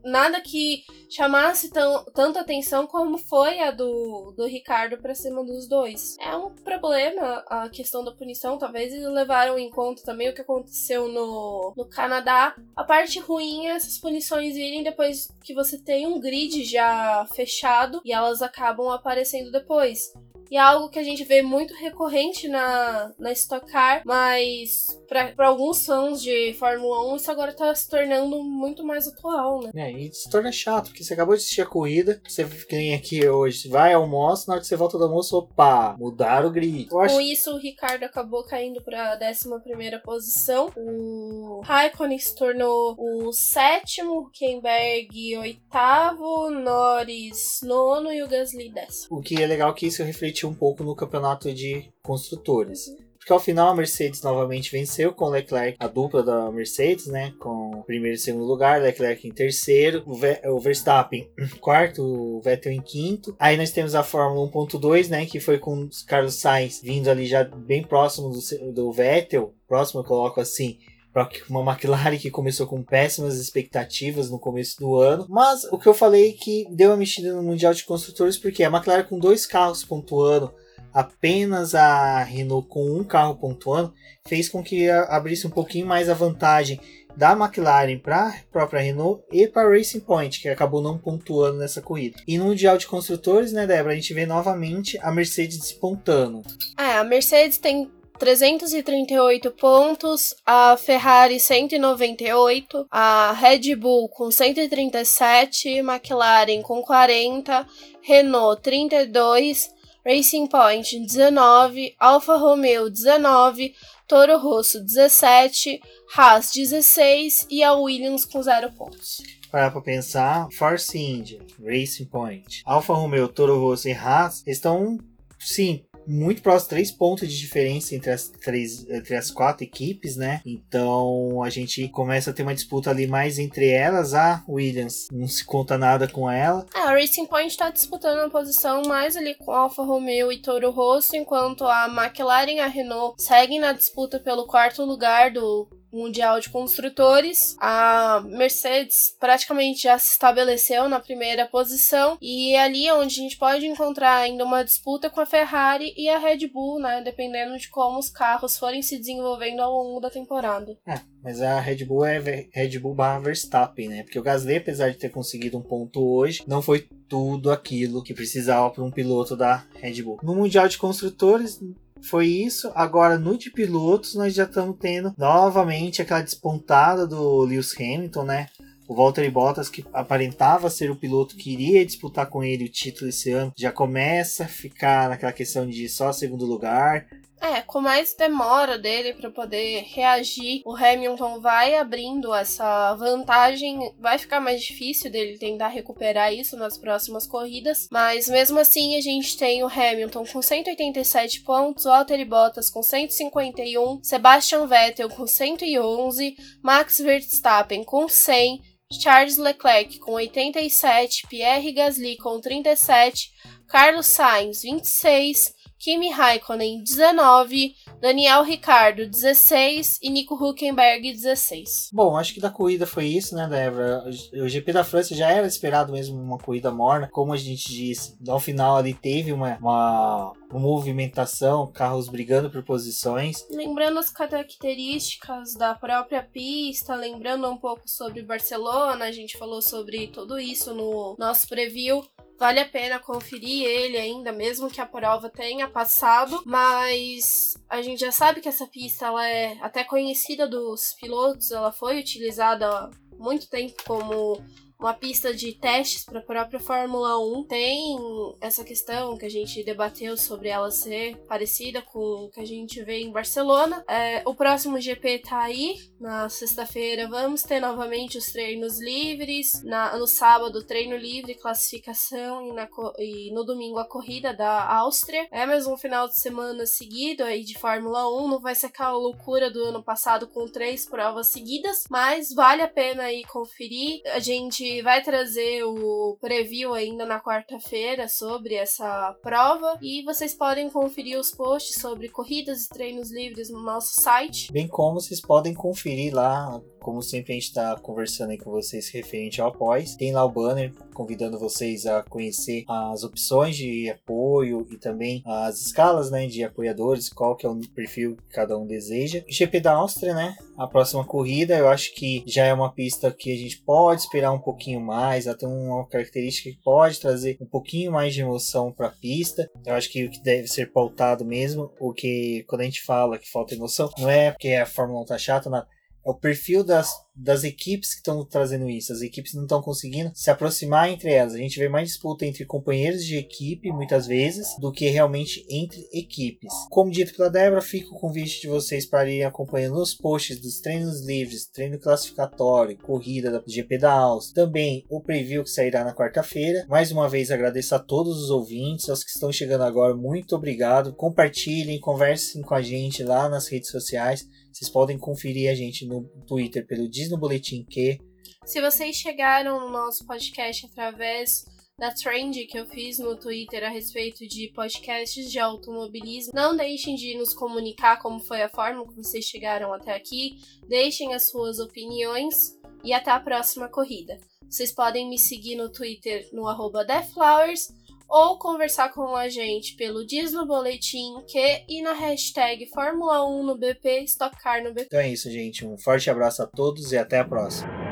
nada 0.05 0.41
que 0.41 0.85
chamasse 1.09 1.71
tão, 1.71 2.05
tanta 2.15 2.41
atenção 2.41 2.87
como 2.87 3.19
foi 3.19 3.61
a 3.61 3.71
do, 3.71 4.33
do 4.37 4.47
Ricardo 4.47 4.99
para 4.99 5.15
cima 5.15 5.45
dos 5.45 5.69
dois. 5.69 6.17
É 6.21 6.35
um 6.37 6.51
problema 6.51 7.45
a 7.49 7.69
questão 7.69 8.05
da 8.05 8.13
punição, 8.13 8.59
talvez 8.59 8.93
eles 8.93 9.07
levaram 9.07 9.59
em 9.59 9.71
conta 9.71 10.03
também 10.03 10.29
o 10.29 10.35
que 10.35 10.41
aconteceu 10.41 11.09
no, 11.09 11.75
no 11.77 11.85
Canadá. 11.85 12.55
A 12.77 12.85
parte 12.85 13.19
ruim 13.19 13.67
é 13.67 13.71
essas 13.71 13.99
punições 13.99 14.55
virem 14.55 14.83
depois 14.83 15.29
que 15.43 15.55
você 15.55 15.79
tem 15.79 16.07
um 16.07 16.21
grid 16.21 16.65
já 16.65 17.27
fechado 17.35 18.01
e 18.05 18.13
elas 18.13 18.43
acabam 18.43 18.89
aparecendo 18.89 19.51
depois. 19.51 20.13
E 20.51 20.57
é 20.57 20.61
algo 20.61 20.89
que 20.89 20.99
a 20.99 21.03
gente 21.03 21.25
vê 21.25 21.43
muito 21.43 21.75
recorrente 21.75 22.49
na, 22.49 23.13
na 23.19 23.33
Stock 23.33 23.71
Car, 23.71 24.03
mas 24.05 24.87
para 25.09 25.49
alguns 25.49 25.85
fãs 25.85 26.23
de 26.23 26.55
Fórmula 26.55 27.13
1, 27.13 27.17
isso 27.17 27.31
agora 27.31 27.53
tá 27.53 27.75
se 27.75 27.89
tornando 27.89 28.43
muito 28.43 28.85
mais 28.85 29.07
atual, 29.07 29.63
né? 29.63 29.71
É, 29.75 29.91
e 29.93 30.13
se 30.13 30.29
torna 30.31 30.53
chato, 30.53 30.89
porque 30.89 31.05
você 31.05 31.15
acabou 31.15 31.35
de 31.35 31.41
assistir 31.41 31.63
a 31.63 31.67
corrida, 31.67 32.21
você 32.27 32.45
vem 32.45 32.95
aqui 32.95 33.29
hoje, 33.29 33.69
vai, 33.69 33.93
almoço, 33.93 34.49
na 34.49 34.55
hora 34.55 34.61
que 34.61 34.67
você 34.67 34.77
volta 34.77 34.99
do 34.99 35.05
almoço, 35.05 35.37
opa, 35.37 35.97
mudar 35.99 36.45
o 36.45 36.51
grid. 36.51 36.89
Acho... 37.01 37.15
Com 37.15 37.21
isso, 37.21 37.55
o 37.55 37.59
Ricardo 37.59 38.05
acabou 38.05 38.45
caindo 38.45 38.83
pra 38.83 39.19
11 39.21 40.01
posição. 40.05 40.71
O 40.77 41.61
Raikkonen 41.65 42.19
se 42.19 42.35
tornou 42.35 42.97
o 42.99 43.33
sétimo, 43.33 44.21
Huckenberg 44.21 45.39
oitavo, 45.39 46.51
Norris 46.51 47.61
nono 47.63 48.13
e 48.13 48.23
o 48.23 48.29
Gasly 48.29 48.71
décimo. 48.71 49.19
O 49.19 49.23
que 49.23 49.43
é 49.43 49.47
legal 49.47 49.73
que 49.75 49.87
isso 49.87 50.03
reflete 50.03 50.30
um 50.47 50.55
pouco 50.55 50.83
no 50.85 50.95
campeonato 50.95 51.53
de 51.53 51.91
construtores. 52.03 52.87
Porque 53.21 53.35
ao 53.35 53.39
final 53.39 53.69
a 53.69 53.75
Mercedes 53.75 54.23
novamente 54.23 54.73
venceu 54.73 55.13
com 55.13 55.29
Leclerc, 55.29 55.77
a 55.79 55.87
dupla 55.87 56.23
da 56.23 56.51
Mercedes, 56.51 57.07
né? 57.07 57.35
Com 57.39 57.83
primeiro 57.87 58.17
e 58.17 58.19
segundo 58.19 58.47
lugar, 58.47 58.81
Leclerc 58.81 59.29
em 59.29 59.31
terceiro, 59.31 60.03
o, 60.07 60.19
o 60.55 60.59
Verstappen 60.59 61.29
em 61.39 61.59
quarto, 61.59 62.03
o 62.03 62.41
Vettel 62.41 62.73
em 62.73 62.81
quinto. 62.81 63.37
Aí 63.39 63.59
nós 63.59 63.73
temos 63.73 63.95
a 63.95 64.03
Fórmula 64.03 64.51
1.2, 64.51 65.09
né? 65.09 65.27
Que 65.27 65.39
foi 65.39 65.59
com 65.59 65.87
Carlos 66.07 66.37
Sainz 66.37 66.81
vindo 66.83 67.09
ali 67.11 67.27
já 67.27 67.45
bem 67.45 67.83
próximo 67.83 68.31
do, 68.31 68.73
do 68.73 68.91
Vettel. 68.91 69.55
Próximo, 69.69 70.01
eu 70.01 70.05
coloco 70.05 70.41
assim, 70.41 70.79
para 71.13 71.29
uma 71.49 71.73
McLaren 71.73 72.17
que 72.19 72.31
começou 72.31 72.67
com 72.67 72.83
péssimas 72.83 73.39
expectativas 73.39 74.31
no 74.31 74.39
começo 74.39 74.79
do 74.79 74.97
ano. 74.97 75.27
Mas 75.29 75.65
o 75.65 75.79
que 75.79 75.89
eu 75.89 75.95
falei 75.95 76.31
é 76.31 76.33
que 76.33 76.67
deu 76.71 76.91
uma 76.91 76.97
mexida 76.97 77.33
no 77.33 77.43
Mundial 77.43 77.75
de 77.75 77.85
Construtores, 77.85 78.39
porque 78.39 78.63
a 78.63 78.69
McLaren 78.69 79.05
com 79.05 79.19
dois 79.19 79.47
carros 79.47 79.85
pontuando, 79.85 80.53
apenas 80.93 81.75
a 81.75 82.23
Renault 82.23 82.69
com 82.69 82.85
um 82.85 83.05
carro 83.05 83.37
pontuando, 83.37 83.93
fez 84.27 84.49
com 84.49 84.63
que 84.63 84.89
abrisse 84.89 85.47
um 85.47 85.51
pouquinho 85.51 85.87
mais 85.87 86.09
a 86.09 86.15
vantagem 86.15 86.81
da 87.17 87.33
McLaren 87.33 87.99
para 87.99 88.29
a 88.29 88.35
própria 88.51 88.81
Renault 88.81 89.23
e 89.33 89.47
para 89.47 89.69
Racing 89.69 90.01
Point, 90.01 90.41
que 90.41 90.49
acabou 90.49 90.81
não 90.81 90.97
pontuando 90.97 91.59
nessa 91.59 91.83
corrida. 91.83 92.17
E 92.27 92.39
no 92.39 92.47
Mundial 92.47 92.79
de 92.79 92.87
Construtores, 92.87 93.53
né, 93.53 93.67
Débora, 93.67 93.93
a 93.93 93.97
gente 93.97 94.15
vê 94.15 94.25
novamente 94.27 94.99
a 95.03 95.11
Mercedes 95.11 95.59
despontando. 95.59 96.43
É, 96.79 96.99
a 96.99 97.05
Mercedes 97.05 97.59
tem 97.59 97.91
338 98.21 99.51
pontos, 99.53 100.35
a 100.45 100.77
Ferrari 100.77 101.41
198, 101.41 102.87
a 102.91 103.33
Red 103.33 103.75
Bull 103.77 104.11
com 104.11 104.31
137, 104.31 105.79
McLaren 105.79 106.61
com 106.61 106.83
40, 106.83 107.67
Renault 108.03 108.61
32, 108.63 109.71
Racing 110.05 110.47
Point 110.49 111.01
19, 111.01 111.95
Alfa 111.99 112.37
Romeo 112.37 112.91
19, 112.91 113.75
Toro 114.07 114.37
Rosso 114.39 114.85
17, 114.85 115.81
Haas 116.15 116.53
16 116.53 117.47
e 117.49 117.63
a 117.63 117.73
Williams 117.73 118.27
com 118.27 118.43
0 118.43 118.71
pontos. 118.73 119.23
Para 119.51 119.71
pensar, 119.81 120.47
Force 120.59 120.99
India, 120.99 121.41
Racing 121.59 122.05
Point, 122.05 122.61
Alfa 122.67 122.93
Romeo, 122.93 123.29
Toro 123.29 123.59
Rosso 123.59 123.89
e 123.89 123.93
Haas 123.93 124.43
estão, 124.47 124.99
sim, 125.39 125.85
muito 126.11 126.43
próximo, 126.43 126.71
três 126.71 126.91
pontos 126.91 127.29
de 127.29 127.39
diferença 127.39 127.95
entre 127.95 128.11
as 128.11 128.29
três, 128.29 128.89
entre 128.91 129.15
as 129.15 129.31
quatro 129.31 129.65
equipes, 129.65 130.17
né? 130.17 130.43
Então 130.45 131.43
a 131.43 131.49
gente 131.49 131.89
começa 131.89 132.31
a 132.31 132.33
ter 132.33 132.43
uma 132.43 132.55
disputa 132.55 132.91
ali 132.91 133.07
mais 133.07 133.39
entre 133.39 133.69
elas. 133.69 134.13
A 134.13 134.43
Williams 134.49 135.07
não 135.13 135.29
se 135.29 135.45
conta 135.45 135.79
nada 135.79 136.09
com 136.09 136.31
ela. 136.31 136.67
É, 136.75 136.81
a 136.81 136.91
Racing 136.91 137.27
Point 137.27 137.49
está 137.49 137.71
disputando 137.71 138.19
uma 138.19 138.31
posição 138.31 138.83
mais 138.83 139.17
ali 139.17 139.35
com 139.35 139.53
Alfa 139.53 139.83
Romeo 139.83 140.33
e 140.33 140.39
Toro 140.39 140.71
Rosso, 140.71 141.17
enquanto 141.17 141.65
a 141.65 141.87
McLaren 141.87 142.53
e 142.53 142.61
a 142.61 142.67
Renault 142.67 143.23
seguem 143.23 143.61
na 143.61 143.73
disputa 143.73 144.19
pelo 144.19 144.47
quarto 144.47 144.85
lugar 144.85 145.31
do 145.31 145.69
Mundial 145.93 146.41
de 146.41 146.49
Construtores. 146.49 147.57
A 147.61 148.23
Mercedes 148.27 149.15
praticamente 149.19 149.83
já 149.83 149.99
se 149.99 150.13
estabeleceu 150.13 150.89
na 150.89 151.01
primeira 151.01 151.47
posição 151.47 152.17
e 152.21 152.55
é 152.55 152.63
ali 152.63 152.91
onde 152.93 153.21
a 153.21 153.23
gente 153.23 153.37
pode 153.37 153.67
encontrar 153.67 154.17
ainda 154.17 154.45
uma 154.45 154.65
disputa 154.65 155.11
com 155.11 155.21
a 155.21 155.27
Ferrari 155.27 155.93
e 155.97 156.09
a 156.09 156.19
Red 156.19 156.49
Bull, 156.49 156.81
né? 156.81 157.03
Dependendo 157.03 157.57
de 157.59 157.69
como 157.69 157.99
os 157.99 158.09
carros 158.09 158.59
forem 158.59 158.83
se 158.83 158.99
desenvolvendo 158.99 159.61
ao 159.61 159.73
longo 159.73 160.01
da 160.01 160.11
temporada. 160.11 160.77
É, 160.87 161.01
mas 161.23 161.41
a 161.41 161.61
Red 161.61 161.85
Bull 161.85 162.05
é 162.05 162.49
Red 162.53 162.79
Bull 162.79 162.95
barra 162.95 163.21
Verstappen, 163.21 163.89
né? 163.89 164.03
Porque 164.03 164.19
o 164.19 164.23
Gasly, 164.23 164.57
apesar 164.57 164.91
de 164.91 164.99
ter 164.99 165.11
conseguido 165.11 165.59
um 165.59 165.63
ponto 165.63 166.01
hoje, 166.03 166.43
não 166.47 166.63
foi 166.63 166.89
tudo 167.09 167.51
aquilo 167.51 168.03
que 168.03 168.15
precisava 168.15 168.71
para 168.71 168.85
um 168.85 168.91
piloto 168.91 169.37
da 169.37 169.67
Red 169.75 170.03
Bull. 170.03 170.21
No 170.23 170.35
Mundial 170.35 170.69
de 170.69 170.79
Construtores, 170.79 171.61
foi 172.03 172.27
isso. 172.27 172.71
Agora, 172.75 173.19
no 173.19 173.37
de 173.37 173.51
pilotos, 173.51 174.15
nós 174.15 174.35
já 174.35 174.45
estamos 174.45 174.77
tendo 174.79 175.15
novamente 175.17 176.03
aquela 176.03 176.23
despontada 176.23 177.07
do 177.07 177.43
Lewis 177.43 177.75
Hamilton, 177.79 178.25
né? 178.25 178.47
O 178.89 178.95
Valtteri 178.95 179.31
Bottas, 179.31 179.69
que 179.69 179.85
aparentava 179.93 180.69
ser 180.69 180.91
o 180.91 180.97
piloto 180.97 181.37
que 181.37 181.53
iria 181.53 181.87
disputar 181.87 182.27
com 182.27 182.43
ele 182.43 182.65
o 182.65 182.69
título 182.69 183.09
esse 183.09 183.31
ano, 183.31 183.53
já 183.57 183.71
começa 183.71 184.45
a 184.45 184.49
ficar 184.49 185.09
naquela 185.09 185.33
questão 185.33 185.65
de 185.65 185.89
só 185.89 186.13
segundo 186.13 186.45
lugar. 186.45 187.07
É, 187.41 187.63
com 187.63 187.81
mais 187.81 188.15
demora 188.15 188.77
dele 188.77 189.15
para 189.15 189.31
poder 189.31 189.83
reagir, 189.89 190.61
o 190.65 190.77
Hamilton 190.77 191.41
vai 191.41 191.75
abrindo 191.75 192.35
essa 192.35 192.95
vantagem, 192.95 193.95
vai 193.99 194.19
ficar 194.19 194.41
mais 194.41 194.63
difícil 194.63 195.11
dele 195.11 195.39
tentar 195.39 195.69
recuperar 195.69 196.35
isso 196.35 196.55
nas 196.57 196.77
próximas 196.77 197.27
corridas, 197.27 197.89
mas 197.91 198.29
mesmo 198.29 198.59
assim 198.59 198.95
a 198.95 199.01
gente 199.01 199.39
tem 199.39 199.65
o 199.65 199.69
Hamilton 199.69 200.27
com 200.27 200.43
187 200.43 201.41
pontos, 201.41 201.85
Valtteri 201.85 202.27
Bottas 202.27 202.69
com 202.69 202.83
151, 202.83 204.05
Sebastian 204.05 204.67
Vettel 204.67 205.09
com 205.09 205.27
111, 205.27 206.37
Max 206.63 206.99
Verstappen 206.99 207.83
com 207.85 208.07
100, 208.07 208.61
Charles 208.93 209.39
Leclerc 209.39 209.99
com 209.99 210.13
87, 210.13 211.27
Pierre 211.27 211.73
Gasly 211.73 212.17
com 212.19 212.39
37, 212.39 213.31
Carlos 213.67 214.07
Sainz 214.07 214.63
26, 214.63 215.55
Kimi 215.81 216.11
Raikkonen 216.11 216.85
19, 216.85 217.75
Daniel 218.03 218.43
Ricardo 218.43 219.09
16 219.09 219.99
e 220.03 220.11
Nico 220.11 220.35
Huckenberg 220.35 221.11
16. 221.11 221.89
Bom, 221.91 222.19
acho 222.19 222.35
que 222.35 222.41
da 222.41 222.51
corrida 222.51 222.87
foi 222.87 223.07
isso, 223.07 223.35
né, 223.35 223.49
Débora? 223.49 224.05
O 224.35 224.47
GP 224.47 224.75
da 224.75 224.85
França 224.85 225.15
já 225.15 225.31
era 225.31 225.47
esperado 225.47 225.91
mesmo 225.91 226.21
uma 226.21 226.37
corrida 226.37 226.71
morna, 226.71 227.09
como 227.11 227.33
a 227.33 227.37
gente 227.39 227.73
disse. 227.73 228.15
Ao 228.29 228.39
final 228.39 228.77
ali 228.77 228.93
teve 228.93 229.33
uma, 229.33 229.57
uma, 229.57 230.33
uma 230.51 230.61
movimentação, 230.61 231.73
carros 231.73 232.11
brigando 232.11 232.51
por 232.51 232.63
posições. 232.63 233.47
Lembrando 233.51 233.99
as 233.99 234.11
características 234.11 235.55
da 235.55 235.75
própria 235.75 236.23
pista, 236.23 236.95
lembrando 236.95 237.49
um 237.49 237.57
pouco 237.57 237.85
sobre 237.87 238.21
Barcelona, 238.21 239.07
a 239.07 239.13
gente 239.13 239.39
falou 239.39 239.63
sobre 239.63 240.09
tudo 240.09 240.39
isso 240.39 240.75
no 240.75 241.17
nosso 241.19 241.49
preview. 241.49 242.05
Vale 242.41 242.59
a 242.59 242.67
pena 242.67 242.99
conferir 242.99 243.67
ele 243.67 243.99
ainda, 243.99 244.33
mesmo 244.33 244.71
que 244.71 244.81
a 244.81 244.87
prova 244.87 245.29
tenha 245.29 245.69
passado, 245.69 246.43
mas 246.47 247.53
a 247.69 247.83
gente 247.83 248.01
já 248.01 248.11
sabe 248.11 248.41
que 248.41 248.49
essa 248.49 248.67
pista 248.67 249.05
ela 249.05 249.29
é 249.29 249.59
até 249.61 249.85
conhecida 249.85 250.49
dos 250.49 250.95
pilotos, 250.99 251.51
ela 251.51 251.71
foi 251.71 252.01
utilizada 252.01 252.67
há 252.67 252.91
muito 253.19 253.47
tempo 253.47 253.75
como 253.87 254.43
uma 254.81 254.95
pista 254.95 255.35
de 255.35 255.53
testes 255.53 256.05
para 256.05 256.21
a 256.21 256.23
própria 256.23 256.59
Fórmula 256.59 257.19
1. 257.19 257.45
Tem 257.45 257.99
essa 258.41 258.65
questão 258.65 259.17
que 259.17 259.27
a 259.27 259.31
gente 259.31 259.63
debateu 259.63 260.17
sobre 260.17 260.49
ela 260.49 260.71
ser 260.71 261.17
parecida 261.29 261.83
com 261.83 261.99
o 261.99 262.31
que 262.31 262.41
a 262.41 262.47
gente 262.47 262.83
vê 262.83 263.01
em 263.01 263.13
Barcelona. 263.13 263.85
É, 263.87 264.23
o 264.25 264.35
próximo 264.35 264.81
GP 264.81 265.19
tá 265.19 265.41
aí, 265.43 265.77
na 266.01 266.29
sexta-feira 266.29 267.07
vamos 267.09 267.43
ter 267.43 267.61
novamente 267.61 268.17
os 268.17 268.33
treinos 268.33 268.81
livres, 268.81 269.63
na, 269.65 269.97
no 269.99 270.07
sábado 270.07 270.65
treino 270.65 270.97
livre, 270.97 271.35
classificação 271.35 272.49
e, 272.49 272.53
na, 272.53 272.69
e 272.99 273.31
no 273.35 273.45
domingo 273.45 273.79
a 273.79 273.85
corrida 273.85 274.33
da 274.33 274.67
Áustria. 274.79 275.29
É 275.31 275.45
mais 275.45 275.67
um 275.67 275.77
final 275.77 276.09
de 276.09 276.19
semana 276.19 276.65
seguido 276.65 277.23
aí 277.23 277.45
de 277.45 277.59
Fórmula 277.59 278.09
1, 278.23 278.29
não 278.29 278.41
vai 278.41 278.55
ser 278.55 278.67
aquela 278.67 278.97
loucura 278.97 279.51
do 279.51 279.63
ano 279.63 279.83
passado 279.83 280.27
com 280.27 280.49
três 280.49 280.87
provas 280.87 281.27
seguidas, 281.29 281.85
mas 281.91 282.33
vale 282.33 282.63
a 282.63 282.69
pena 282.69 283.03
aí 283.05 283.23
conferir. 283.25 284.01
A 284.07 284.19
gente 284.19 284.70
vai 284.83 285.03
trazer 285.03 285.65
o 285.65 286.17
preview 286.21 286.73
ainda 286.73 287.05
na 287.05 287.21
quarta-feira 287.21 288.09
sobre 288.09 288.55
essa 288.55 289.17
prova 289.23 289.79
e 289.83 290.03
vocês 290.05 290.35
podem 290.35 290.71
conferir 290.71 291.19
os 291.19 291.31
posts 291.31 291.81
sobre 291.81 292.09
corridas 292.09 292.65
e 292.65 292.69
treinos 292.69 293.11
livres 293.11 293.51
no 293.51 293.63
nosso 293.63 294.01
site. 294.01 294.53
Bem 294.53 294.69
como 294.69 295.01
vocês 295.01 295.21
podem 295.21 295.53
conferir 295.53 296.15
lá 296.15 296.61
como 296.81 297.03
sempre, 297.03 297.33
a 297.33 297.35
gente 297.35 297.45
está 297.45 297.77
conversando 297.77 298.31
aí 298.31 298.39
com 298.39 298.51
vocês 298.51 298.89
referente 298.89 299.41
ao 299.41 299.49
após. 299.49 299.95
Tem 299.95 300.13
lá 300.13 300.25
o 300.25 300.31
banner 300.31 300.73
convidando 300.95 301.39
vocês 301.39 301.87
a 301.87 302.03
conhecer 302.03 302.65
as 302.67 303.05
opções 303.05 303.57
de 303.57 303.91
apoio 303.91 304.67
e 304.71 304.77
também 304.77 305.23
as 305.27 305.61
escalas 305.61 306.11
né, 306.11 306.27
de 306.27 306.43
apoiadores, 306.43 307.09
qual 307.09 307.37
que 307.37 307.47
é 307.47 307.49
o 307.49 307.61
perfil 307.75 308.17
que 308.17 308.35
cada 308.35 308.59
um 308.59 308.67
deseja. 308.67 309.23
GP 309.29 309.61
da 309.61 309.75
Áustria, 309.75 310.15
né? 310.15 310.35
A 310.57 310.67
próxima 310.67 311.05
corrida, 311.05 311.57
eu 311.57 311.69
acho 311.69 311.95
que 311.95 312.23
já 312.27 312.45
é 312.45 312.53
uma 312.53 312.73
pista 312.73 313.11
que 313.11 313.33
a 313.33 313.37
gente 313.37 313.59
pode 313.59 314.03
esperar 314.03 314.33
um 314.33 314.39
pouquinho 314.61 314.81
mais, 314.81 315.27
ela 315.27 315.37
tem 315.37 315.49
uma 315.49 315.87
característica 315.89 316.51
que 316.51 316.63
pode 316.63 317.01
trazer 317.01 317.39
um 317.41 317.47
pouquinho 317.47 317.93
mais 317.93 318.13
de 318.13 318.21
emoção 318.21 318.71
para 318.71 318.89
a 318.89 318.91
pista. 318.91 319.51
Eu 319.65 319.75
acho 319.75 319.91
que 319.91 320.05
o 320.05 320.11
que 320.11 320.23
deve 320.23 320.47
ser 320.47 320.71
pautado 320.71 321.25
mesmo, 321.25 321.73
o 321.81 321.95
que 321.95 322.45
quando 322.47 322.61
a 322.61 322.65
gente 322.65 322.83
fala 322.83 323.19
que 323.19 323.31
falta 323.31 323.55
emoção, 323.55 323.91
não 323.99 324.11
é 324.11 324.31
porque 324.31 324.53
a 324.53 324.67
Fórmula 324.67 325.01
1 325.01 325.05
tá 325.07 325.19
chata, 325.19 325.49
nada 325.49 325.67
é 326.05 326.11
o 326.11 326.15
perfil 326.15 326.65
das, 326.65 326.91
das 327.15 327.45
equipes 327.45 327.91
que 327.91 327.99
estão 327.99 328.25
trazendo 328.25 328.69
isso. 328.69 328.93
As 328.93 329.03
equipes 329.03 329.35
não 329.35 329.43
estão 329.43 329.61
conseguindo 329.61 330.11
se 330.15 330.31
aproximar 330.31 330.91
entre 330.91 331.13
elas. 331.13 331.35
A 331.35 331.39
gente 331.39 331.59
vê 331.59 331.69
mais 331.69 331.89
disputa 331.89 332.25
entre 332.25 332.45
companheiros 332.45 333.05
de 333.05 333.17
equipe, 333.17 333.71
muitas 333.71 334.07
vezes, 334.07 334.49
do 334.59 334.73
que 334.73 334.89
realmente 334.89 335.45
entre 335.49 335.87
equipes. 335.93 336.53
Como 336.71 336.91
dito 336.91 337.15
pela 337.15 337.31
Débora, 337.31 337.61
fica 337.61 337.91
o 337.91 337.99
convite 337.99 338.41
de 338.41 338.49
vocês 338.49 338.87
para 338.87 339.09
irem 339.09 339.25
acompanhando 339.25 339.81
os 339.81 339.95
posts 339.95 340.41
dos 340.41 340.61
treinos 340.61 341.05
livres, 341.05 341.47
treino 341.47 341.79
classificatório, 341.79 342.79
corrida 342.79 343.31
da 343.31 343.43
GP 343.47 343.79
da 343.79 343.93
Áustria, 343.93 344.47
também 344.47 344.85
o 344.89 345.01
preview 345.01 345.45
que 345.45 345.51
sairá 345.51 345.85
na 345.85 345.95
quarta-feira. 345.95 346.65
Mais 346.69 346.91
uma 346.91 347.09
vez 347.09 347.31
agradeço 347.31 347.75
a 347.75 347.79
todos 347.79 348.23
os 348.23 348.31
ouvintes, 348.31 348.89
aos 348.89 349.05
que 349.05 349.11
estão 349.11 349.31
chegando 349.33 349.65
agora, 349.65 349.95
muito 349.95 350.35
obrigado. 350.35 350.95
Compartilhem, 350.95 351.79
conversem 351.79 352.43
com 352.43 352.55
a 352.55 352.63
gente 352.63 353.03
lá 353.03 353.29
nas 353.29 353.49
redes 353.49 353.71
sociais. 353.71 354.27
Vocês 354.53 354.71
podem 354.71 354.99
conferir 354.99 355.51
a 355.51 355.55
gente 355.55 355.87
no 355.87 356.05
Twitter 356.27 356.67
pelo 356.67 356.89
Diz 356.89 357.11
no 357.11 357.19
Boletim 357.19 357.65
que. 357.65 357.99
Se 358.45 358.61
vocês 358.61 358.97
chegaram 358.97 359.61
no 359.61 359.71
nosso 359.71 360.07
podcast 360.07 360.67
através 360.67 361.45
da 361.81 361.91
trend 361.91 362.47
que 362.47 362.59
eu 362.59 362.67
fiz 362.67 362.99
no 362.99 363.17
Twitter 363.17 363.65
a 363.65 363.71
respeito 363.71 364.29
de 364.29 364.53
podcasts 364.55 365.33
de 365.33 365.39
automobilismo. 365.39 366.33
Não 366.35 366.55
deixem 366.55 366.95
de 366.95 367.17
nos 367.17 367.33
comunicar 367.33 368.03
como 368.03 368.21
foi 368.21 368.43
a 368.43 368.51
forma 368.51 368.87
que 368.87 368.97
vocês 368.97 369.25
chegaram 369.25 369.73
até 369.73 369.95
aqui. 369.95 370.37
Deixem 370.69 371.15
as 371.15 371.31
suas 371.31 371.59
opiniões 371.59 372.55
e 372.85 372.93
até 372.93 373.11
a 373.11 373.19
próxima 373.19 373.67
corrida. 373.67 374.21
Vocês 374.47 374.73
podem 374.73 375.09
me 375.09 375.19
seguir 375.19 375.55
no 375.55 375.73
Twitter 375.73 376.29
no 376.35 376.47
arroba 376.47 376.85
TheFlowers 376.85 377.69
ou 378.11 378.37
conversar 378.39 378.93
com 378.93 379.15
a 379.15 379.29
gente 379.29 379.77
pelo 379.77 380.05
Diz 380.05 380.33
no 380.33 380.45
Boletim 380.45 381.23
que 381.29 381.65
e 381.69 381.81
na 381.81 381.93
hashtag 381.93 382.67
Fórmula 382.67 383.25
1 383.25 383.45
no 383.45 383.57
BP, 383.57 384.03
Stock 384.05 384.37
Car 384.43 384.65
no 384.65 384.75
BP. 384.75 384.87
Então 384.87 385.01
é 385.01 385.09
isso, 385.09 385.31
gente. 385.31 385.65
Um 385.65 385.79
forte 385.79 386.11
abraço 386.11 386.43
a 386.43 386.47
todos 386.47 386.93
e 386.93 386.99
até 386.99 387.21
a 387.21 387.25
próxima. 387.25 387.90